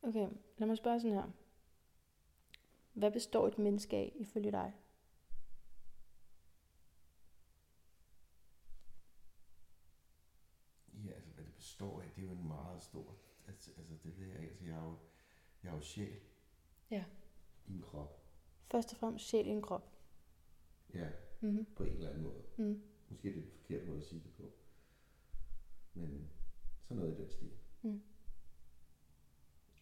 Okay, 0.02 0.30
lad 0.58 0.68
mig 0.68 0.78
spørge 0.78 1.00
sådan 1.00 1.16
her. 1.18 1.32
Hvad 2.94 3.12
består 3.12 3.48
et 3.48 3.58
menneske 3.58 3.96
af, 3.98 4.14
ifølge 4.16 4.52
dig? 4.52 4.74
Ja, 11.06 11.12
altså 11.12 11.32
hvad 11.34 11.44
det 11.46 11.54
består 11.54 12.02
af, 12.02 12.10
det 12.16 12.22
er 12.22 12.26
jo 12.28 12.32
en 12.32 12.48
meget 12.48 12.84
stor, 12.84 13.16
altså, 13.48 13.72
altså 13.78 13.94
det 14.04 14.18
ved 14.20 14.28
jeg 14.28 14.38
ikke, 14.40 14.50
altså 14.50 14.66
jeg 14.66 14.76
er 14.78 14.84
jo, 14.84 14.98
jeg 15.64 15.70
er 15.70 15.74
jo 15.76 15.82
sjæl. 15.82 16.20
Ja. 16.92 17.04
I 17.68 17.74
en 17.74 17.82
krop. 17.82 18.20
Først 18.72 18.92
og 18.94 18.98
fremmest 18.98 19.26
sjæl 19.26 19.48
i 19.48 19.50
en 19.50 19.62
krop. 19.62 19.90
Ja, 20.94 21.10
Mm-hmm. 21.42 21.66
på 21.76 21.84
en 21.84 21.94
eller 21.94 22.10
anden 22.10 22.24
måde. 22.24 22.44
Mm. 22.58 22.84
Måske 23.14 23.30
er 23.30 23.34
det 23.34 23.44
en 23.44 23.50
forkert 23.52 23.88
måde 23.88 23.98
at 23.98 24.04
sige 24.04 24.24
det 24.24 24.34
på. 24.34 24.52
Men 25.94 26.30
sådan 26.84 27.04
noget 27.04 27.20
i 27.20 27.22
den 27.22 27.30
stil. 27.32 27.52
Mm. 27.82 28.02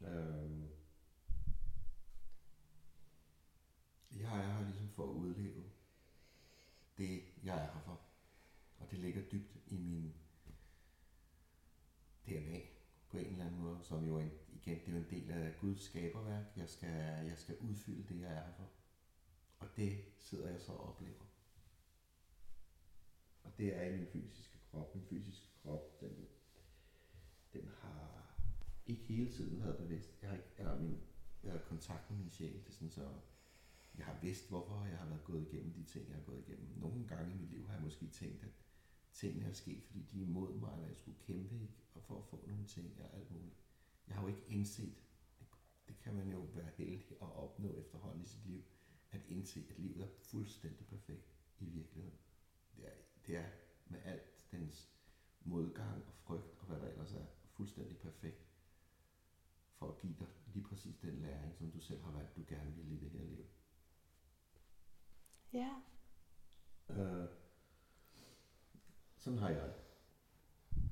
Øhm, 0.01 0.67
jeg 4.11 4.39
er 4.39 4.57
her 4.57 4.65
ligesom 4.69 4.89
for 4.89 5.03
at 5.03 5.13
udleve 5.15 5.63
det, 6.97 7.23
jeg 7.43 7.55
er 7.65 7.73
her 7.73 7.81
for. 7.85 8.01
Og 8.79 8.91
det 8.91 8.99
ligger 8.99 9.21
dybt 9.31 9.57
i 9.67 9.77
min 9.77 10.13
DNA 12.25 12.59
på 13.09 13.17
en 13.17 13.25
eller 13.25 13.45
anden 13.45 13.61
måde. 13.61 13.79
Som 13.83 14.05
jo 14.05 14.19
en, 14.19 14.31
igen, 14.53 14.79
det 14.79 14.87
er 14.87 14.91
jo 14.91 14.97
en 14.97 15.09
del 15.09 15.31
af 15.31 15.57
Guds 15.61 15.81
skaberværk. 15.81 16.45
Jeg 16.57 16.69
skal, 16.69 17.25
jeg 17.25 17.37
skal 17.37 17.57
udfylde 17.57 18.13
det, 18.13 18.21
jeg 18.21 18.31
er 18.31 18.45
her 18.45 18.53
for. 18.53 18.69
Og 19.59 19.67
det 19.75 20.03
sidder 20.17 20.49
jeg 20.49 20.61
så 20.61 20.71
og 20.71 20.89
oplever. 20.89 21.30
Og 23.43 23.57
det 23.57 23.75
er 23.75 23.83
i 23.83 23.97
min 23.97 24.07
fysiske 24.07 24.57
krop. 24.71 24.95
Min 24.95 25.03
fysiske 25.03 25.47
krop, 25.61 26.01
den, 26.01 26.27
den 27.53 27.67
har 27.67 28.35
ikke 28.85 29.03
hele 29.03 29.31
tiden 29.31 29.59
været 29.59 29.77
bevidst. 29.77 30.21
Jeg 30.21 30.29
har 30.29 30.37
ikke, 30.37 30.49
eller 30.57 30.79
min, 30.79 30.97
jeg 31.43 31.51
har 31.51 31.59
kontakt 31.59 32.11
med 32.11 32.19
min 32.19 32.31
sjæl. 32.31 32.53
Det 32.53 32.67
er 32.67 32.71
sådan, 32.71 32.91
så 32.91 33.09
jeg 33.97 34.05
har 34.05 34.19
vidst, 34.21 34.49
hvorfor 34.49 34.85
jeg 34.85 34.97
har 34.97 35.05
været 35.05 35.23
gået 35.23 35.47
igennem 35.47 35.73
de 35.73 35.83
ting, 35.83 36.07
jeg 36.07 36.15
har 36.15 36.23
gået 36.23 36.43
igennem. 36.47 36.67
Nogle 36.79 37.07
gange 37.07 37.35
i 37.35 37.37
mit 37.37 37.49
liv 37.49 37.67
har 37.67 37.73
jeg 37.73 37.83
måske 37.83 38.07
tænkt, 38.07 38.43
at 38.43 38.51
tingene 39.13 39.45
er 39.45 39.53
sket, 39.53 39.83
fordi 39.83 40.01
de 40.11 40.21
er 40.21 40.27
imod 40.27 40.59
mig, 40.59 40.73
eller 40.73 40.87
jeg 40.87 40.97
skulle 40.97 41.17
kæmpe 41.19 41.55
ikke? 41.55 41.73
Og 41.93 42.03
for 42.03 42.17
at 42.17 42.25
få 42.25 42.43
nogle 42.47 42.65
ting 42.65 43.01
og 43.01 43.17
alt 43.17 43.31
muligt. 43.31 43.55
Jeg 44.07 44.15
har 44.15 44.21
jo 44.21 44.27
ikke 44.27 44.45
indset, 44.47 45.03
det, 45.39 45.47
det 45.87 45.97
kan 45.99 46.13
man 46.13 46.31
jo 46.31 46.39
være 46.39 46.69
heldig 46.77 47.11
at 47.21 47.35
opnå 47.35 47.77
efterhånden 47.77 48.23
i 48.23 48.27
sit 48.27 48.45
liv, 48.45 48.63
at 49.11 49.21
indse, 49.27 49.65
at 49.69 49.79
livet 49.79 50.03
er 50.03 50.07
fuldstændig 50.07 50.87
perfekt 50.87 51.31
i 51.59 51.65
virkeligheden. 51.65 52.17
Det 52.75 52.85
er, 52.85 52.91
det 53.27 53.37
er 53.37 53.45
med 53.85 53.99
alt 54.03 54.47
dens 54.51 54.91
modgang 55.41 56.07
og 56.07 56.13
frygt 56.13 56.55
og 56.59 56.65
hvad 56.65 56.79
der 56.79 56.87
ellers 56.87 57.13
er, 57.13 57.25
fuldstændig 57.51 57.97
perfekt 57.97 58.47
for 59.81 59.87
at 59.87 59.97
give 59.97 60.15
dig 60.19 60.27
lige 60.53 60.65
præcis 60.65 60.97
den 60.97 61.21
læring, 61.21 61.55
som 61.55 61.71
du 61.71 61.79
selv 61.79 62.03
har 62.03 62.11
valgt, 62.11 62.35
du 62.35 62.41
gerne 62.47 62.75
vil 62.75 62.91
i 62.91 62.97
det 62.97 63.11
her 63.11 63.23
liv. 63.23 63.45
Ja. 65.53 65.71
Øh, 66.89 67.29
sådan 69.17 69.39
har 69.39 69.49
jeg. 69.49 69.73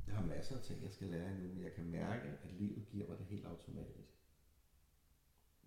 Jeg 0.08 0.16
har 0.16 0.26
masser 0.26 0.58
af 0.58 0.64
ting, 0.64 0.84
jeg 0.84 0.92
skal 0.92 1.08
lære 1.08 1.32
endnu, 1.32 1.48
men 1.48 1.64
jeg 1.64 1.74
kan 1.74 1.86
mærke, 1.86 2.28
at 2.44 2.52
livet 2.52 2.88
giver 2.88 3.08
mig 3.08 3.18
det 3.18 3.26
helt 3.26 3.46
automatisk. 3.46 4.20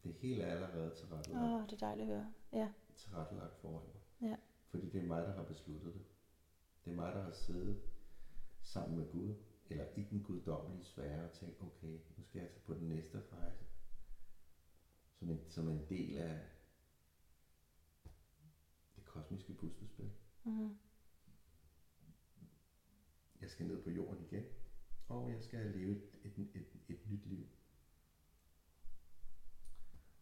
Det 0.04 0.14
hele 0.14 0.42
er 0.42 0.54
allerede 0.54 0.94
tilrettelagt, 0.94 1.44
Åh, 1.44 1.52
oh, 1.52 1.62
det 1.62 1.72
er 1.72 1.86
dejligt 1.86 2.10
at 2.10 2.16
høre. 2.16 2.32
Ja. 2.52 2.72
tilrettelagt 2.94 3.56
foran 3.56 3.86
mig. 3.86 4.30
Ja. 4.30 4.36
Fordi 4.68 4.90
det 4.90 5.02
er 5.02 5.06
mig, 5.06 5.22
der 5.22 5.32
har 5.32 5.42
besluttet 5.42 5.94
det. 5.94 6.02
Det 6.84 6.90
er 6.90 6.96
mig, 6.96 7.14
der 7.14 7.22
har 7.22 7.32
siddet 7.32 7.82
sammen 8.62 8.98
med 8.98 9.12
Gud, 9.12 9.34
eller 9.70 9.86
i 9.96 10.02
den 10.02 10.22
guddommelige 10.22 10.84
sfære, 10.84 11.24
og 11.24 11.32
tænkt, 11.32 11.62
okay, 11.62 11.98
nu 12.16 12.24
skal 12.24 12.40
jeg 12.40 12.50
tage 12.50 12.62
på 12.66 12.74
den 12.74 12.88
næste 12.88 13.22
rejse. 13.32 13.64
Som 15.18 15.30
en, 15.30 15.50
som 15.50 15.68
en 15.68 15.86
del 15.88 16.16
af 16.16 16.48
det 18.96 19.04
kosmiske 19.04 19.54
puslespil. 19.54 20.10
Mm. 20.44 20.76
Jeg 23.40 23.50
skal 23.50 23.66
ned 23.66 23.82
på 23.82 23.90
jorden 23.90 24.24
igen, 24.24 24.44
og 25.08 25.30
jeg 25.30 25.42
skal 25.42 25.66
leve 25.66 25.92
et, 25.92 26.32
et, 26.36 26.50
et, 26.54 26.66
et 26.88 27.10
nyt 27.10 27.26
liv. 27.26 27.46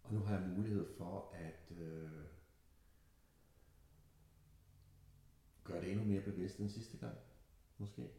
Og 0.03 0.15
nu 0.15 0.21
har 0.21 0.39
jeg 0.39 0.49
mulighed 0.49 0.97
for 0.97 1.33
at 1.35 1.71
øh, 1.71 2.27
gøre 5.71 5.81
det 5.81 5.91
endnu 5.93 6.05
mere 6.07 6.21
bevidst 6.21 6.59
end 6.59 6.69
sidste 6.69 6.97
gang, 6.99 7.17
måske. 7.79 8.11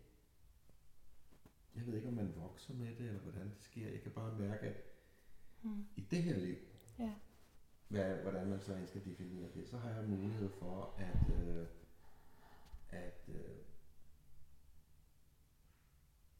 Jeg 1.76 1.86
ved 1.88 1.95
ikke, 1.95 2.08
om 2.08 2.14
man 2.14 2.34
vokser 2.36 2.74
med 2.74 2.88
det, 2.88 3.08
eller 3.08 3.20
hvordan 3.20 3.49
det 3.49 3.60
sker. 3.62 3.89
Jeg 3.89 4.02
kan 4.02 4.12
bare 4.12 4.39
mærke, 4.39 4.68
at 4.68 4.76
Mm. 5.64 5.86
i 5.95 6.02
det 6.02 6.24
her 6.24 6.38
liv, 6.39 6.56
Ja. 6.99 7.14
hvad, 7.88 8.16
hvordan 8.16 8.47
man 8.47 8.60
så 8.60 8.78
skal 8.88 9.06
definere 9.06 9.49
det, 9.56 9.68
så 9.70 9.78
har 9.78 9.89
jeg 9.89 10.10
mulighed 10.10 10.49
for 10.49 10.95
at, 10.97 11.30
øh, 11.39 11.68
at 12.89 13.30
øh, 13.30 13.56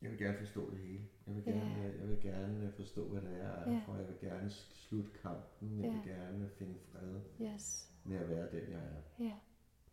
jeg 0.02 0.12
vil 0.12 0.20
gerne 0.20 0.38
forstå 0.38 0.72
det 0.72 0.80
hele. 0.80 1.08
Jeg 1.28 1.36
vil 1.36 1.44
gerne, 1.44 1.82
jeg 2.00 2.08
vil 2.08 2.22
gerne 2.22 2.72
forstå, 2.72 3.08
hvad 3.08 3.22
det 3.22 3.42
er, 3.42 3.72
Ja. 3.72 3.82
for. 3.86 3.96
Jeg 3.96 4.08
vil 4.08 4.18
gerne 4.22 4.50
slutte 4.50 5.12
kampen. 5.22 5.82
Jeg 5.84 5.92
vil 5.92 6.02
Ja. 6.06 6.10
gerne 6.14 6.50
finde 6.50 6.80
fred 6.92 7.22
Yes. 7.42 7.92
med 8.04 8.18
at 8.18 8.30
være 8.30 8.52
den, 8.52 8.72
jeg 8.72 8.80
er. 8.84 9.02
Ja. 9.24 9.34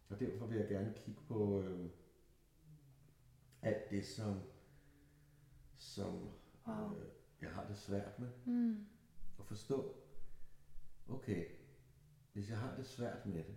Og 0.09 0.21
derfor 0.21 0.47
vil 0.47 0.57
jeg 0.57 0.67
gerne 0.69 0.93
kigge 0.97 1.21
på 1.29 1.61
øh, 1.63 1.91
alt 3.63 3.91
det, 3.91 4.05
som, 4.05 4.43
som 5.77 6.31
Wow. 6.67 6.93
øh, 6.99 7.09
jeg 7.41 7.51
har 7.51 7.67
det 7.67 7.77
svært 7.77 8.19
med 8.19 8.29
Mm. 8.45 8.87
at 9.39 9.45
forstå, 9.45 9.95
okay, 11.09 11.45
hvis 12.33 12.51
jeg 12.51 12.59
har 12.59 12.77
det 12.77 12.87
svært 12.87 13.27
med 13.27 13.45
det, 13.45 13.57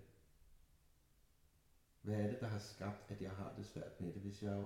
hvad 2.02 2.16
er 2.24 2.28
det, 2.28 2.40
der 2.40 2.48
har 2.48 2.58
skabt, 2.58 3.12
at 3.12 3.22
jeg 3.22 3.32
har 3.32 3.54
det 3.56 3.66
svært 3.66 4.00
med 4.02 4.12
det, 4.14 4.22
hvis 4.22 4.44
jeg 4.44 4.66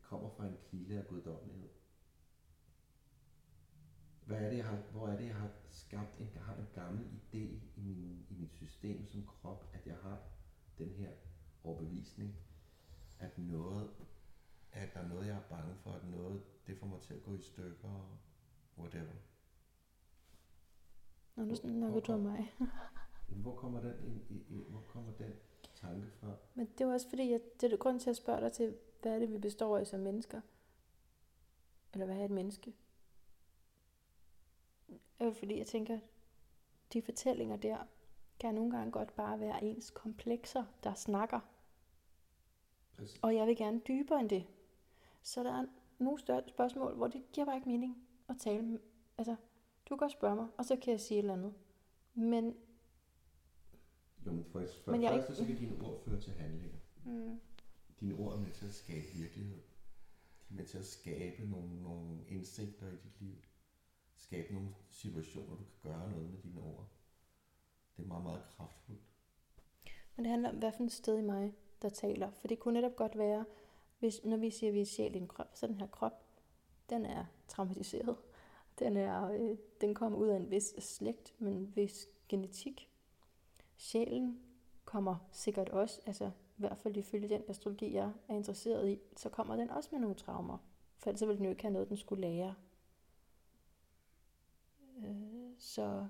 kommer 0.00 0.28
fra 0.28 0.46
en 0.46 0.56
kilde 0.64 0.96
af 0.96 1.06
guddommelighed? 1.06 1.68
Hvad 4.24 4.38
er 4.44 4.48
det, 4.48 4.56
jeg 4.56 4.64
har, 4.66 4.76
hvor 4.90 5.08
er 5.08 5.16
det, 5.16 5.26
jeg 5.26 5.34
har 5.36 5.50
skabt 5.68 6.18
en, 6.18 6.30
har 6.36 6.54
en 6.54 6.66
gammel 6.72 7.06
idé 7.06 7.58
i, 7.76 7.94
min, 7.94 8.26
i 8.28 8.34
mit 8.34 8.54
system 8.54 9.06
som 9.06 9.22
krop, 9.22 9.64
at 9.72 9.86
jeg 9.86 9.96
har 9.96 10.20
den 10.80 10.94
her 10.94 11.10
overbevisning, 11.64 12.36
at 13.18 13.38
noget, 13.38 13.90
at 14.72 14.94
der 14.94 15.00
er 15.00 15.08
noget, 15.08 15.26
jeg 15.26 15.36
er 15.36 15.48
bange 15.48 15.74
for, 15.76 15.92
at 15.92 16.10
noget, 16.10 16.42
det 16.66 16.78
får 16.78 16.86
mig 16.86 17.00
til 17.00 17.14
at 17.14 17.22
gå 17.22 17.34
i 17.34 17.40
stykker, 17.40 17.88
og 17.88 18.18
whatever. 18.78 19.12
Nå, 21.36 21.44
nu 21.44 21.54
snakker 21.54 22.00
du 22.00 22.12
om 22.12 22.20
mig. 22.20 22.52
Hvor 23.42 23.56
kommer 23.56 23.80
den, 23.80 23.94
ind, 24.04 24.20
i, 24.30 24.54
i, 24.54 24.64
hvor 24.68 24.80
kommer 24.80 25.12
den 25.12 25.32
tanke 25.74 26.10
fra? 26.20 26.36
Men 26.54 26.68
det 26.78 26.86
var 26.86 26.92
også 26.92 27.08
fordi, 27.08 27.32
at 27.32 27.40
det 27.60 27.72
er 27.72 27.76
grund 27.76 28.00
til 28.00 28.10
at 28.10 28.16
spørge 28.16 28.40
dig 28.40 28.52
til, 28.52 28.76
hvad 29.02 29.14
er 29.14 29.18
det, 29.18 29.32
vi 29.32 29.38
består 29.38 29.78
af 29.78 29.86
som 29.86 30.00
mennesker? 30.00 30.40
Eller 31.92 32.06
hvad 32.06 32.16
er 32.16 32.24
et 32.24 32.30
menneske? 32.30 32.74
Det 34.88 35.26
er 35.26 35.32
fordi, 35.32 35.58
jeg 35.58 35.66
tænker, 35.66 35.98
de 36.92 37.02
fortællinger 37.02 37.56
der, 37.56 37.86
kan 38.40 38.54
nogle 38.54 38.70
gange 38.76 38.92
godt 38.92 39.16
bare 39.16 39.40
være 39.40 39.64
ens 39.64 39.90
komplekser, 39.90 40.64
der 40.84 40.94
snakker. 40.94 41.40
Præcis. 42.96 43.18
Og 43.22 43.34
jeg 43.34 43.46
vil 43.46 43.56
gerne 43.56 43.80
dybere 43.88 44.20
end 44.20 44.30
det. 44.30 44.46
Så 45.22 45.42
der 45.44 45.52
er 45.62 45.66
nogle 45.98 46.18
større 46.18 46.42
spørgsmål, 46.48 46.94
hvor 46.94 47.06
det 47.08 47.22
giver 47.32 47.44
bare 47.46 47.56
ikke 47.56 47.68
mening 47.68 48.08
at 48.28 48.36
tale. 48.38 48.62
med- 48.62 48.80
Altså, 49.18 49.32
du 49.84 49.88
kan 49.88 49.96
godt 49.96 50.12
spørge 50.12 50.36
mig, 50.36 50.48
og 50.58 50.64
så 50.64 50.76
kan 50.76 50.90
jeg 50.92 51.00
sige 51.00 51.18
et 51.18 51.22
eller 51.22 51.32
andet. 51.34 51.54
Men 52.14 52.56
Jo, 54.26 54.32
men 54.32 54.44
for, 54.44 54.62
for 54.84 54.90
Men 54.92 55.02
jeg 55.02 55.10
første, 55.10 55.32
ikke- 55.32 55.42
så 55.42 55.46
kan 55.46 55.56
dine 55.56 55.86
ord 55.88 56.00
føre 56.04 56.20
til 56.20 56.32
handlinger. 56.32 56.78
mm, 57.04 57.40
Dine 58.00 58.14
ord 58.14 58.32
er 58.34 58.40
med 58.40 58.50
til 58.52 58.66
at 58.66 58.74
skabe 58.74 59.06
virkelighed. 59.06 59.56
De 60.40 60.46
er 60.50 60.54
med 60.56 60.64
til 60.66 60.78
at 60.78 60.84
skabe 60.86 61.50
nogle, 61.50 61.82
nogle 61.82 62.24
indsigter 62.28 62.86
i 62.88 62.96
dit 62.96 63.20
liv. 63.20 63.34
Skabe 64.16 64.54
nogle 64.54 64.68
situationer, 64.90 65.56
du 65.56 65.64
kan 65.64 65.92
gøre 65.92 66.10
noget 66.10 66.30
med 66.30 66.38
dine 66.42 66.60
ord. 66.60 66.88
Det 67.96 68.02
er 68.02 68.08
meget, 68.08 68.22
meget 68.22 68.42
kraftfuldt. 68.56 69.00
Men 70.16 70.24
det 70.24 70.30
handler 70.30 70.48
om, 70.48 70.56
hvad 70.56 70.72
for 70.72 70.84
et 70.84 70.92
sted 70.92 71.18
i 71.18 71.22
mig, 71.22 71.54
der 71.82 71.88
taler. 71.88 72.30
For 72.30 72.48
det 72.48 72.58
kunne 72.58 72.74
netop 72.74 72.96
godt 72.96 73.18
være, 73.18 73.44
hvis, 73.98 74.24
når 74.24 74.36
vi 74.36 74.50
siger, 74.50 74.70
at 74.70 74.74
vi 74.74 74.80
er 74.80 74.86
sjæl 74.86 75.14
i 75.14 75.18
en 75.18 75.28
krop, 75.28 75.50
så 75.54 75.66
den 75.66 75.78
her 75.78 75.86
krop, 75.86 76.24
den 76.90 77.06
er 77.06 77.24
traumatiseret. 77.48 78.16
Den, 78.78 78.96
er, 78.96 79.30
øh, 79.30 79.56
den 79.80 79.94
kommer 79.94 80.18
ud 80.18 80.28
af 80.28 80.36
en 80.36 80.50
vis 80.50 80.74
slægt, 80.78 81.34
men 81.38 81.52
en 81.52 81.76
vis 81.76 82.08
genetik. 82.28 82.90
Sjælen 83.76 84.40
kommer 84.84 85.16
sikkert 85.32 85.68
også, 85.68 86.00
altså 86.06 86.26
i 86.26 86.60
hvert 86.60 86.78
fald 86.78 86.96
ifølge 86.96 87.28
den 87.28 87.42
astrologi, 87.48 87.94
jeg 87.94 88.12
er 88.28 88.34
interesseret 88.34 88.88
i, 88.88 89.00
så 89.16 89.28
kommer 89.28 89.56
den 89.56 89.70
også 89.70 89.88
med 89.92 90.00
nogle 90.00 90.16
traumer. 90.16 90.58
For 90.98 91.10
ellers 91.10 91.20
ville 91.20 91.36
den 91.36 91.44
jo 91.44 91.50
ikke 91.50 91.62
have 91.62 91.72
noget, 91.72 91.88
den 91.88 91.96
skulle 91.96 92.20
lære. 92.20 92.54
Øh, 94.98 95.50
så 95.58 96.06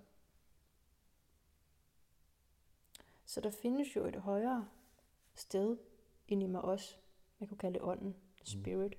Så 3.31 3.41
der 3.41 3.51
findes 3.51 3.97
jo 3.97 4.05
et 4.05 4.17
højere 4.17 4.69
sted 5.35 5.77
inde 6.29 6.45
i 6.45 6.47
mig 6.47 6.63
også. 6.63 6.97
Jeg 7.41 7.49
kunne 7.49 7.59
kalde 7.59 7.75
det 7.75 7.83
ånden, 7.83 8.17
spirit. 8.45 8.99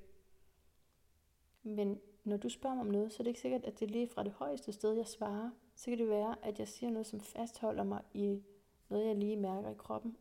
Men 1.64 2.02
når 2.24 2.38
du 2.38 2.50
spørger 2.50 2.76
mig 2.76 2.82
om 2.82 2.88
noget, 2.88 3.12
så 3.12 3.16
er 3.20 3.24
det 3.24 3.30
ikke 3.30 3.40
sikkert, 3.40 3.64
at 3.64 3.80
det 3.80 3.86
er 3.86 3.90
lige 3.90 4.08
fra 4.08 4.24
det 4.24 4.32
højeste 4.32 4.72
sted, 4.72 4.94
jeg 4.94 5.08
svarer. 5.08 5.52
Så 5.76 5.86
kan 5.86 5.98
det 5.98 6.10
være, 6.10 6.46
at 6.46 6.60
jeg 6.60 6.68
siger 6.68 6.90
noget, 6.90 7.08
som 7.08 7.20
fastholder 7.20 7.84
mig 7.84 8.04
i 8.14 8.44
noget, 8.90 9.08
jeg 9.08 9.16
lige 9.16 9.38
mærker 9.38 9.70
i 9.70 9.78
kroppen. 9.78 10.18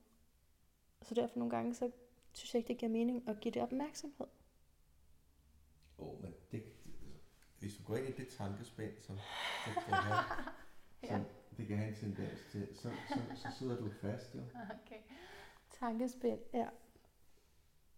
Så 1.03 1.15
derfor 1.15 1.39
nogle 1.39 1.51
gange, 1.51 1.75
så 1.75 1.91
synes 2.33 2.55
jeg 2.55 2.59
ikke, 2.59 2.69
det 2.69 2.79
giver 2.79 2.93
mening 2.93 3.29
at 3.29 3.41
give 3.41 3.53
det 3.53 3.63
opmærksomhed. 3.63 4.27
Åh, 5.99 6.09
oh, 6.09 6.23
men 6.23 6.35
det, 6.51 6.63
hvis 7.59 7.77
du 7.77 7.83
går 7.83 7.97
ind 7.97 8.09
i 8.09 8.13
det 8.13 8.29
tankespænd, 8.29 9.01
som 9.01 9.19
det 9.67 9.75
kan 9.85 9.95
have, 9.95 10.25
som 11.09 11.40
det 11.61 11.69
kan 11.69 11.77
have 11.79 11.89
en 11.89 11.95
tendens 11.97 12.39
til, 12.53 12.69
så, 12.75 12.91
så, 13.09 13.21
så 13.37 13.49
sidder 13.59 13.77
du 13.77 13.89
fast 13.91 14.35
jo. 14.35 14.41
Okay. 14.65 15.01
Tankespil, 15.81 16.39
ja. 16.55 16.69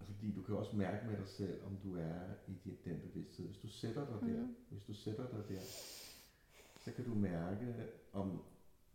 Fordi 0.01 0.33
du 0.33 0.43
kan 0.43 0.57
også 0.57 0.77
mærke 0.77 1.07
med 1.07 1.17
dig 1.17 1.29
selv, 1.29 1.65
om 1.67 1.77
du 1.77 1.97
er 1.97 2.21
i 2.49 2.53
din- 2.65 2.79
den 2.85 3.01
bevidsthed. 3.01 3.47
Hvis 3.47 3.59
du 3.59 3.69
sætter 3.69 4.07
dig 4.07 4.29
der, 4.29 4.43
Mhm. 4.43 4.57
hvis 4.71 4.83
du 4.83 4.95
sætter 4.95 5.27
dig 5.31 5.49
der, 5.49 5.61
så 6.85 6.93
kan 6.97 7.05
du 7.05 7.15
mærke, 7.15 7.75
om 8.13 8.43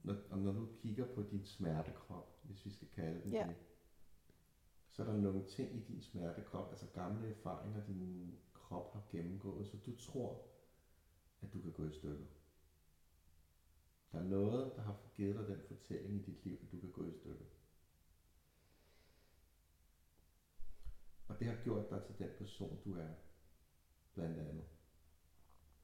når, 0.04 0.16
om 0.32 0.40
når 0.40 0.52
du 0.52 0.68
kigger 0.82 1.06
på 1.16 1.22
din 1.32 1.46
smertekrop, 1.46 2.40
hvis 2.44 2.66
vi 2.66 2.70
skal 2.72 2.88
kalde 2.96 3.22
den 3.24 3.32
Ja. 3.32 3.44
det, 3.48 3.56
så 4.92 5.04
er 5.04 5.08
der 5.08 5.18
nogle 5.18 5.44
ting 5.46 5.76
i 5.76 5.80
din 5.80 6.02
smertekrop, 6.02 6.70
altså 6.70 6.86
gamle 6.94 7.30
erfaringer, 7.30 7.86
din 7.86 8.36
krop 8.54 8.94
har 8.94 9.02
gennemgået, 9.12 9.68
så 9.68 9.78
du 9.86 9.96
tror, 9.96 10.42
at 11.42 11.54
du 11.54 11.62
kan 11.62 11.72
gå 11.72 11.84
i 11.90 11.94
stykker. 11.94 12.26
Der 14.12 14.20
er 14.20 14.24
noget, 14.24 14.74
der 14.76 14.82
har 14.82 14.98
givet 15.16 15.36
dig 15.36 15.48
den 15.48 15.62
fortælling 15.68 16.16
i 16.16 16.32
dit 16.32 16.46
liv, 16.46 16.60
at 16.64 16.72
du 16.72 16.80
kan 16.80 16.92
gå 16.92 17.06
i 17.06 17.12
stykker. 17.12 17.46
Og 21.28 21.40
det 21.40 21.48
har 21.48 21.64
gjort 21.64 21.90
dig 21.90 22.04
til 22.04 22.20
den 22.20 22.30
person, 22.38 22.82
du 22.86 22.96
er, 22.96 23.10
blandt 24.14 24.40
andet. 24.40 24.66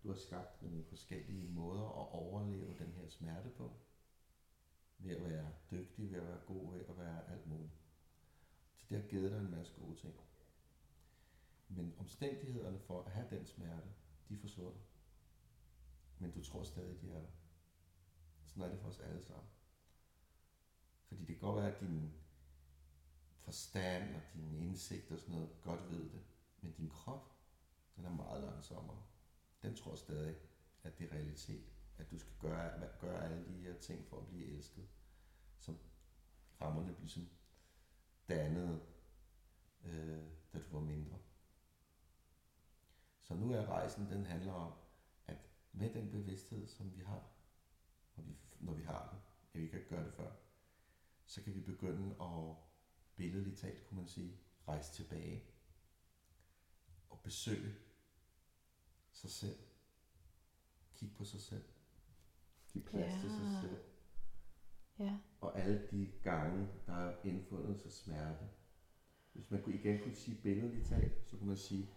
Du 0.03 0.07
har 0.07 0.15
skabt 0.15 0.61
nogle 0.61 0.83
forskellige 0.83 1.47
måder 1.47 1.85
at 1.85 2.11
overleve 2.11 2.77
den 2.77 2.91
her 2.91 3.07
smerte 3.07 3.49
på. 3.49 3.79
Ved 4.97 5.15
at 5.15 5.23
være 5.23 5.53
dygtig, 5.71 6.11
ved 6.11 6.19
at 6.19 6.27
være 6.27 6.41
god, 6.45 6.73
ved 6.73 6.85
at 6.85 6.97
være 6.97 7.29
alt 7.29 7.47
muligt. 7.47 7.73
Så 8.75 8.85
det 8.89 9.01
har 9.01 9.07
givet 9.07 9.31
dig 9.31 9.39
en 9.39 9.51
masse 9.51 9.73
gode 9.73 9.95
ting. 9.95 10.15
Men 11.67 11.93
omstændighederne 11.97 12.79
for 12.79 13.03
at 13.03 13.11
have 13.11 13.27
den 13.29 13.45
smerte, 13.45 13.89
de 14.29 14.33
er 14.33 14.39
forsvundet. 14.39 14.81
Men 16.19 16.31
du 16.31 16.43
tror 16.43 16.63
stadig, 16.63 17.01
de 17.01 17.11
er 17.11 17.19
der. 17.19 17.29
Sådan 18.53 18.69
er 18.69 18.73
det 18.73 18.81
for 18.81 18.89
os 18.89 18.99
alle 18.99 19.21
sammen. 19.23 19.49
Fordi 21.07 21.25
det 21.25 21.27
kan 21.27 21.47
godt 21.47 21.55
være, 21.55 21.75
at 21.75 21.79
din 21.79 22.13
forstand 23.39 24.15
og 24.15 24.21
din 24.33 24.55
indsigt 24.55 25.11
og 25.11 25.19
sådan 25.19 25.35
noget 25.35 25.49
godt 25.61 25.91
ved 25.91 26.09
det. 26.09 26.23
Men 26.61 26.71
din 26.71 26.89
krop, 26.89 27.35
den 27.95 28.05
er 28.05 28.09
meget 28.09 28.43
langsommere. 28.43 29.03
Den 29.61 29.75
tror 29.75 29.95
stadig, 29.95 30.35
at 30.83 30.99
det 30.99 31.11
er 31.11 31.15
realitet. 31.15 31.65
At 31.97 32.11
du 32.11 32.19
skal 32.19 32.33
gøre, 32.39 32.89
gøre 32.99 33.23
alle 33.23 33.47
de 33.47 33.61
her 33.61 33.79
ting 33.79 34.07
for 34.07 34.17
at 34.17 34.27
blive 34.27 34.45
elsket. 34.45 34.87
Som 35.59 35.77
rammerne 36.61 36.95
ligesom 36.99 37.29
dannede, 38.29 38.81
øh, 39.83 40.23
da 40.53 40.59
du 40.59 40.69
var 40.71 40.79
mindre. 40.79 41.17
Så 43.19 43.35
nu 43.35 43.51
er 43.51 43.65
rejsen, 43.65 44.11
den 44.11 44.25
handler 44.25 44.53
om, 44.53 44.73
at 45.27 45.37
med 45.71 45.93
den 45.93 46.11
bevidsthed, 46.11 46.67
som 46.67 46.95
vi 46.95 47.01
har, 47.03 47.32
når 48.15 48.23
vi, 48.23 48.35
når 48.59 48.73
vi 48.73 48.83
har 48.83 49.09
den, 49.09 49.19
at 49.53 49.61
vi 49.61 49.67
kan 49.67 49.79
ikke 49.79 49.89
gøre 49.89 50.05
det 50.05 50.13
før, 50.13 50.31
så 51.25 51.43
kan 51.43 51.55
vi 51.55 51.59
begynde 51.59 52.15
at 52.21 52.55
billedligt 53.15 53.57
talt, 53.57 53.87
kunne 53.87 53.99
man 53.99 54.07
sige, 54.07 54.37
rejse 54.67 54.93
tilbage 54.93 55.43
og 57.09 57.19
besøge 57.23 57.75
sig 59.11 59.29
selv. 59.29 59.57
Kig 60.95 61.15
på 61.17 61.23
sig 61.23 61.41
selv. 61.41 61.63
Giv 62.73 62.83
plads 62.85 63.13
ja. 63.13 63.19
til 63.19 63.29
sig 63.29 63.61
selv. 63.61 63.77
Ja. 64.99 65.17
Og 65.41 65.59
alle 65.59 65.87
de 65.91 66.11
gange, 66.23 66.67
der 66.85 66.93
er 66.93 67.15
indfundet 67.23 67.81
sig 67.81 67.91
smerte. 67.91 68.49
Hvis 69.33 69.51
man 69.51 69.63
igen 69.67 69.99
kunne 70.03 70.15
sige 70.15 70.41
billedligt 70.41 70.87
talt, 70.87 71.29
så 71.29 71.37
kunne 71.37 71.47
man 71.47 71.57
sige, 71.57 71.89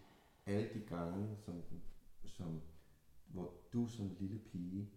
alle 0.46 0.74
de 0.74 0.80
gange, 0.80 1.36
som, 1.36 1.62
som, 2.24 2.62
hvor 3.26 3.54
du 3.72 3.86
som 3.86 4.16
lille 4.18 4.38
pige 4.38 4.90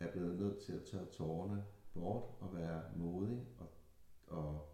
er 0.00 0.12
blevet 0.12 0.38
nødt 0.38 0.62
til 0.62 0.72
at 0.72 0.84
tage 0.84 1.06
tårerne 1.06 1.64
bort 1.94 2.24
og 2.40 2.56
være 2.56 2.82
modig 2.96 3.46
og, 3.58 3.68
og 4.26 4.68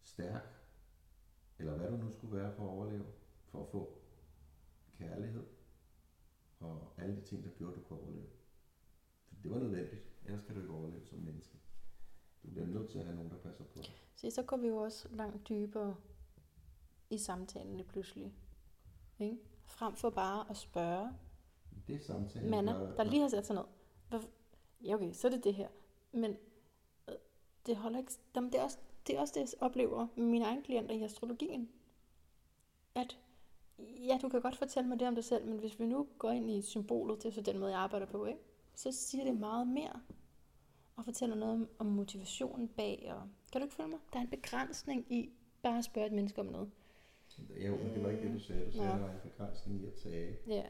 stærk, 0.00 0.42
eller 1.58 1.76
hvad 1.76 1.90
du 1.90 1.96
nu 1.96 2.10
skulle 2.10 2.36
være 2.36 2.52
for 2.52 2.62
at 2.62 2.68
overleve, 2.68 3.06
for 3.44 3.62
at 3.62 3.68
få 3.68 3.98
kærlighed 4.98 5.46
og 6.60 6.92
alle 6.98 7.16
de 7.16 7.20
ting, 7.20 7.44
der 7.44 7.50
gjorde, 7.50 7.72
at 7.72 7.78
du 7.78 7.82
kunne 7.84 8.00
overleve. 8.00 8.28
For 9.28 9.34
det 9.42 9.50
var 9.50 9.58
nødvendigt, 9.58 10.02
ellers 10.24 10.44
kan 10.44 10.54
du 10.54 10.60
ikke 10.60 10.74
overleve 10.74 11.06
som 11.06 11.18
menneske. 11.18 11.58
Du 12.42 12.50
bliver 12.50 12.66
nødt 12.66 12.90
til 12.90 12.98
at 12.98 13.04
have 13.04 13.16
nogen, 13.16 13.30
der 13.30 13.38
passer 13.38 13.64
på 13.64 13.70
dig. 13.74 13.84
Så 14.16 14.30
så 14.30 14.42
går 14.42 14.56
vi 14.56 14.66
jo 14.66 14.76
også 14.76 15.08
langt 15.10 15.48
dybere 15.48 15.96
i 17.10 17.18
samtalen 17.18 17.76
lige 17.76 17.88
pludselig. 17.88 18.34
Ikke? 19.18 19.38
Frem 19.64 19.96
for 19.96 20.10
bare 20.10 20.50
at 20.50 20.56
spørge. 20.56 21.12
Det 21.86 21.94
er 21.94 21.98
samtalen. 22.00 22.50
Manna, 22.50 22.72
der 22.72 23.04
lige 23.04 23.22
har 23.22 23.28
sat 23.28 23.46
sig 23.46 23.56
ned. 23.56 23.64
Ja, 24.84 24.94
okay, 24.94 25.12
så 25.12 25.26
er 25.28 25.30
det 25.30 25.44
det 25.44 25.54
her. 25.54 25.68
Men 26.12 26.36
øh, 27.08 27.14
det 27.66 27.76
holder 27.76 27.98
ikke... 27.98 28.12
Jamen, 28.36 28.52
det, 28.52 28.60
er 28.60 28.64
også, 28.64 28.78
det 29.06 29.16
er 29.16 29.20
også 29.20 29.34
det, 29.34 29.40
jeg 29.40 29.62
oplever 29.62 30.06
med 30.16 30.26
mine 30.26 30.44
egne 30.44 30.62
klienter 30.62 30.94
i 30.94 31.02
astrologien. 31.02 31.68
At 32.94 33.18
ja, 33.78 34.18
du 34.22 34.28
kan 34.28 34.40
godt 34.40 34.56
fortælle 34.56 34.88
mig 34.88 35.00
det 35.00 35.08
om 35.08 35.14
dig 35.14 35.24
selv, 35.24 35.46
men 35.46 35.58
hvis 35.58 35.80
vi 35.80 35.86
nu 35.86 36.08
går 36.18 36.30
ind 36.30 36.50
i 36.50 36.62
symbolet, 36.62 37.22
det 37.22 37.28
er 37.28 37.32
så 37.32 37.40
den 37.40 37.58
måde, 37.58 37.70
jeg 37.70 37.80
arbejder 37.80 38.06
på, 38.06 38.26
ikke? 38.26 38.40
så 38.74 38.92
siger 38.92 39.24
det 39.24 39.34
meget 39.34 39.68
mere. 39.68 40.00
Og 40.96 41.04
fortæller 41.04 41.36
noget 41.36 41.54
om, 41.54 41.68
om 41.78 41.86
motivationen 41.86 42.68
bag. 42.68 43.12
Og, 43.14 43.22
kan 43.52 43.60
du 43.60 43.64
ikke 43.64 43.74
følge 43.74 43.88
mig? 43.88 43.98
Der 44.12 44.18
er 44.18 44.22
en 44.22 44.30
begrænsning 44.30 45.12
i 45.12 45.30
bare 45.62 45.78
at 45.78 45.84
spørge 45.84 46.06
et 46.06 46.12
menneske 46.12 46.40
om 46.40 46.46
noget. 46.46 46.70
Jo, 47.66 47.76
men 47.76 47.94
det 47.94 48.02
var 48.02 48.10
ikke 48.10 48.22
det, 48.22 48.34
du 48.34 48.40
sagde. 48.40 48.66
Du 48.66 48.72
sagde, 48.72 48.88
at 48.88 48.94
der 48.94 49.06
var 49.06 49.12
en 49.12 49.20
begrænsning 49.22 49.80
i 49.80 49.86
at 49.86 49.94
tage. 49.94 50.36
Ja. 50.46 50.64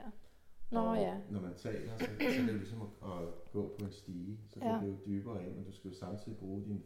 Nå 0.71 0.81
og 0.81 0.97
ja. 0.97 1.21
Når 1.31 1.41
man 1.41 1.55
taler, 1.57 1.99
så, 1.99 2.05
så 2.05 2.41
er 2.41 2.47
det 2.47 2.55
ligesom 2.55 2.83
at, 2.83 2.89
at 3.13 3.51
gå 3.53 3.77
på 3.79 3.85
en 3.85 3.93
stige. 3.93 4.39
Så 4.49 4.61
ja. 4.63 4.81
du 4.81 4.87
jo 4.87 4.97
dybere 5.07 5.47
ind, 5.47 5.55
men 5.55 5.65
du 5.65 5.73
skal 5.73 5.91
jo 5.91 5.97
samtidig 5.97 6.39
bruge 6.39 6.65
din, 6.65 6.83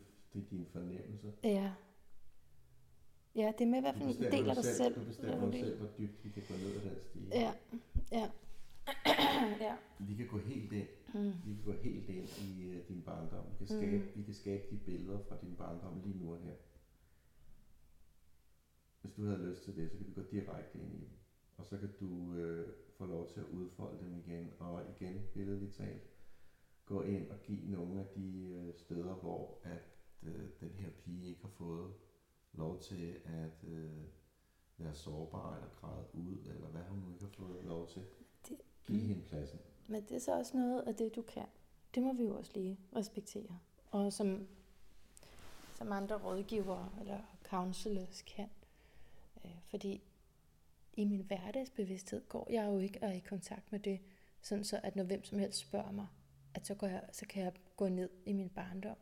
din 0.51 0.67
fornemmelse. 0.73 1.33
Ja. 1.45 1.73
Ja, 3.37 3.53
det 3.59 3.65
er 3.65 3.71
med 3.71 3.79
i 3.79 3.81
hvert 3.81 3.97
fald 3.97 4.17
en 4.17 4.33
del 4.33 4.49
af 4.51 4.55
dig 4.55 4.65
selv. 4.65 4.95
Du 4.95 5.05
bestemmer 5.05 5.47
ja, 5.47 5.59
selv, 5.59 5.79
hvor 5.79 5.89
dybt 5.99 6.25
vi 6.25 6.31
kan 6.31 6.43
gå 6.49 6.55
ned 6.55 6.77
ad 6.77 6.91
den 6.91 7.01
stige. 7.01 7.29
Ja, 7.29 7.53
ja. 8.13 8.31
ja. 9.61 9.77
Vi 9.99 10.15
kan 10.15 10.27
gå 10.27 10.39
helt 10.39 10.73
ind. 10.73 10.89
Mm. 11.15 11.33
Vi 11.47 11.55
kan 11.55 11.65
gå 11.65 11.73
helt 11.73 12.09
ind 12.09 12.29
i 12.49 12.69
uh, 12.69 12.89
din 12.89 13.03
barndom. 13.03 13.45
Vi 13.51 13.67
kan, 13.67 13.77
skabe, 13.77 13.97
mm. 13.97 14.13
vi 14.15 14.23
kan 14.23 14.35
skabe 14.35 14.63
de 14.71 14.77
billeder 14.77 15.19
fra 15.29 15.37
din 15.43 15.57
barndom 15.57 16.01
lige 16.05 16.19
nu 16.19 16.33
og 16.33 16.39
her. 16.39 16.55
Hvis 19.01 19.13
du 19.13 19.25
havde 19.25 19.51
lyst 19.51 19.65
til 19.65 19.77
det, 19.77 19.91
så 19.91 19.97
kan 19.97 20.07
vi 20.07 20.13
gå 20.13 20.23
direkte 20.31 20.79
ind 20.79 20.93
i 20.93 20.97
dem. 20.97 21.09
Og 21.57 21.67
så 21.67 21.79
kan 21.79 21.93
du 22.01 22.35
øh, 22.35 22.69
få 22.99 23.07
lov 23.07 23.29
til 23.29 23.41
at 23.41 23.47
udfolde 23.47 23.99
dem 24.05 24.15
igen. 24.15 24.53
Og 24.59 24.83
igen, 24.91 25.23
billedligt 25.35 25.75
talt, 25.75 26.11
gå 26.87 27.03
ind 27.03 27.31
og 27.31 27.43
give 27.43 27.71
nogle 27.71 28.01
af 28.01 28.07
de 28.07 28.49
øh, 28.49 28.75
steder, 28.75 29.15
hvor 29.15 29.59
at 29.63 29.97
øh, 30.23 30.49
den 30.61 30.71
her 30.71 30.91
pige 30.91 31.29
ikke 31.29 31.43
har 31.43 31.49
fået 31.49 31.93
lov 32.53 32.81
til 32.81 33.17
at 33.25 33.65
øh, 33.69 33.91
være 34.79 34.95
sårbar 34.95 35.55
eller 35.55 35.69
græde 35.81 36.07
ud, 36.13 36.37
eller 36.55 36.67
hvad 36.67 36.83
hun 36.83 36.99
nu 36.99 37.13
ikke 37.13 37.25
har 37.25 37.33
fået 37.33 37.65
lov 37.65 37.89
til. 37.89 38.03
Det, 38.49 38.57
Giv 38.85 38.97
mm. 38.97 39.09
hende 39.09 39.23
pladsen. 39.23 39.59
Men 39.87 40.03
det 40.03 40.13
er 40.13 40.19
så 40.19 40.39
også 40.39 40.57
noget 40.57 40.83
af 40.83 40.95
det, 40.95 41.17
du 41.17 41.23
kan. 41.23 41.47
Det 41.95 42.03
må 42.03 42.13
vi 42.13 42.25
jo 42.25 42.37
også 42.37 42.51
lige 42.55 42.79
respektere. 42.97 43.59
Og 43.91 44.13
som, 44.13 44.47
som 45.75 45.93
andre 45.93 46.17
rådgivere 46.17 46.91
eller 47.01 47.19
counselors 47.43 48.23
kan. 48.23 48.49
Øh, 49.45 49.59
fordi 49.67 50.03
i 50.97 51.05
min 51.05 51.21
hverdagsbevidsthed 51.21 52.29
går 52.29 52.47
jeg 52.51 52.67
jo 52.67 52.79
ikke 52.79 52.99
og 53.03 53.09
er 53.09 53.13
i 53.13 53.19
kontakt 53.19 53.73
med 53.73 53.81
det, 53.81 54.01
sådan 54.43 54.65
så 54.65 54.81
at 54.83 54.97
når 54.97 55.05
hvem 55.05 55.25
som 55.25 55.39
helst 55.39 55.59
spørger 55.59 55.93
mig, 55.93 56.07
at 56.55 56.67
så, 56.67 56.75
går 56.75 56.87
jeg, 56.87 57.03
så 57.13 57.27
kan 57.27 57.43
jeg 57.43 57.53
gå 57.77 57.89
ned 57.89 58.11
i 58.27 58.33
min 58.33 58.49
barndom. 58.49 58.97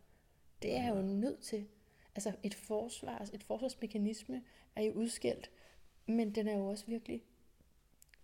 Det 0.62 0.76
er 0.76 0.82
jeg 0.82 0.96
jo 0.96 1.02
nødt 1.02 1.40
til. 1.40 1.68
Altså 2.14 2.32
et 2.42 2.54
forsvars, 2.54 3.30
et 3.30 3.42
forsvarsmekanisme 3.42 4.42
er 4.76 4.82
jo 4.82 4.92
udskilt, 4.92 5.50
men 6.06 6.34
den 6.34 6.48
er 6.48 6.56
jo 6.56 6.66
også 6.66 6.86
virkelig, 6.86 7.22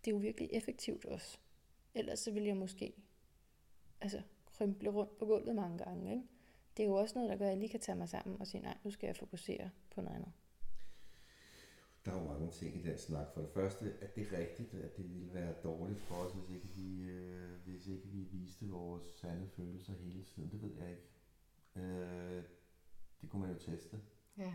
det 0.04 0.10
er 0.10 0.14
jo 0.14 0.18
virkelig 0.18 0.50
effektivt 0.52 1.04
også. 1.04 1.38
Ellers 1.94 2.18
så 2.18 2.30
vil 2.30 2.42
jeg 2.42 2.56
måske 2.56 2.92
altså, 4.00 4.22
krymple 4.46 4.90
rundt 4.90 5.18
på 5.18 5.26
gulvet 5.26 5.54
mange 5.54 5.78
gange. 5.78 6.12
Ikke? 6.12 6.24
Det 6.76 6.82
er 6.82 6.86
jo 6.86 6.94
også 6.94 7.14
noget, 7.14 7.30
der 7.30 7.36
gør, 7.36 7.44
at 7.44 7.50
jeg 7.50 7.58
lige 7.58 7.68
kan 7.68 7.80
tage 7.80 7.96
mig 7.96 8.08
sammen 8.08 8.40
og 8.40 8.46
sige, 8.46 8.62
nej, 8.62 8.76
nu 8.84 8.90
skal 8.90 9.06
jeg 9.06 9.16
fokusere 9.16 9.70
på 9.90 10.00
noget 10.00 10.16
andet. 10.16 10.32
Der 12.04 12.12
er 12.12 12.22
jo 12.22 12.28
mange 12.28 12.50
ting 12.50 12.76
i 12.76 12.82
den 12.82 12.98
snak. 12.98 13.26
For 13.34 13.40
det 13.40 13.50
første, 13.50 13.92
at 14.00 14.14
det 14.14 14.22
er 14.32 14.38
rigtigt, 14.38 14.74
at 14.74 14.96
det 14.96 15.10
ville 15.14 15.34
være 15.34 15.54
dårligt 15.64 16.00
for 16.00 16.14
os, 16.14 16.32
hvis 16.32 16.50
ikke 16.50 16.68
vi, 16.74 17.02
øh, 17.02 17.50
hvis 17.64 17.86
ikke 17.86 18.08
vi 18.08 18.18
viste 18.18 18.68
vores 18.68 19.04
sande 19.20 19.48
følelser 19.48 19.92
hele 19.92 20.24
tiden. 20.24 20.50
Det 20.50 20.62
ved 20.62 20.74
jeg 20.74 20.90
ikke. 20.90 21.02
Øh, 21.76 22.42
det 23.20 23.30
kunne 23.30 23.42
man 23.42 23.52
jo 23.52 23.58
teste. 23.58 24.00
Ja. 24.38 24.52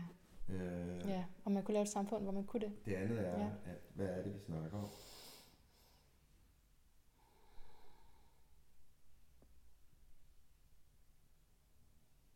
Øh, 0.48 1.08
ja, 1.08 1.24
og 1.44 1.52
man 1.52 1.62
kunne 1.64 1.72
lave 1.72 1.82
et 1.82 1.88
samfund, 1.88 2.22
hvor 2.22 2.32
man 2.32 2.44
kunne 2.44 2.60
det. 2.60 2.72
Det 2.86 2.94
andet 2.94 3.18
er, 3.20 3.38
ja. 3.38 3.50
at 3.64 3.78
hvad 3.94 4.06
er 4.06 4.22
det, 4.22 4.34
vi 4.34 4.38
snakker 4.38 4.78
om? 4.78 4.88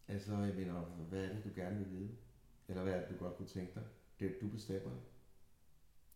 Altså, 0.08 0.32
jeg 0.38 0.54
mener, 0.54 0.80
hvad 0.80 1.24
er 1.24 1.34
det, 1.34 1.44
du 1.44 1.50
gerne 1.54 1.78
vil 1.78 1.90
vide? 1.90 2.10
Eller 2.68 2.82
hvad 2.82 2.92
er 2.92 3.00
det, 3.00 3.10
du 3.10 3.24
godt 3.24 3.36
kunne 3.36 3.48
tænke 3.48 3.74
dig? 3.74 3.82
Det 4.20 4.40
du 4.40 4.48
bestemmer. 4.48 4.96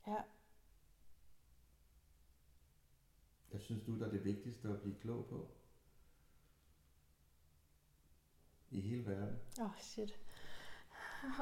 Ja. 0.07 0.23
Hvad 3.51 3.61
synes 3.61 3.83
du, 3.83 3.99
der 3.99 4.07
er 4.07 4.11
det 4.11 4.25
vigtigste 4.25 4.69
at 4.69 4.81
blive 4.81 4.97
klog 5.01 5.27
på? 5.27 5.51
I 8.71 8.81
hele 8.81 9.07
verden? 9.07 9.39
Åh, 9.61 9.65
oh, 9.65 9.79
shit. 9.79 10.19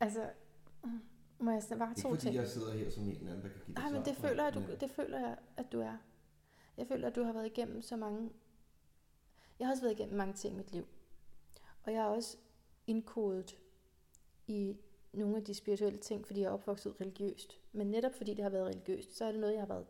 altså, 0.00 0.30
må 1.38 1.50
jeg 1.50 1.62
bare 1.78 1.94
to 1.94 2.08
fordi 2.08 2.20
ting? 2.20 2.34
jeg 2.34 2.48
sidder 2.48 2.72
her 2.72 2.90
som 2.90 3.04
en 3.04 3.10
eller 3.10 3.30
anden, 3.32 3.42
der 3.42 3.48
kan 3.48 3.60
give 3.66 3.74
dig 3.74 3.82
Nej, 3.82 3.92
men 3.92 4.04
det 4.04 4.16
føler, 4.16 4.44
jeg, 4.44 4.54
du, 4.54 4.62
det 4.80 4.90
føler 4.90 5.18
jeg, 5.18 5.38
at 5.56 5.72
du 5.72 5.80
er. 5.80 5.96
Jeg 6.76 6.86
føler, 6.86 7.08
at 7.08 7.16
du 7.16 7.22
har 7.22 7.32
været 7.32 7.46
igennem 7.46 7.82
så 7.82 7.96
mange... 7.96 8.30
Jeg 9.58 9.66
har 9.66 9.72
også 9.72 9.82
været 9.82 9.94
igennem 9.94 10.16
mange 10.16 10.34
ting 10.34 10.54
i 10.54 10.56
mit 10.56 10.72
liv. 10.72 10.86
Og 11.82 11.92
jeg 11.92 12.02
har 12.02 12.08
også 12.08 12.36
indkodet 12.86 13.58
i 14.46 14.76
nogle 15.12 15.36
af 15.36 15.44
de 15.44 15.54
spirituelle 15.54 15.98
ting, 15.98 16.26
fordi 16.26 16.40
jeg 16.40 16.46
er 16.46 16.52
opvokset 16.52 17.00
religiøst. 17.00 17.60
Men 17.72 17.90
netop 17.90 18.14
fordi 18.14 18.34
det 18.34 18.42
har 18.42 18.50
været 18.50 18.66
religiøst, 18.66 19.16
så 19.16 19.24
er 19.24 19.32
det 19.32 19.40
noget, 19.40 19.52
jeg 19.52 19.60
har 19.62 19.66
været 19.66 19.86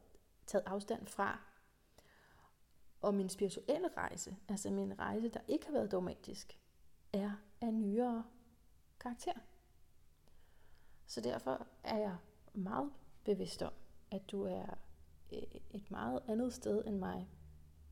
taget 0.46 0.64
afstand 0.66 1.06
fra. 1.06 1.40
Og 3.00 3.14
min 3.14 3.28
spirituelle 3.28 3.88
rejse, 3.96 4.36
altså 4.48 4.70
min 4.70 4.98
rejse, 4.98 5.28
der 5.28 5.40
ikke 5.48 5.66
har 5.66 5.72
været 5.72 5.92
dogmatisk, 5.92 6.60
er 7.12 7.30
af 7.60 7.74
nyere 7.74 8.24
karakter. 9.00 9.32
Så 11.06 11.20
derfor 11.20 11.66
er 11.84 11.98
jeg 11.98 12.16
meget 12.54 12.92
bevidst 13.24 13.62
om, 13.62 13.72
at 14.10 14.30
du 14.30 14.42
er 14.42 14.78
øh, 15.32 15.42
et 15.70 15.90
meget 15.90 16.22
andet 16.28 16.52
sted 16.52 16.84
end 16.86 16.98
mig 16.98 17.28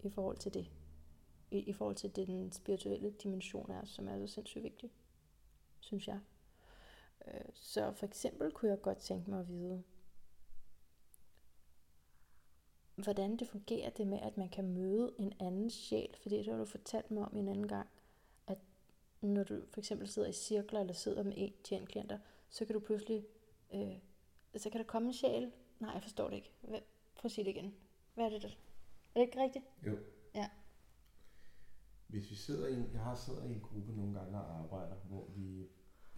i 0.05 0.11
forhold 0.11 0.37
til 0.37 0.55
det. 0.55 0.71
I, 1.51 1.59
i 1.59 1.73
forhold 1.73 1.97
til 1.97 2.17
det, 2.17 2.27
den 2.27 2.53
spirituelle 2.53 3.11
dimension 3.11 3.71
er, 3.71 3.85
som 3.85 4.09
er 4.09 4.27
så 4.27 4.33
sindssygt 4.33 4.65
vigtig, 4.65 4.93
synes 5.81 6.09
jeg. 6.09 6.21
Øh, 7.27 7.41
så 7.55 7.93
for 7.93 8.07
eksempel 8.07 8.53
kunne 8.53 8.71
jeg 8.71 8.83
godt 8.83 8.99
tænke 8.99 9.31
mig 9.31 9.41
at 9.41 9.49
vide, 9.49 9.83
hvordan 12.97 13.37
det 13.37 13.49
fungerer 13.49 13.91
det 13.91 14.07
med, 14.07 14.19
at 14.21 14.37
man 14.37 14.49
kan 14.49 14.69
møde 14.69 15.15
en 15.19 15.33
anden 15.41 15.71
sjæl, 15.71 16.17
fordi 16.23 16.37
det 16.37 16.47
har 16.47 16.57
du 16.57 16.65
fortalt 16.65 17.11
mig 17.11 17.25
om 17.25 17.37
en 17.37 17.49
anden 17.49 17.69
gang, 17.69 17.89
at 18.47 18.59
når 19.21 19.45
du 19.45 19.63
for 19.71 19.81
eksempel 19.81 20.09
sidder 20.09 20.29
i 20.29 20.33
cirkler, 20.33 20.81
eller 20.81 20.95
sidder 20.95 21.23
med 21.23 21.33
en 21.37 21.53
til 21.65 21.87
klienter, 21.87 22.19
så 22.51 22.65
kan 22.65 22.75
du 22.75 22.81
pludselig, 22.81 23.27
øh, 23.75 23.99
så 24.57 24.71
kan 24.71 24.81
der 24.81 24.87
komme 24.87 25.09
en 25.09 25.15
sjæl, 25.15 25.53
nej, 25.81 25.91
jeg 25.91 26.03
forstår 26.03 26.29
det 26.29 26.37
ikke, 26.37 26.53
Hvad, 26.61 26.81
prøv 27.15 27.27
at 27.29 27.33
sige 27.33 27.45
det 27.45 27.51
igen, 27.51 27.75
hvad 28.15 28.25
er 28.25 28.29
det 28.29 28.43
der? 28.43 28.49
Er 29.15 29.21
det 29.21 29.27
ikke 29.27 29.43
rigtigt? 29.43 29.65
Jo. 29.87 29.99
Ja. 30.35 30.51
Hvis 32.07 32.31
vi 32.31 32.35
sidder 32.35 32.67
i 32.69 32.75
en, 32.75 32.91
jeg 32.93 33.01
har 33.01 33.15
siddet 33.15 33.45
i 33.45 33.53
en 33.53 33.61
gruppe 33.61 33.97
nogle 33.97 34.19
gange 34.21 34.39
og 34.39 34.59
arbejder, 34.59 34.97
hvor 34.97 35.29
vi 35.37 35.69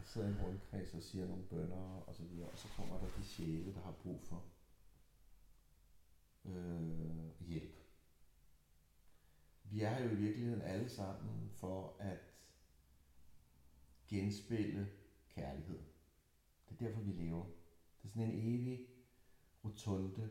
sidder 0.06 0.28
i 0.28 0.30
en 0.30 0.40
rundkreds 0.42 0.94
og 0.94 1.02
siger 1.02 1.26
nogle 1.26 1.44
bønder 1.44 2.02
og 2.06 2.14
så 2.14 2.22
videre, 2.22 2.48
og 2.48 2.58
så 2.58 2.68
kommer 2.68 2.98
der 2.98 3.06
de 3.18 3.24
sjæle, 3.24 3.74
der 3.74 3.80
har 3.80 3.92
brug 4.02 4.20
for 4.22 4.44
øh, 6.44 7.46
hjælp. 7.46 7.76
Vi 9.64 9.80
er 9.80 10.04
jo 10.04 10.10
i 10.10 10.14
virkeligheden 10.14 10.62
alle 10.62 10.88
sammen 10.88 11.50
for 11.50 11.96
at 11.98 12.34
genspille 14.08 14.88
kærlighed. 15.28 15.78
Det 16.68 16.80
er 16.80 16.86
derfor, 16.86 17.00
vi 17.00 17.12
lever. 17.12 17.44
Det 18.02 18.04
er 18.04 18.08
sådan 18.08 18.30
en 18.30 18.54
evig 18.54 18.86
rotunde, 19.64 20.30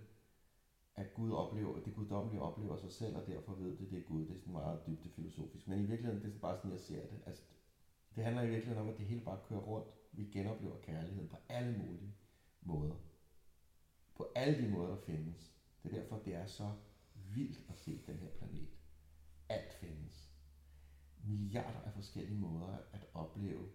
at 0.96 1.14
Gud 1.14 1.32
oplever, 1.32 1.84
det 1.84 1.96
guddommelige 1.96 2.42
oplever 2.42 2.78
sig 2.78 2.92
selv, 2.92 3.16
og 3.16 3.28
derfor 3.28 3.56
ved 3.56 3.78
det, 3.78 3.92
det 3.92 4.00
er 4.00 4.04
Gud. 4.04 4.26
Det 4.26 4.36
er 4.36 4.40
sådan 4.40 4.54
meget 4.54 4.88
dybt 4.88 5.16
filosofisk. 5.16 5.68
Men 5.68 5.80
i 5.80 5.86
virkeligheden, 5.86 6.24
det 6.24 6.36
er 6.36 6.40
bare 6.40 6.58
sådan, 6.58 6.72
jeg 6.72 6.80
ser 6.80 7.08
det. 7.08 7.22
Altså, 7.26 7.44
det 8.16 8.24
handler 8.24 8.42
i 8.42 8.50
virkeligheden 8.50 8.82
om, 8.82 8.90
at 8.90 8.98
det 8.98 9.06
hele 9.06 9.22
bare 9.22 9.40
kører 9.50 9.60
rundt. 9.60 9.88
Vi 10.12 10.24
genoplever 10.24 10.78
kærlighed 10.82 11.28
på 11.30 11.38
alle 11.50 11.78
mulige 11.78 12.16
måder. 12.62 12.96
På 14.16 14.32
alle 14.36 14.66
de 14.66 14.72
måder, 14.72 14.96
der 14.96 15.02
findes. 15.02 15.56
Det 15.84 15.94
er 15.94 16.02
derfor, 16.02 16.18
det 16.18 16.36
er 16.36 16.46
så 16.46 16.74
vildt 17.14 17.70
at 17.70 17.78
se 17.80 18.04
den 18.08 18.18
her 18.18 18.30
planet. 18.30 18.70
Alt 19.50 19.74
findes. 19.74 20.32
Milliarder 21.24 21.82
af 21.82 21.94
forskellige 21.94 22.40
måder 22.40 22.78
at 22.94 23.06
opleve 23.14 23.70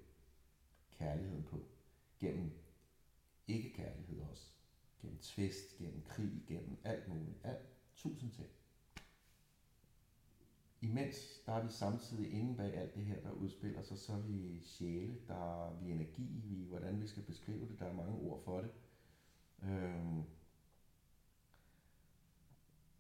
kærligheden 0.91 1.45
på. 1.45 1.61
Gennem 2.18 2.53
ikke-kærlighed 3.49 4.20
også. 4.20 4.53
Gennem 5.01 5.18
tvist, 5.18 5.78
gennem 5.78 6.03
krig, 6.03 6.45
gennem 6.47 6.80
alt 6.84 7.09
muligt. 7.09 7.38
Alt. 7.45 7.68
Tusind 7.95 8.32
ting. 8.32 8.49
Imens 10.81 11.41
der 11.47 11.53
er 11.53 11.62
vi 11.64 11.72
samtidig 11.72 12.33
inde 12.33 12.57
bag 12.57 12.76
alt 12.76 12.95
det 12.95 13.05
her, 13.05 13.20
der 13.20 13.31
udspiller 13.31 13.83
sig, 13.83 13.99
så 13.99 14.12
er 14.12 14.20
vi 14.20 14.61
sjæle, 14.62 15.18
der 15.28 15.66
er 15.66 15.74
vi 15.81 15.91
energi, 15.91 16.41
vi 16.45 16.64
hvordan 16.64 17.01
vi 17.01 17.07
skal 17.07 17.22
beskrive 17.22 17.68
det, 17.68 17.78
der 17.78 17.87
er 17.87 17.93
mange 17.93 18.14
ord 18.14 18.41
for 18.45 18.61
det. 18.61 18.70
Øhm, 19.62 20.24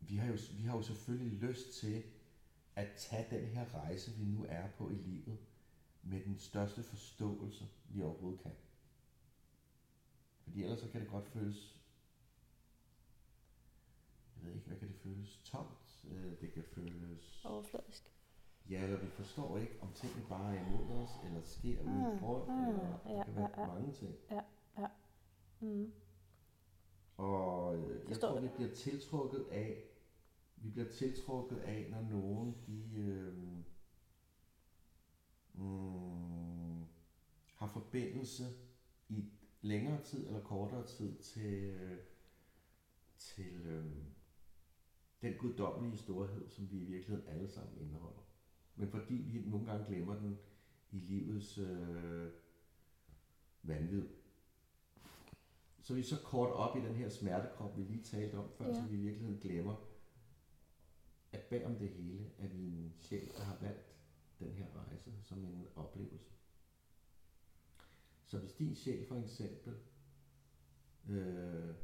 vi 0.00 0.16
har, 0.16 0.28
jo, 0.28 0.38
vi 0.56 0.62
har 0.62 0.76
jo 0.76 0.82
selvfølgelig 0.82 1.38
lyst 1.38 1.72
til 1.80 2.02
at 2.76 2.88
tage 2.96 3.26
den 3.30 3.46
her 3.48 3.74
rejse, 3.74 4.10
vi 4.16 4.24
nu 4.24 4.46
er 4.48 4.68
på 4.78 4.90
i 4.90 4.94
livet, 4.94 5.38
med 6.02 6.24
den 6.24 6.38
største 6.38 6.82
forståelse, 6.82 7.68
vi 7.88 8.02
overhovedet 8.02 8.40
kan. 8.40 8.52
Fordi 10.42 10.62
ellers 10.62 10.80
så 10.80 10.88
kan 10.88 11.00
det 11.00 11.10
godt 11.10 11.28
føles, 11.28 11.80
jeg 14.36 14.44
ved 14.44 14.54
ikke, 14.54 14.66
hvad 14.66 14.78
kan 14.78 14.88
det 14.88 14.96
føles? 14.96 15.40
Tomt? 15.44 15.89
Øh, 16.04 16.40
det 16.40 16.52
kan 16.52 16.62
føles... 16.62 17.42
Overfladisk. 17.44 18.12
Ja, 18.70 18.84
eller 18.84 19.00
vi 19.00 19.06
forstår 19.06 19.58
ikke, 19.58 19.76
om 19.80 19.88
tingene 19.94 20.26
bare 20.28 20.56
er 20.56 20.66
imod 20.66 21.02
os, 21.02 21.10
eller 21.24 21.40
sker 21.42 21.82
mm, 21.82 21.88
ude 21.88 22.18
rundt, 22.22 22.48
mm, 22.48 22.68
eller 22.68 22.98
der 23.04 23.16
ja, 23.16 23.24
kan 23.24 23.36
være 23.36 23.50
ja, 23.56 23.60
ja. 23.60 23.66
mange 23.66 23.92
ting. 23.92 24.14
Ja, 24.30 24.40
ja. 24.78 24.86
Mm. 25.60 25.92
Og 27.16 27.76
øh, 27.76 28.10
jeg 28.10 28.20
tror, 28.20 28.34
det. 28.34 28.42
vi 28.42 28.48
bliver 28.56 28.74
tiltrukket 28.74 29.46
af, 29.50 29.84
vi 30.56 30.70
bliver 30.70 30.88
tiltrukket 30.88 31.58
af, 31.58 31.86
når 31.90 32.00
nogen 32.00 32.56
de 32.66 32.96
øh, 32.96 33.38
mm, 35.54 36.84
har 37.54 37.66
forbindelse 37.66 38.44
i 39.08 39.24
længere 39.60 40.02
tid 40.02 40.26
eller 40.26 40.42
kortere 40.42 40.86
tid 40.86 41.18
til, 41.18 41.64
øh, 41.64 41.98
til 43.18 43.66
øh, 43.66 43.86
den 45.22 45.34
guddommelige 45.38 45.96
storhed, 45.98 46.48
som 46.48 46.70
vi 46.70 46.76
i 46.76 46.84
virkeligheden 46.84 47.28
alle 47.28 47.48
sammen 47.48 47.78
indeholder. 47.80 48.20
Men 48.76 48.88
fordi 48.88 49.14
vi 49.14 49.40
nogle 49.50 49.66
gange 49.66 49.86
glemmer 49.86 50.14
den 50.18 50.38
i 50.90 50.96
livets 50.98 51.58
øh, 51.58 52.32
vanvid, 53.62 54.08
så 55.82 55.92
er 55.92 55.96
vi 55.96 56.02
så 56.02 56.16
kort 56.24 56.50
op 56.52 56.76
i 56.76 56.80
den 56.80 56.94
her 56.94 57.08
smertekrop, 57.08 57.76
vi 57.76 57.82
lige 57.82 58.02
talte 58.04 58.34
om 58.34 58.50
før, 58.58 58.66
Ja. 58.66 58.74
så 58.74 58.82
vi 58.82 58.96
i 58.96 59.00
virkeligheden 59.00 59.40
glemmer, 59.40 59.76
at 61.32 61.40
bag 61.40 61.66
om 61.66 61.74
det 61.74 61.88
hele 61.88 62.30
er 62.38 62.46
vi 62.48 62.66
en 62.66 62.92
sjæl, 63.00 63.28
der 63.36 63.44
har 63.44 63.56
valgt 63.60 63.96
den 64.38 64.52
her 64.52 64.66
rejse 64.76 65.12
som 65.22 65.44
en 65.44 65.66
oplevelse. 65.76 66.30
Så 68.26 68.38
hvis 68.38 68.52
din 68.52 68.74
sjæl 68.74 69.06
for 69.08 69.16
eksempel 69.16 69.74
øh, 71.08 71.74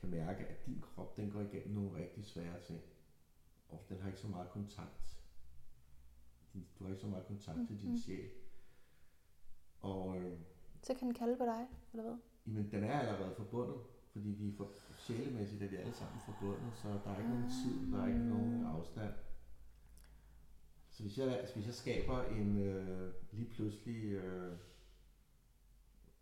kan 0.00 0.10
mærke, 0.10 0.46
at 0.46 0.66
din 0.66 0.80
krop 0.80 1.16
den 1.16 1.30
går 1.30 1.40
igennem 1.40 1.74
nogle 1.74 1.98
rigtig 1.98 2.24
svære 2.24 2.60
ting, 2.66 2.80
og 3.68 3.80
den 3.88 4.00
har 4.00 4.08
ikke 4.08 4.20
så 4.20 4.28
meget 4.28 4.50
kontakt, 4.50 5.18
du 6.78 6.84
har 6.84 6.90
ikke 6.90 7.00
så 7.00 7.06
meget 7.06 7.26
kontakt 7.26 7.58
til 7.68 7.82
din 7.82 7.98
sjæl, 7.98 8.30
og 9.80 10.18
øh, 10.18 10.38
Så 10.82 10.94
kan 10.94 11.06
den 11.06 11.14
kalde 11.14 11.36
på 11.36 11.44
dig, 11.44 11.66
eller 11.92 12.02
hvad? 12.02 12.16
Jamen, 12.46 12.70
den 12.70 12.84
er 12.84 12.98
allerede 12.98 13.34
forbundet, 13.36 13.76
fordi 14.12 14.28
vi 14.28 14.48
er 14.48 14.56
for, 14.56 14.70
sjælemæssigt 14.98 15.62
er 15.62 15.68
vi 15.68 15.76
alle 15.76 15.92
sammen 15.92 16.20
forbundet, 16.20 16.72
så 16.74 16.88
der 16.88 17.10
er 17.10 17.18
ikke 17.18 17.30
nogen 17.30 17.50
tid, 17.64 17.92
der 17.92 18.02
er 18.02 18.06
ikke 18.06 18.28
nogen 18.28 18.66
afstand. 18.66 19.14
Så 20.90 21.02
hvis 21.02 21.18
jeg, 21.18 21.38
altså, 21.38 21.54
hvis 21.54 21.66
jeg 21.66 21.74
skaber 21.74 22.22
en, 22.24 22.58
øh, 22.58 23.12
lige 23.32 23.50
pludselig 23.50 24.12
øh, 24.12 24.58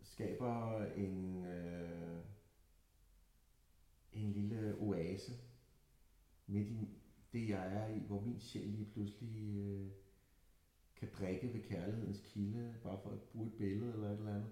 skaber 0.01 0.85
en, 0.85 1.45
øh, 1.45 2.19
en 4.23 4.33
lille 4.33 4.75
oase 4.79 5.31
midt 6.47 6.67
i 6.67 6.89
det, 7.33 7.49
jeg 7.49 7.73
er 7.75 7.87
i, 7.87 7.99
hvor 7.99 8.21
min 8.21 8.39
sjæl 8.39 8.67
lige 8.67 8.91
pludselig 8.93 9.57
øh, 9.57 9.91
kan 10.95 11.09
drikke 11.19 11.53
ved 11.53 11.63
kærlighedens 11.63 12.21
kilde, 12.25 12.75
bare 12.83 12.99
for 13.03 13.09
at 13.09 13.19
bruge 13.19 13.47
et 13.47 13.53
billede 13.53 13.93
eller 13.93 14.07
et 14.09 14.17
eller 14.17 14.35
andet 14.35 14.51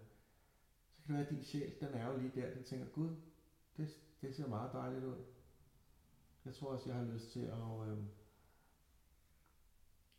så 1.05 1.07
kan 1.07 1.15
det 1.15 1.19
være, 1.19 1.27
at 1.27 1.35
din 1.35 1.43
sjæl, 1.43 1.73
den 1.79 1.93
er 1.93 2.07
jo 2.11 2.17
lige 2.17 2.31
der, 2.35 2.53
den 2.53 2.63
tænker, 2.63 2.85
Gud, 2.85 3.09
det, 3.77 3.97
det 4.21 4.35
ser 4.35 4.47
meget 4.47 4.73
dejligt 4.73 5.03
ud. 5.03 5.23
Jeg 6.45 6.53
tror 6.53 6.67
også, 6.67 6.89
jeg 6.89 6.97
har 6.97 7.05
lyst 7.05 7.31
til 7.31 7.39
at 7.39 7.87
øh, 7.87 7.97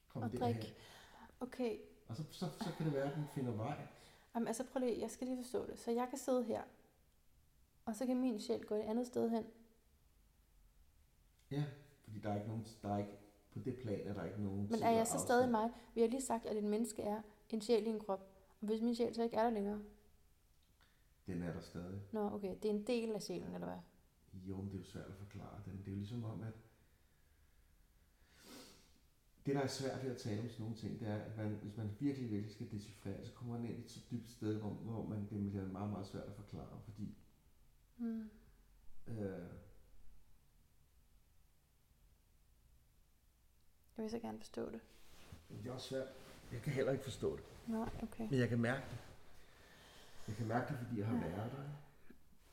komme 0.08 0.26
Og 0.26 0.32
derhen. 0.32 0.40
drikke. 0.40 0.74
Okay, 1.40 1.78
Og 2.08 2.16
så, 2.16 2.22
så, 2.30 2.46
så 2.60 2.72
kan 2.76 2.86
det 2.86 2.94
være, 2.94 3.10
at 3.10 3.16
den 3.16 3.24
finder 3.34 3.52
vej. 3.52 3.86
Jamen, 4.34 4.46
altså 4.46 4.64
prøv 4.72 4.80
lige, 4.80 5.00
jeg 5.00 5.10
skal 5.10 5.26
lige 5.26 5.42
forstå 5.42 5.66
det. 5.66 5.78
Så 5.78 5.90
jeg 5.90 6.06
kan 6.10 6.18
sidde 6.18 6.44
her, 6.44 6.62
og 7.86 7.96
så 7.96 8.06
kan 8.06 8.20
min 8.20 8.40
sjæl 8.40 8.64
gå 8.64 8.74
et 8.74 8.80
andet 8.80 9.06
sted 9.06 9.30
hen. 9.30 9.44
Ja, 11.50 11.64
fordi 12.04 12.18
der 12.18 12.30
er 12.30 12.34
ikke 12.34 12.48
nogen, 12.48 12.66
der 12.82 12.88
er 12.88 12.98
ikke, 12.98 13.18
på 13.52 13.58
det 13.58 13.78
plan 13.78 14.06
er 14.06 14.14
der 14.14 14.24
ikke 14.24 14.42
nogen 14.42 14.68
Men 14.70 14.82
er 14.82 14.90
jeg 14.90 15.06
så 15.06 15.18
stadig 15.18 15.50
mig? 15.50 15.70
Vi 15.94 16.00
har 16.00 16.08
lige 16.08 16.22
sagt, 16.22 16.46
at 16.46 16.56
et 16.56 16.64
menneske 16.64 17.02
er 17.02 17.22
en 17.50 17.60
sjæl 17.60 17.86
i 17.86 17.90
en 17.90 18.00
krop. 18.00 18.20
Og 18.60 18.66
hvis 18.66 18.82
min 18.82 18.94
sjæl 18.94 19.14
så 19.14 19.22
ikke 19.22 19.36
er 19.36 19.42
der 19.42 19.50
længere? 19.50 19.82
Den 21.26 21.42
er 21.42 21.52
der 21.52 21.60
stadig. 21.60 22.00
Nå, 22.12 22.30
okay, 22.30 22.56
det 22.62 22.64
er 22.64 22.74
en 22.74 22.86
del 22.86 23.12
af 23.12 23.22
sjælen, 23.22 23.54
eller 23.54 23.66
hvad? 23.66 23.78
Jo, 24.48 24.56
men 24.56 24.66
det 24.66 24.74
er 24.74 24.78
jo 24.78 24.84
svært 24.84 25.06
at 25.06 25.14
forklare 25.14 25.62
den. 25.64 25.78
Det 25.78 25.86
er 25.86 25.90
jo 25.90 25.96
ligesom 25.96 26.24
om, 26.24 26.42
at 26.42 26.54
det, 29.46 29.54
der 29.54 29.60
er 29.60 29.66
svært 29.66 30.04
ved 30.04 30.10
at 30.10 30.16
tale 30.16 30.40
om 30.40 30.48
sådan 30.48 30.62
nogle 30.62 30.76
ting, 30.76 31.00
det 31.00 31.08
er, 31.08 31.16
at 31.16 31.36
man, 31.36 31.58
hvis 31.62 31.76
man 31.76 31.90
virkelig, 32.00 32.30
virkelig 32.30 32.54
skal 32.54 32.70
decifrere, 32.70 33.24
så 33.24 33.32
kommer 33.32 33.58
man 33.58 33.66
ind 33.70 33.78
i 33.78 33.84
et 33.84 33.90
så 33.90 34.00
dybt 34.10 34.30
sted, 34.30 34.60
hvor, 34.60 34.70
hvor 34.70 35.06
man, 35.06 35.18
det 35.30 35.50
bliver 35.50 35.68
meget, 35.68 35.90
meget 35.90 36.06
svært 36.06 36.24
at 36.24 36.34
forklare, 36.34 36.80
fordi 36.84 37.14
Mm. 37.98 38.30
øh, 39.06 39.48
Jeg 43.96 44.02
vil 44.02 44.10
så 44.10 44.18
gerne 44.18 44.38
forstå 44.38 44.70
det. 44.70 44.80
det 45.48 45.66
er 45.66 45.72
også 45.72 45.88
svært. 45.88 46.08
Jeg 46.52 46.62
kan 46.62 46.72
heller 46.72 46.92
ikke 46.92 47.04
forstå 47.04 47.36
det. 47.36 47.44
Nej, 47.66 47.88
okay. 48.02 48.28
Men 48.30 48.38
jeg 48.38 48.48
kan 48.48 48.60
mærke 48.60 48.86
det. 48.90 48.98
Jeg 50.28 50.36
kan 50.36 50.46
mærke 50.46 50.68
det, 50.72 50.78
fordi 50.78 50.98
jeg 51.00 51.06
har 51.06 51.16
været 51.28 51.52
der. 51.52 51.68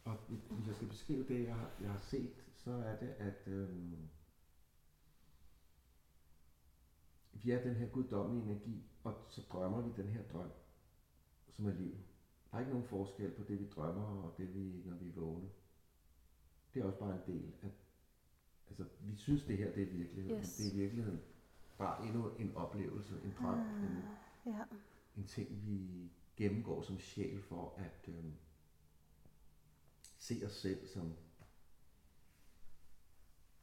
Og 0.04 0.18
hvis 0.28 0.68
jeg 0.68 0.76
skal 0.76 0.88
beskrive 0.88 1.28
det, 1.28 1.44
jeg 1.48 1.56
har, 1.56 1.72
jeg 1.82 1.89
har 1.91 2.00
set 2.00 2.34
så 2.64 2.72
er 2.72 2.96
det, 2.96 3.10
at 3.10 3.48
øh, 3.48 3.98
vi 7.32 7.52
er 7.52 7.64
den 7.64 7.76
her 7.76 7.88
guddommelige 7.88 8.44
energi, 8.52 8.84
og 9.04 9.14
så 9.30 9.41
drømmer 9.41 9.82
vi 9.82 10.02
den 10.02 10.10
her 10.10 10.24
drøm, 10.24 10.52
som 11.50 11.66
er 11.68 11.74
livet. 11.74 12.04
Der 12.54 12.58
er 12.60 12.62
ikke 12.62 12.72
nogen 12.72 12.88
forskel 12.88 13.32
på 13.32 13.43
det, 13.43 13.60
vi 13.60 13.68
drømmer, 13.70 14.24
og 14.24 14.38
det, 14.38 14.54
vi, 14.56 14.82
når 14.86 14.95
vi 14.97 15.10
er 15.10 15.14
vågne. 15.14 15.49
Det 16.74 16.82
er 16.82 16.86
også 16.86 16.99
bare 16.99 17.16
en 17.16 17.34
del 17.36 17.54
af, 17.64 17.70
altså 18.70 18.86
vi 19.01 19.16
synes, 19.16 19.43
det 19.43 19.58
her 19.58 19.72
det 19.74 19.84
er 19.84 19.91
virkelighed, 19.97 20.38
Yes. 20.39 20.56
det 20.58 20.68
er 20.68 20.72
i 20.74 20.76
virkeligheden 20.78 21.22
bare 21.78 22.06
endnu 22.08 22.30
en 22.36 22.56
oplevelse, 22.56 23.14
en 23.24 23.34
drøm, 23.39 23.60
Ah. 23.60 23.84
en, 23.84 24.04
Ja. 24.45 24.64
en 25.18 25.24
ting, 25.28 25.68
vi 25.68 26.12
gennemgår 26.36 26.82
som 26.82 26.99
sjæl 26.99 27.41
for 27.41 27.74
at 27.78 28.06
øh, 28.08 28.26
se 30.18 30.41
os 30.45 30.51
selv 30.51 30.88
som... 30.88 31.14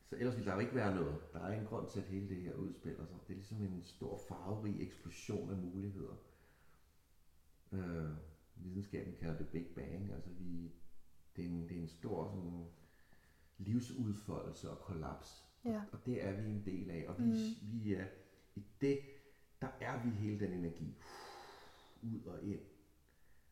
Så 0.05 0.16
ellers 0.16 0.34
ville 0.36 0.47
der 0.51 0.55
jo 0.55 0.61
ikke 0.61 0.74
være 0.74 0.95
noget. 0.95 1.32
Der 1.32 1.41
er 1.41 1.53
ingen 1.53 1.66
grund 1.68 1.91
til, 1.91 2.01
at 2.01 2.07
hele 2.07 2.28
det 2.28 2.43
her 2.43 2.55
udspiller 2.55 3.07
sig. 3.07 3.16
Det 3.26 3.32
er 3.32 3.36
ligesom 3.36 3.62
en 3.62 3.82
stor 3.82 4.18
farverig 4.28 4.80
eksplosion 4.82 5.51
af 5.51 5.57
muligheder. 5.57 6.14
Øh, 7.72 8.11
videnskaben 8.65 9.15
kalder 9.21 9.39
det 9.39 9.49
Big 9.49 9.67
Bang. 9.75 10.13
Altså 10.13 10.31
vi, 10.31 10.73
det, 11.37 11.45
er 11.45 11.49
en, 11.49 11.69
det 11.69 11.77
er 11.77 11.81
en 11.81 11.89
stor 11.89 12.29
sådan, 12.29 12.65
livsudfoldelse 13.59 14.71
og 14.71 14.79
kollaps. 14.79 15.47
Ja. 15.65 15.83
Og 15.93 16.07
det 16.07 16.25
er 16.25 16.41
vi 16.41 16.49
en 16.51 16.65
del 16.65 16.91
af. 16.91 17.05
Og 17.09 17.19
vi, 17.19 17.25
Mm. 17.25 17.73
vi 17.73 17.95
er 17.95 18.07
i 18.57 18.63
det, 18.81 18.99
der 19.61 19.69
er 19.81 20.03
vi 20.05 20.11
hele 20.11 20.41
den 20.41 20.53
energi. 20.53 20.95
Ud 22.03 22.21
og 22.25 22.43
ind. 22.45 22.61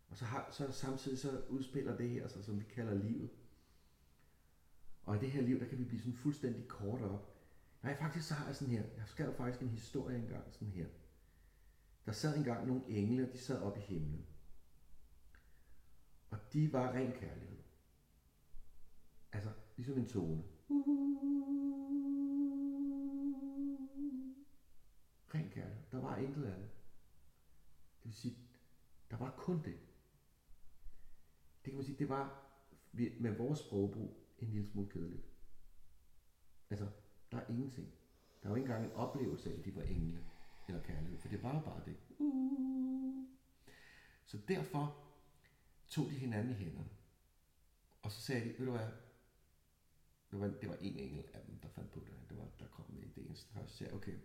Og 0.09 0.17
så, 0.17 0.25
har, 0.25 0.49
så 0.51 0.73
samtidig 0.73 1.19
så 1.19 1.43
udspiller 1.49 1.97
det 1.97 2.09
her, 2.11 2.23
altså, 2.23 2.43
som 2.43 2.61
vi 2.61 2.65
kalder 2.65 2.95
livet. 2.95 3.31
Og 5.03 5.17
i 5.17 5.19
det 5.19 5.31
her 5.31 5.43
liv, 5.43 5.61
der 5.61 5.67
kan 5.67 5.79
vi 5.79 5.85
blive 5.85 6.01
sådan 6.01 6.15
fuldstændig 6.15 6.69
kort 6.69 7.03
op. 7.03 7.35
Nej, 7.83 7.97
faktisk 7.99 8.29
så 8.29 8.35
har 8.35 8.47
jeg 8.47 8.57
sådan 8.57 8.75
her, 8.75 8.83
jeg 8.97 9.03
skrev 9.07 9.35
faktisk 9.35 9.63
en 9.63 9.69
historie 9.69 10.17
engang 10.19 10.53
sådan 10.53 10.69
her. 10.69 10.87
Der 12.07 12.13
sad 12.13 12.37
engang 12.37 12.67
nogle 12.67 12.83
engle, 12.89 13.27
og 13.29 13.33
de 13.33 13.39
sad 13.39 13.63
oppe 13.63 13.81
i 13.81 13.83
himlen. 13.83 14.27
Og 16.31 16.39
de 16.53 16.73
var 16.73 16.93
ren 16.93 17.13
kærlighed. 17.13 17.59
Altså, 19.33 19.51
ligesom 19.77 19.99
en 19.99 20.07
tone. 20.07 20.45
Ren 25.35 25.51
kærlighed. 25.51 25.85
Der 25.93 26.01
var 26.01 26.17
intet 26.17 26.45
andet. 26.45 26.71
Det 27.99 28.05
vil 28.05 28.15
sige, 28.15 28.37
der 29.11 29.17
var 29.17 29.35
kun 29.37 29.57
det. 29.57 29.79
Det 31.65 31.73
kan 31.73 31.75
man 31.75 31.85
sige, 31.85 31.99
det 31.99 32.09
var 32.09 32.45
med 32.93 33.37
vores 33.37 33.59
sprogbrug 33.59 34.17
en 34.39 34.49
lille 34.49 34.67
smule 34.67 34.89
kedeligt. 34.91 35.27
Altså, 36.71 36.89
der 37.33 37.39
er 37.39 37.47
ingenting. 37.49 37.89
Der 38.43 38.49
var 38.49 38.57
ikke 38.57 38.67
engang 38.67 38.85
en 38.85 38.93
oplevelse 38.93 39.53
af, 39.53 39.59
at 39.59 39.65
de 39.65 39.77
var 39.77 39.83
engle 39.83 40.25
eller 40.69 40.83
kærlighed, 40.83 41.19
for 41.19 41.29
det 41.29 41.43
var 41.43 41.63
bare 41.63 41.83
det. 41.85 41.97
Så 44.27 44.39
derfor 44.49 45.08
tog 45.89 46.11
de 46.11 46.15
hinanden 46.15 46.53
i 46.53 46.55
hænderne. 46.55 46.91
Og 48.03 48.13
så 48.13 48.21
sagde 48.21 48.45
de, 48.45 48.59
ved 48.59 48.67
du 48.67 48.73
hvad, 48.73 48.89
det 50.31 50.41
var, 50.41 50.47
det 50.47 50.69
var 50.69 50.77
en 50.81 50.99
engel 50.99 51.25
af 51.35 51.41
dem, 51.47 51.59
der 51.59 51.69
fandt 51.69 51.91
på 51.91 52.01
det. 52.01 52.29
Det 52.29 52.39
var, 52.39 52.49
der 52.61 52.67
kom 52.67 52.85
med 52.89 53.03
idéen. 53.03 53.35
Så 53.35 53.47
jeg 53.55 53.65
sagde 53.69 53.95
okay, 53.95 54.19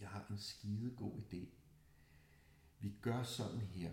jeg 0.00 0.08
har 0.08 0.26
en 0.30 0.38
skide 0.38 0.90
god 0.96 1.12
idé. 1.12 1.46
Vi 2.78 2.92
gør 3.02 3.22
sådan 3.22 3.60
her. 3.60 3.92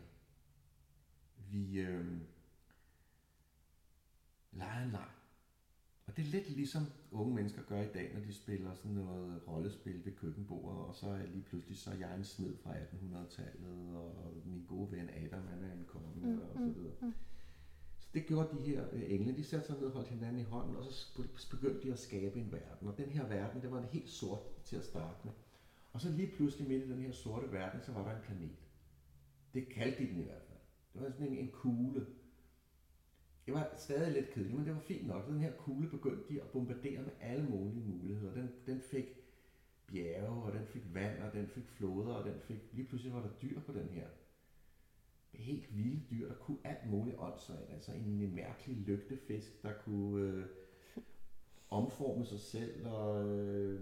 Vi 1.36 1.80
øh, 1.80 2.22
leger 4.51 4.84
en 4.84 4.91
leg. 4.91 5.09
Og 6.05 6.17
det 6.17 6.26
er 6.26 6.30
lidt 6.30 6.49
ligesom 6.49 6.84
unge 7.11 7.36
mennesker 7.36 7.61
gør 7.63 7.82
i 7.82 7.93
dag, 7.93 8.13
når 8.13 8.22
de 8.22 8.34
spiller 8.34 8.76
sådan 8.76 8.91
noget 8.91 9.47
rollespil 9.47 10.05
ved 10.05 10.15
køkkenbordet, 10.15 10.80
og 10.80 10.95
så 10.95 11.07
er 11.07 11.26
lige 11.26 11.43
pludselig 11.43 11.78
så 11.78 11.91
er 11.91 11.95
jeg 11.95 12.15
en 12.15 12.24
smed 12.24 12.57
fra 12.63 12.74
1800-tallet, 12.74 13.95
og 13.97 14.34
min 14.45 14.65
gode 14.67 14.91
ven 14.91 15.09
Adam, 15.09 15.47
han 15.47 15.63
er 15.63 15.74
en 15.74 15.86
konge, 15.86 16.28
mm, 16.28 16.39
og 16.39 16.53
så 16.53 16.61
videre. 16.76 16.93
mm. 17.01 17.13
Så 17.99 18.07
det 18.13 18.26
gjorde 18.26 18.57
de 18.57 18.63
her 18.63 18.86
øh, 18.91 19.11
engle. 19.11 19.38
De 19.38 19.43
satte 19.43 19.67
sig 19.67 19.76
ned 19.76 19.86
og 19.86 19.91
holdt 19.91 20.07
hinanden 20.07 20.39
i 20.41 20.43
hånden, 20.43 20.76
og 20.76 20.86
så 20.86 21.49
begyndte 21.49 21.88
de 21.88 21.93
at 21.93 21.99
skabe 21.99 22.39
en 22.39 22.51
verden. 22.51 22.88
Og 22.88 22.97
den 22.97 23.09
her 23.09 23.28
verden, 23.28 23.61
det 23.61 23.72
var 23.72 23.80
en 23.80 23.89
helt 23.91 24.09
sort 24.09 24.39
til 24.63 24.76
at 24.76 24.86
starte 24.86 25.19
med. 25.24 25.34
Og 25.93 26.01
så 26.01 26.09
lige 26.09 26.32
pludselig 26.36 26.67
midt 26.67 26.84
i 26.84 26.91
den 26.91 27.01
her 27.01 27.11
sorte 27.11 27.51
verden, 27.51 27.82
så 27.82 27.91
var 27.91 28.03
der 28.03 28.15
en 28.15 28.24
planet. 28.24 28.57
Det 29.53 29.69
kaldte 29.69 30.03
de 30.03 30.09
den 30.09 30.19
i 30.19 30.24
hvert 30.24 30.43
fald. 30.47 30.59
Det 30.93 31.01
var 31.01 31.09
sådan 31.09 31.28
en, 31.28 31.38
en 31.38 31.51
kugle. 31.51 32.05
Det 33.45 33.53
var 33.53 33.74
stadig 33.78 34.13
lidt 34.13 34.30
kedeligt, 34.30 34.57
men 34.57 34.65
det 34.65 34.74
var 34.74 34.80
fint 34.80 35.07
nok. 35.07 35.28
Den 35.28 35.39
her 35.39 35.51
kugle 35.51 35.89
begyndte 35.89 36.34
de 36.34 36.41
at 36.41 36.47
bombardere 36.47 37.01
med 37.01 37.11
alle 37.22 37.49
mulige 37.49 37.84
muligheder. 37.84 38.34
Den, 38.34 38.49
den 38.65 38.82
fik 38.82 39.05
bjerge, 39.88 40.43
og 40.43 40.53
den 40.53 40.67
fik 40.67 40.93
vand, 40.93 41.22
og 41.24 41.34
den 41.34 41.47
fik 41.47 41.67
floder, 41.67 42.13
og 42.13 42.26
den 42.26 42.39
fik... 42.41 42.57
Lige 42.74 42.88
pludselig 42.88 43.13
var 43.13 43.22
der 43.22 43.30
dyr 43.41 43.59
på 43.59 43.74
den 43.74 43.88
her 43.89 44.07
helt 45.42 45.78
vilde 45.78 46.02
dyr, 46.12 46.28
der 46.28 46.36
kunne 46.36 46.58
alt 46.64 46.89
muligt 46.89 47.16
åndssvagt. 47.20 47.74
Altså 47.74 47.92
en, 47.92 48.22
en 48.22 48.36
mærkelig 48.36 48.78
lygtefisk, 48.78 49.64
der 49.64 49.74
kunne 49.74 50.28
øh, 50.28 50.46
omforme 51.70 52.26
sig 52.26 52.39
selv, 52.39 52.88
og 52.88 53.30
øh, 53.30 53.82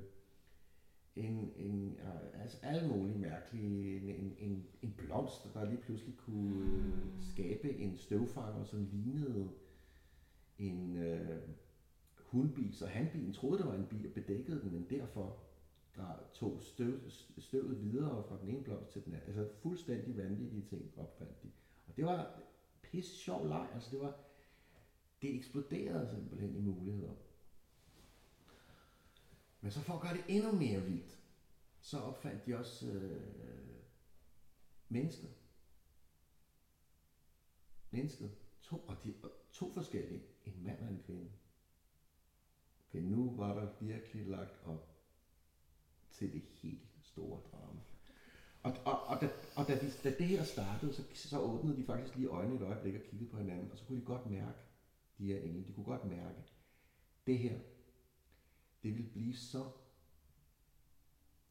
en, 1.15 1.51
en, 1.55 1.97
øh, 2.03 2.41
altså 2.41 2.57
alle 2.61 2.87
mulige 2.87 3.17
mærkelige, 3.17 3.99
en, 4.17 4.35
en, 4.39 4.65
en, 4.81 4.93
blomst, 4.97 5.53
der 5.53 5.69
lige 5.69 5.81
pludselig 5.81 6.17
kunne 6.17 6.65
øh, 6.65 6.93
skabe 7.19 7.77
en 7.77 7.97
støvfanger, 7.97 8.63
som 8.63 8.87
lignede 8.91 9.49
en 10.57 10.97
øh, 10.97 11.39
hundbi, 12.17 12.71
så 12.71 12.85
hanbilen 12.85 13.33
troede, 13.33 13.57
det 13.57 13.67
var 13.67 13.75
en 13.75 13.87
bil 13.89 14.07
og 14.07 14.13
bedækkede 14.13 14.61
den, 14.61 14.71
men 14.71 14.87
derfor 14.89 15.37
der 15.99 16.15
tog 16.33 16.61
støv, 16.61 16.99
støvet 17.37 17.81
videre 17.81 18.23
fra 18.23 18.37
den 18.41 18.49
ene 18.49 18.63
blomst 18.63 18.91
til 18.91 19.05
den 19.05 19.13
anden. 19.13 19.27
Altså 19.27 19.53
fuldstændig 19.61 20.17
vanvittige 20.17 20.65
ting 20.65 20.91
opfandt 20.97 21.43
de. 21.43 21.51
Og 21.87 21.97
det 21.97 22.05
var 22.05 22.41
pisse 22.81 23.15
sjov 23.15 23.47
leg. 23.47 23.69
Altså 23.73 23.91
det 23.91 23.99
var, 23.99 24.17
det 25.21 25.35
eksploderede 25.35 26.09
simpelthen 26.09 26.55
i 26.55 26.61
muligheder. 26.61 27.13
Men 29.61 29.71
så 29.71 29.81
for 29.81 29.93
at 29.93 30.01
gøre 30.01 30.13
det 30.13 30.23
endnu 30.27 30.51
mere 30.51 30.81
vildt, 30.81 31.19
så 31.81 31.99
opfandt 31.99 32.45
de 32.45 32.57
også 32.57 32.91
øh, 32.91 33.75
mennesker. 34.89 35.27
Mennesket. 37.91 38.31
To, 38.61 38.77
og 38.77 39.03
de, 39.03 39.13
og 39.23 39.31
to 39.51 39.73
forskellige. 39.73 40.23
En 40.45 40.63
mand 40.63 40.79
og 40.79 40.87
en 40.87 41.01
kvinde. 41.05 41.29
Okay, 42.89 43.01
nu 43.01 43.35
var 43.35 43.53
der 43.53 43.67
virkelig 43.79 44.27
lagt 44.27 44.59
op 44.65 44.98
til 46.19 46.33
det 46.33 46.41
helt 46.61 46.87
store 47.01 47.41
drama. 47.51 47.81
Og, 48.63 48.71
og, 48.85 49.07
og, 49.07 49.21
da, 49.21 49.29
og 49.55 49.67
da, 49.67 49.75
de, 49.81 49.91
da 50.03 50.17
det 50.17 50.27
her 50.27 50.43
startede, 50.43 50.93
så, 50.93 51.03
så 51.13 51.39
åbnede 51.39 51.77
de 51.77 51.85
faktisk 51.85 52.15
lige 52.15 52.27
øjnene 52.27 52.55
et 52.55 52.61
øjeblik 52.61 52.95
og 52.95 53.01
kiggede 53.01 53.31
på 53.31 53.37
hinanden, 53.37 53.71
og 53.71 53.77
så 53.77 53.85
kunne 53.85 53.99
de 53.99 54.05
godt 54.05 54.25
mærke, 54.25 54.59
de 55.17 55.25
her 55.25 55.39
engle, 55.39 55.67
de 55.67 55.73
kunne 55.73 55.85
godt 55.85 56.05
mærke, 56.05 56.37
det 57.27 57.39
her, 57.39 57.59
det 58.83 58.93
ville 58.93 59.09
blive 59.09 59.35
så 59.35 59.71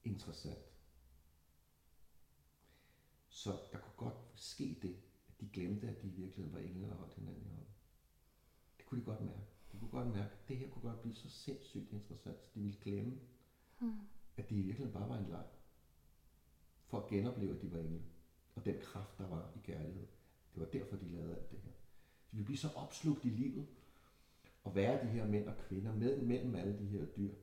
interessant. 0.05 0.59
Så 3.29 3.51
der 3.73 3.79
kunne 3.79 3.97
godt 3.97 4.17
ske 4.35 4.79
det, 4.83 4.97
at 5.29 5.41
de 5.41 5.49
glemte, 5.53 5.89
at 5.89 6.03
de 6.03 6.07
i 6.07 6.11
virkeligheden 6.11 6.53
var 6.53 6.59
engle, 6.59 6.89
der 6.89 6.95
holdt 6.95 7.15
hinanden 7.15 7.43
i 7.47 7.49
hånden. 7.49 7.75
Det 8.79 8.87
kunne 8.87 9.01
de 9.01 9.05
godt 9.05 9.21
mærke. 9.21 9.47
De 9.73 9.79
kunne 9.79 9.91
godt 9.91 10.09
mærke, 10.09 10.33
at 10.33 10.49
det 10.49 10.57
her 10.57 10.69
kunne 10.69 10.83
godt 10.83 11.01
blive 11.01 11.15
så 11.15 11.31
sindssygt 11.31 11.93
interessant, 11.93 12.45
så 12.45 12.51
de 12.55 12.61
ville 12.61 12.79
glemme, 12.81 13.21
Hmm 13.79 14.01
at 14.39 14.51
det 14.51 14.57
i 14.57 14.61
virkeligheden 14.61 14.93
bare 14.93 15.09
var 15.09 15.19
en 15.19 15.31
leg. 15.31 15.45
For 16.87 17.01
at 17.01 17.09
genopleve, 17.09 17.57
at 17.57 17.63
de 17.63 17.73
var 17.73 17.79
engle. 17.79 18.03
Og 18.55 18.65
den 18.65 18.81
kraft, 18.83 19.19
der 19.19 19.29
var 19.29 19.53
i 19.57 19.59
kærlighed. 19.65 20.07
Det 20.55 20.61
var 20.61 20.67
derfor, 20.67 20.97
de 20.97 21.09
lavede 21.09 21.37
alt 21.37 21.51
det 21.51 21.59
her. 21.59 21.73
De 22.31 22.37
ville 22.37 22.45
blive 22.45 22.59
så 22.59 22.69
opslugt 22.77 23.25
i 23.25 23.29
livet, 23.29 23.67
og 24.65 24.75
være 24.75 25.07
de 25.07 25.11
her 25.11 25.27
mænd 25.27 25.49
og 25.49 25.57
kvinder 25.57 25.95
med, 25.95 26.23
mellem 26.23 26.55
alle 26.55 26.79
de 26.79 26.87
her 26.87 27.05
dyr. 27.05 27.35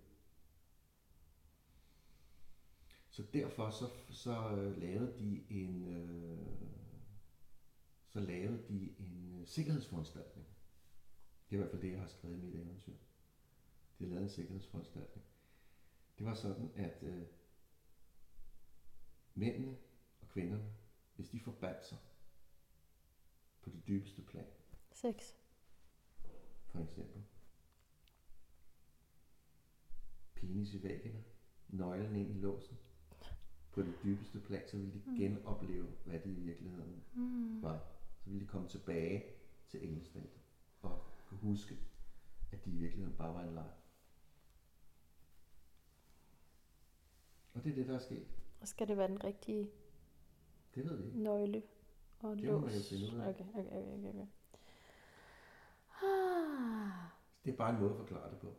Så 3.10 3.24
derfor 3.34 3.70
så, 3.70 3.86
så 4.10 4.56
øh, 4.56 4.82
lavede 4.82 5.14
de 5.20 5.44
en 5.50 5.86
øh, 5.86 6.66
så 8.16 8.20
lavede 8.20 8.64
de 8.68 8.94
en 9.00 9.38
øh, 9.42 9.48
sikkerhedsforanstaltning. 9.48 10.48
Det 11.50 11.56
er 11.56 11.60
i 11.60 11.62
hvert 11.62 11.72
fald 11.72 11.82
det, 11.82 11.92
jeg 11.92 12.00
har 12.00 12.08
skrevet 12.08 12.38
i 12.38 12.42
mit 12.42 12.56
eventyr. 12.56 12.94
De 14.00 14.06
lavede 14.06 14.24
en 14.24 14.30
sikkerhedsforanstaltning. 14.30 15.26
Det 16.18 16.26
var 16.26 16.34
sådan, 16.34 16.72
at 16.76 17.04
øh, 17.04 17.26
mændene 19.36 19.78
og 20.22 20.28
kvinderne, 20.30 20.74
hvis 21.16 21.30
de 21.30 21.40
forbandt 21.40 21.86
sig 21.86 21.98
på 23.62 23.70
det 23.70 23.88
dybeste 23.88 24.22
plan, 24.22 24.46
Sex. 24.92 25.34
for 26.68 26.80
eksempel 26.80 27.24
penis 30.36 30.74
i 30.74 30.84
væggene, 30.84 31.24
nøglen 31.70 32.16
ind 32.16 32.32
i 32.32 32.40
låsen, 32.40 32.78
på 33.72 33.82
det 33.82 33.94
dybeste 34.04 34.40
plan, 34.40 34.68
så 34.68 34.78
ville 34.78 34.94
de 34.94 35.02
Mm. 35.06 35.16
genopleve, 35.18 35.88
hvad 36.06 36.20
det 36.20 36.30
i 36.30 36.40
virkeligheden 36.40 37.04
Mm. 37.14 37.62
var. 37.64 37.86
Så 38.20 38.30
ville 38.30 38.46
de 38.46 38.50
komme 38.50 38.68
tilbage 38.70 39.24
til 39.70 39.88
engelskstaten 39.88 40.30
og 40.82 41.04
kunne 41.28 41.40
huske, 41.40 41.78
at 42.52 42.66
de 42.66 42.72
i 42.72 42.76
virkeligheden 42.78 43.18
bare 43.18 43.34
var 43.34 43.44
en 43.44 43.54
leg. 43.56 43.72
Og 47.56 47.64
det 47.64 47.72
er 47.72 47.76
det, 47.76 47.88
der 47.88 47.96
er 47.96 48.00
sket. 48.00 48.28
Og 48.62 48.68
skal 48.68 48.88
det 48.88 48.98
være 48.98 49.08
den 49.08 49.24
rigtige 49.24 49.70
Det 50.76 50.86
ved 50.86 50.98
vi 50.98 51.06
ikke. 51.08 51.20
nøgle 51.24 51.64
og 52.20 52.38
Det 52.38 52.46
må 52.46 52.60
man 52.60 52.70
lås? 52.74 52.92
jo 52.92 52.98
finde 52.98 53.14
ud 53.16 53.20
af. 53.22 53.30
Okay, 53.30 53.46
okay, 53.50 53.66
okay. 53.66 54.10
okay. 54.10 54.28
Ah. 56.04 57.10
Det 57.46 57.54
er 57.54 57.58
bare 57.58 57.74
en 57.74 57.80
måde 57.80 57.92
at 57.92 57.98
forklare 57.98 58.32
det 58.32 58.40
på. 58.40 58.54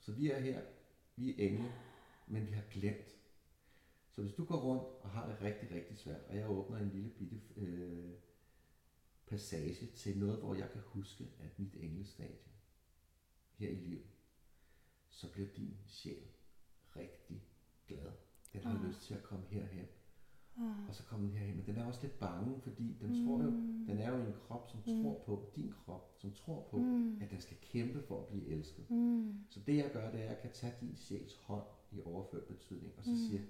Så 0.00 0.12
vi 0.12 0.30
er 0.30 0.40
her, 0.40 0.62
vi 1.16 1.30
er 1.30 1.48
engle, 1.48 1.72
men 2.26 2.46
vi 2.46 2.52
har 2.52 2.62
glemt. 2.70 3.16
Så 4.10 4.22
hvis 4.22 4.34
du 4.34 4.44
går 4.44 4.56
rundt 4.60 4.82
og 5.02 5.10
har 5.10 5.26
det 5.28 5.42
rigtig, 5.42 5.70
rigtig 5.76 5.98
svært, 5.98 6.20
og 6.28 6.36
jeg 6.36 6.50
åbner 6.50 6.78
en 6.78 6.88
lille 6.88 7.10
bitte 7.10 7.40
øh, 7.56 8.12
passage 9.26 9.86
til 9.86 10.18
noget, 10.18 10.38
hvor 10.38 10.54
jeg 10.54 10.70
kan 10.70 10.80
huske, 10.84 11.28
at 11.40 11.58
mit 11.58 11.74
englestadie 11.76 12.38
her 13.54 13.68
i 13.70 13.74
livet, 13.74 14.06
så 15.08 15.32
bliver 15.32 15.48
din 15.56 15.76
sjæl 15.86 16.22
rigtig 16.96 17.42
glad. 17.86 18.12
Den 18.52 18.62
har 18.64 18.78
Ah. 18.78 18.84
lyst 18.86 19.02
til 19.02 19.14
at 19.14 19.22
komme 19.22 19.44
herhen. 19.46 19.86
Ah. 20.58 20.88
Og 20.88 20.94
så 20.94 21.02
kommer 21.02 21.28
den 21.28 21.36
herhen, 21.36 21.56
men 21.56 21.66
den 21.66 21.76
er 21.76 21.84
også 21.86 22.00
lidt 22.02 22.18
bange, 22.18 22.60
fordi 22.60 22.96
den 23.00 23.26
tror 23.26 23.42
jo, 23.42 23.50
den 23.88 23.98
er 23.98 24.10
jo 24.10 24.16
en 24.26 24.34
krop, 24.46 24.70
som 24.70 24.80
Mm. 24.86 25.02
tror 25.02 25.22
på, 25.26 25.52
din 25.56 25.72
krop, 25.84 26.14
som 26.18 26.32
tror 26.32 26.68
på, 26.70 26.76
Mm. 26.78 27.18
at 27.22 27.30
den 27.30 27.40
skal 27.40 27.56
kæmpe 27.60 28.02
for 28.02 28.20
at 28.22 28.26
blive 28.28 28.46
elsket. 28.46 28.90
Mm. 28.90 29.44
Så 29.50 29.60
det 29.60 29.76
jeg 29.76 29.90
gør, 29.92 30.10
det 30.10 30.20
er, 30.20 30.24
at 30.24 30.30
jeg 30.30 30.38
kan 30.42 30.52
tage 30.52 30.74
din 30.80 30.96
sjæls 30.96 31.36
hånd 31.36 31.64
i 31.92 32.00
overført 32.00 32.44
betydning, 32.44 32.92
og 32.98 33.04
så 33.04 33.10
Mm. 33.10 33.16
siger 33.16 33.42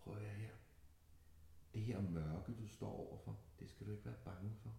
prøv 0.00 0.14
at 0.16 0.20
her. 0.30 0.50
Det 1.74 1.82
her 1.84 2.00
mørke, 2.00 2.52
du 2.62 2.66
står 2.68 3.08
overfor, 3.08 3.38
det 3.60 3.70
skal 3.70 3.86
du 3.86 3.92
ikke 3.92 4.04
være 4.04 4.18
bange 4.24 4.50
for. 4.62 4.70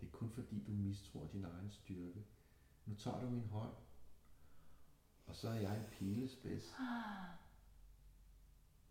Det 0.00 0.06
er 0.06 0.10
kun 0.10 0.30
fordi, 0.30 0.64
du 0.66 0.72
mistror 0.72 1.26
din 1.32 1.44
egen 1.44 1.70
styrke. 1.70 2.24
Nu 2.86 2.94
tager 2.94 3.20
du 3.20 3.30
min 3.30 3.46
hånd, 3.46 3.72
og 5.26 5.34
så 5.36 5.48
er 5.48 5.54
jeg 5.54 5.76
en 5.76 5.84
pilespids 5.92 6.72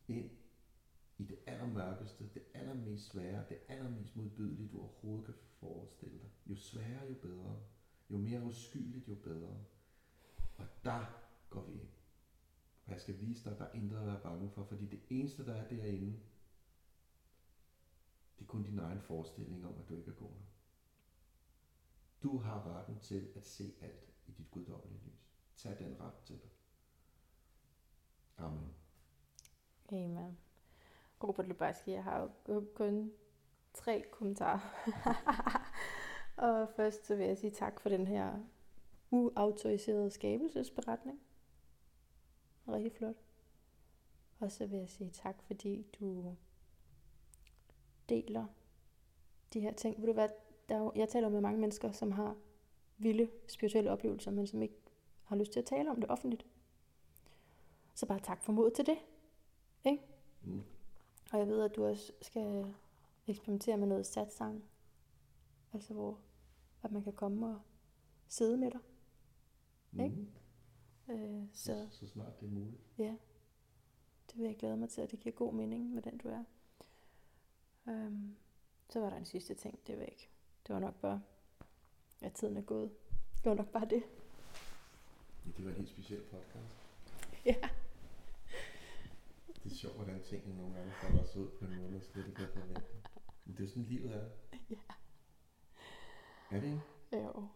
ind 0.10 0.30
i 1.18 1.24
det 1.24 1.40
allermørkeste, 1.46 2.30
det 2.34 2.44
allermest 2.54 3.12
svære, 3.12 3.46
det 3.50 3.60
allermest 3.68 4.16
modbydelige, 4.16 4.70
du 4.70 4.80
overhovedet 4.80 5.26
kan 5.26 5.36
forestille 5.60 6.20
dig. 6.20 6.30
Jo 6.46 6.56
sværere, 6.56 7.08
jo 7.10 7.16
bedre. 7.22 7.62
Jo 8.10 8.18
mere 8.18 8.44
uskyldigt, 8.44 9.08
jo 9.08 9.16
bedre. 9.16 9.66
Og 10.58 10.66
der 10.84 11.06
går 11.50 11.66
vi 11.66 11.74
ind. 11.74 11.90
Og 12.86 12.92
jeg 12.92 13.02
skal 13.02 13.20
vise 13.20 13.44
dig, 13.44 13.52
at 13.52 13.60
der 13.60 13.66
er 13.66 13.74
intet 13.74 13.98
at 13.98 14.06
være 14.06 14.22
bange 14.24 14.50
for, 14.50 14.64
fordi 14.64 14.86
det 14.86 15.00
eneste, 15.10 15.46
der 15.46 15.54
er 15.54 15.68
derinde, 15.68 16.20
det 18.40 18.46
er 18.46 18.48
kun 18.48 18.64
din 18.64 18.80
egen 18.80 19.02
forestilling 19.02 19.66
om, 19.66 19.74
at 19.82 19.90
du 19.90 19.98
ikke 19.98 20.12
er 20.12 20.16
god 20.16 20.30
nok. 20.30 20.50
Du 22.24 22.38
har 22.38 22.78
retten 22.78 23.00
til 23.00 23.32
at 23.36 23.46
se 23.46 23.74
alt 23.82 24.14
i 24.28 24.32
dit 24.32 24.52
guddommelige 24.52 25.02
lys. 25.06 25.34
Tag 25.56 25.80
den 25.80 26.00
ret 26.00 26.14
til 26.26 26.36
dig. 26.36 26.50
Amen. 28.38 28.74
Amen. 29.92 30.38
Robert 31.24 31.48
Lubarski, 31.48 31.92
jeg 31.92 32.04
har 32.04 32.32
jo 32.50 32.66
kun 32.76 33.12
tre 33.74 34.04
kommentarer. 34.12 34.60
og 36.48 36.70
først 36.76 37.06
så 37.06 37.16
vil 37.16 37.26
jeg 37.26 37.38
sige 37.38 37.52
tak 37.52 37.80
for 37.80 37.90
den 37.90 38.08
her 38.08 38.40
uautoriserede 39.12 40.10
skabelsesberetning. 40.10 41.20
Rigtig 42.68 42.92
flot. 42.92 43.16
Og 44.40 44.52
så 44.52 44.66
vil 44.66 44.80
jeg 44.80 44.90
sige 44.90 45.10
tak, 45.10 45.42
fordi 45.42 45.86
du 46.00 46.36
deler 48.10 48.46
de 49.54 49.60
her 49.60 49.74
ting. 49.74 50.02
Ved 50.02 50.08
du 50.08 50.14
hvad, 50.14 50.30
der 50.70 50.76
er 50.76 50.80
jo, 50.80 50.92
jeg 50.96 51.10
taler 51.10 51.30
med 51.30 51.42
mange 51.42 51.60
mennesker, 51.60 51.92
som 51.92 52.12
har 52.12 52.36
vilde 52.98 53.30
spirituelle 53.48 53.92
oplevelser, 53.92 54.32
men 54.32 54.48
som 54.48 54.62
ikke 54.62 54.76
har 55.24 55.36
lyst 55.36 55.52
til 55.52 55.60
at 55.60 55.66
tale 55.66 55.92
om 55.92 56.02
det 56.02 56.10
offentligt. 56.10 56.46
Så 57.96 58.06
bare 58.06 58.20
tak 58.20 58.44
for 58.44 58.52
mod 58.52 58.72
til 58.72 58.86
det. 58.86 58.98
Ikke? 59.86 60.04
Mm. 60.44 60.62
Og 61.32 61.40
jeg 61.40 61.48
ved, 61.48 61.62
at 61.64 61.76
du 61.76 61.86
også 61.86 62.12
skal 62.22 62.74
eksperimentere 63.28 63.78
med 63.78 63.88
noget 63.88 64.06
satsang. 64.06 64.64
Altså 65.74 65.94
hvor 65.94 66.20
at 66.84 66.92
man 66.92 67.04
kan 67.04 67.14
komme 67.14 67.48
og 67.48 67.62
sidde 68.28 68.58
med 68.58 68.72
dig. 68.72 68.80
Ikke? 70.06 70.16
Mm. 71.08 71.14
Øh, 71.14 71.48
så 71.54 71.64
Så, 71.64 71.88
så 72.00 72.08
snart 72.08 72.40
det 72.40 72.46
er 72.46 72.52
muligt. 72.52 72.82
ja, 72.98 73.16
det 74.30 74.38
vil 74.38 74.46
jeg 74.46 74.58
glæde 74.58 74.78
mig 74.78 74.90
til, 74.90 75.02
at 75.02 75.12
det 75.12 75.20
giver 75.20 75.36
god 75.36 75.54
mening 75.54 75.94
med 75.94 76.02
den, 76.02 76.18
du 76.18 76.28
er. 76.30 76.44
Øhm, 77.90 78.36
så 78.90 79.00
var 79.00 79.10
der 79.10 79.18
en 79.18 79.26
sidste 79.26 79.54
ting, 79.54 79.80
det 79.88 79.98
var 79.98 80.04
ikke. 80.04 80.30
Det 80.68 80.74
var 80.74 80.80
nok 80.80 80.96
bare, 81.02 81.22
at 82.22 82.34
tiden 82.34 82.58
er 82.58 82.62
gået. 82.62 82.92
Det 83.44 83.50
var 83.50 83.54
nok 83.56 83.70
bare 83.72 83.86
det. 83.90 84.04
Ja, 85.46 85.52
det 85.58 85.66
var 85.66 85.72
en 85.72 85.78
helt 85.78 85.90
speciel 85.90 86.22
podcast. 86.22 86.76
Ja. 87.46 87.56
Det 89.64 89.72
er 89.72 89.76
sjovt, 89.76 89.96
hvordan 89.96 90.24
tingene 90.24 90.58
nogle 90.58 90.76
gange 90.76 90.92
folder 91.02 91.24
sig 91.24 91.42
ud 91.42 91.50
på 91.60 91.66
en 91.66 91.76
måde, 91.76 91.92
man 91.92 92.02
slet 92.02 92.28
ikke 92.28 92.40
havde 92.40 92.52
forventet. 92.52 93.10
Men 93.46 93.56
det 93.56 93.60
er 93.60 93.64
jo 93.64 93.70
sådan, 93.70 93.84
livet 93.84 94.16
er. 94.16 94.30
Ja. 94.70 94.76
Er 96.52 96.60
det 96.60 96.68
ikke? 96.68 96.82
Jo. 97.14 97.48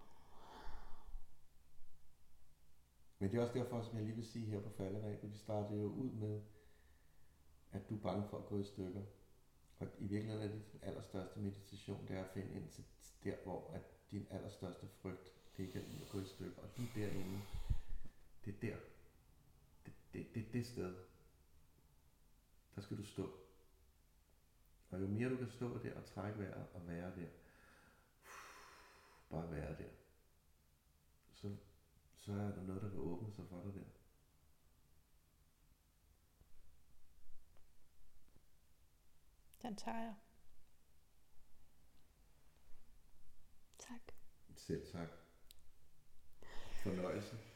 Men 3.20 3.32
det 3.32 3.38
er 3.38 3.41
også 3.41 3.54
derfor, 3.54 3.82
som 3.82 3.97
jeg 3.97 4.06
lige 4.06 4.16
vil 4.16 4.26
sige 4.26 4.45
her 4.45 4.62
på 4.62 4.70
falderæbet, 4.70 5.32
vi 5.32 5.38
startede 5.38 5.82
jo 5.82 5.88
ud 5.88 6.12
med, 6.12 6.41
at 7.72 7.89
du 7.89 7.95
er 7.95 8.01
bange 8.01 8.28
for 8.30 8.38
at 8.38 8.45
gå 8.45 8.60
i 8.60 8.64
stykker. 8.64 9.01
Og 9.80 9.88
i 9.99 10.08
virkeligheden 10.08 10.49
er 10.49 10.54
det 10.54 10.72
din 10.72 10.80
allerstørste 10.84 11.39
meditation, 11.39 12.08
det 12.08 12.18
er 12.18 12.24
at 12.24 12.34
finde 12.34 12.54
ind 12.54 12.70
til 12.70 12.84
der, 13.24 13.36
hvor 13.43 13.72
at 13.74 13.82
din 14.12 14.28
allerstørste 14.30 14.88
frygt 14.88 15.32
ligger 15.58 15.82
i 15.82 16.01
at 16.01 16.10
gå 16.12 16.20
i 16.20 16.26
stykker. 16.26 16.62
Og 16.62 16.70
lige 16.78 16.91
derinde, 16.95 17.41
det 18.45 18.56
er 18.56 18.60
der. 18.62 18.78
Det, 19.86 19.93
det, 20.14 20.36
det 20.36 20.47
er 20.47 20.51
det 20.51 20.66
sted. 20.66 20.95
Der 22.76 22.82
skal 22.82 22.97
du 22.97 23.03
stå. 23.03 23.39
Og 24.89 25.01
jo 25.01 25.07
mere 25.07 25.30
du 25.30 25.38
kan 25.38 25.49
stå 25.49 25.84
der 25.84 25.95
og 25.95 26.05
trække 26.05 26.39
vejret 26.39 26.67
og 26.74 26.88
være 26.88 27.15
der, 27.15 27.30
bare 29.30 29.51
være 29.51 29.78
der, 29.78 29.89
så, 31.34 31.55
så 32.15 32.32
er 32.32 32.55
der 32.55 32.63
noget, 32.63 32.82
der 32.82 32.89
vil 32.89 32.99
åbne 32.99 33.32
sig 33.32 33.45
for 33.49 33.61
dig 33.63 33.74
der. 33.74 33.89
Den 39.61 39.76
tager 39.76 39.97
jeg. 39.97 40.15
Tak. 43.80 44.01
Selv 44.55 44.91
tak. 44.91 45.09
Fornøjelse. 46.83 47.53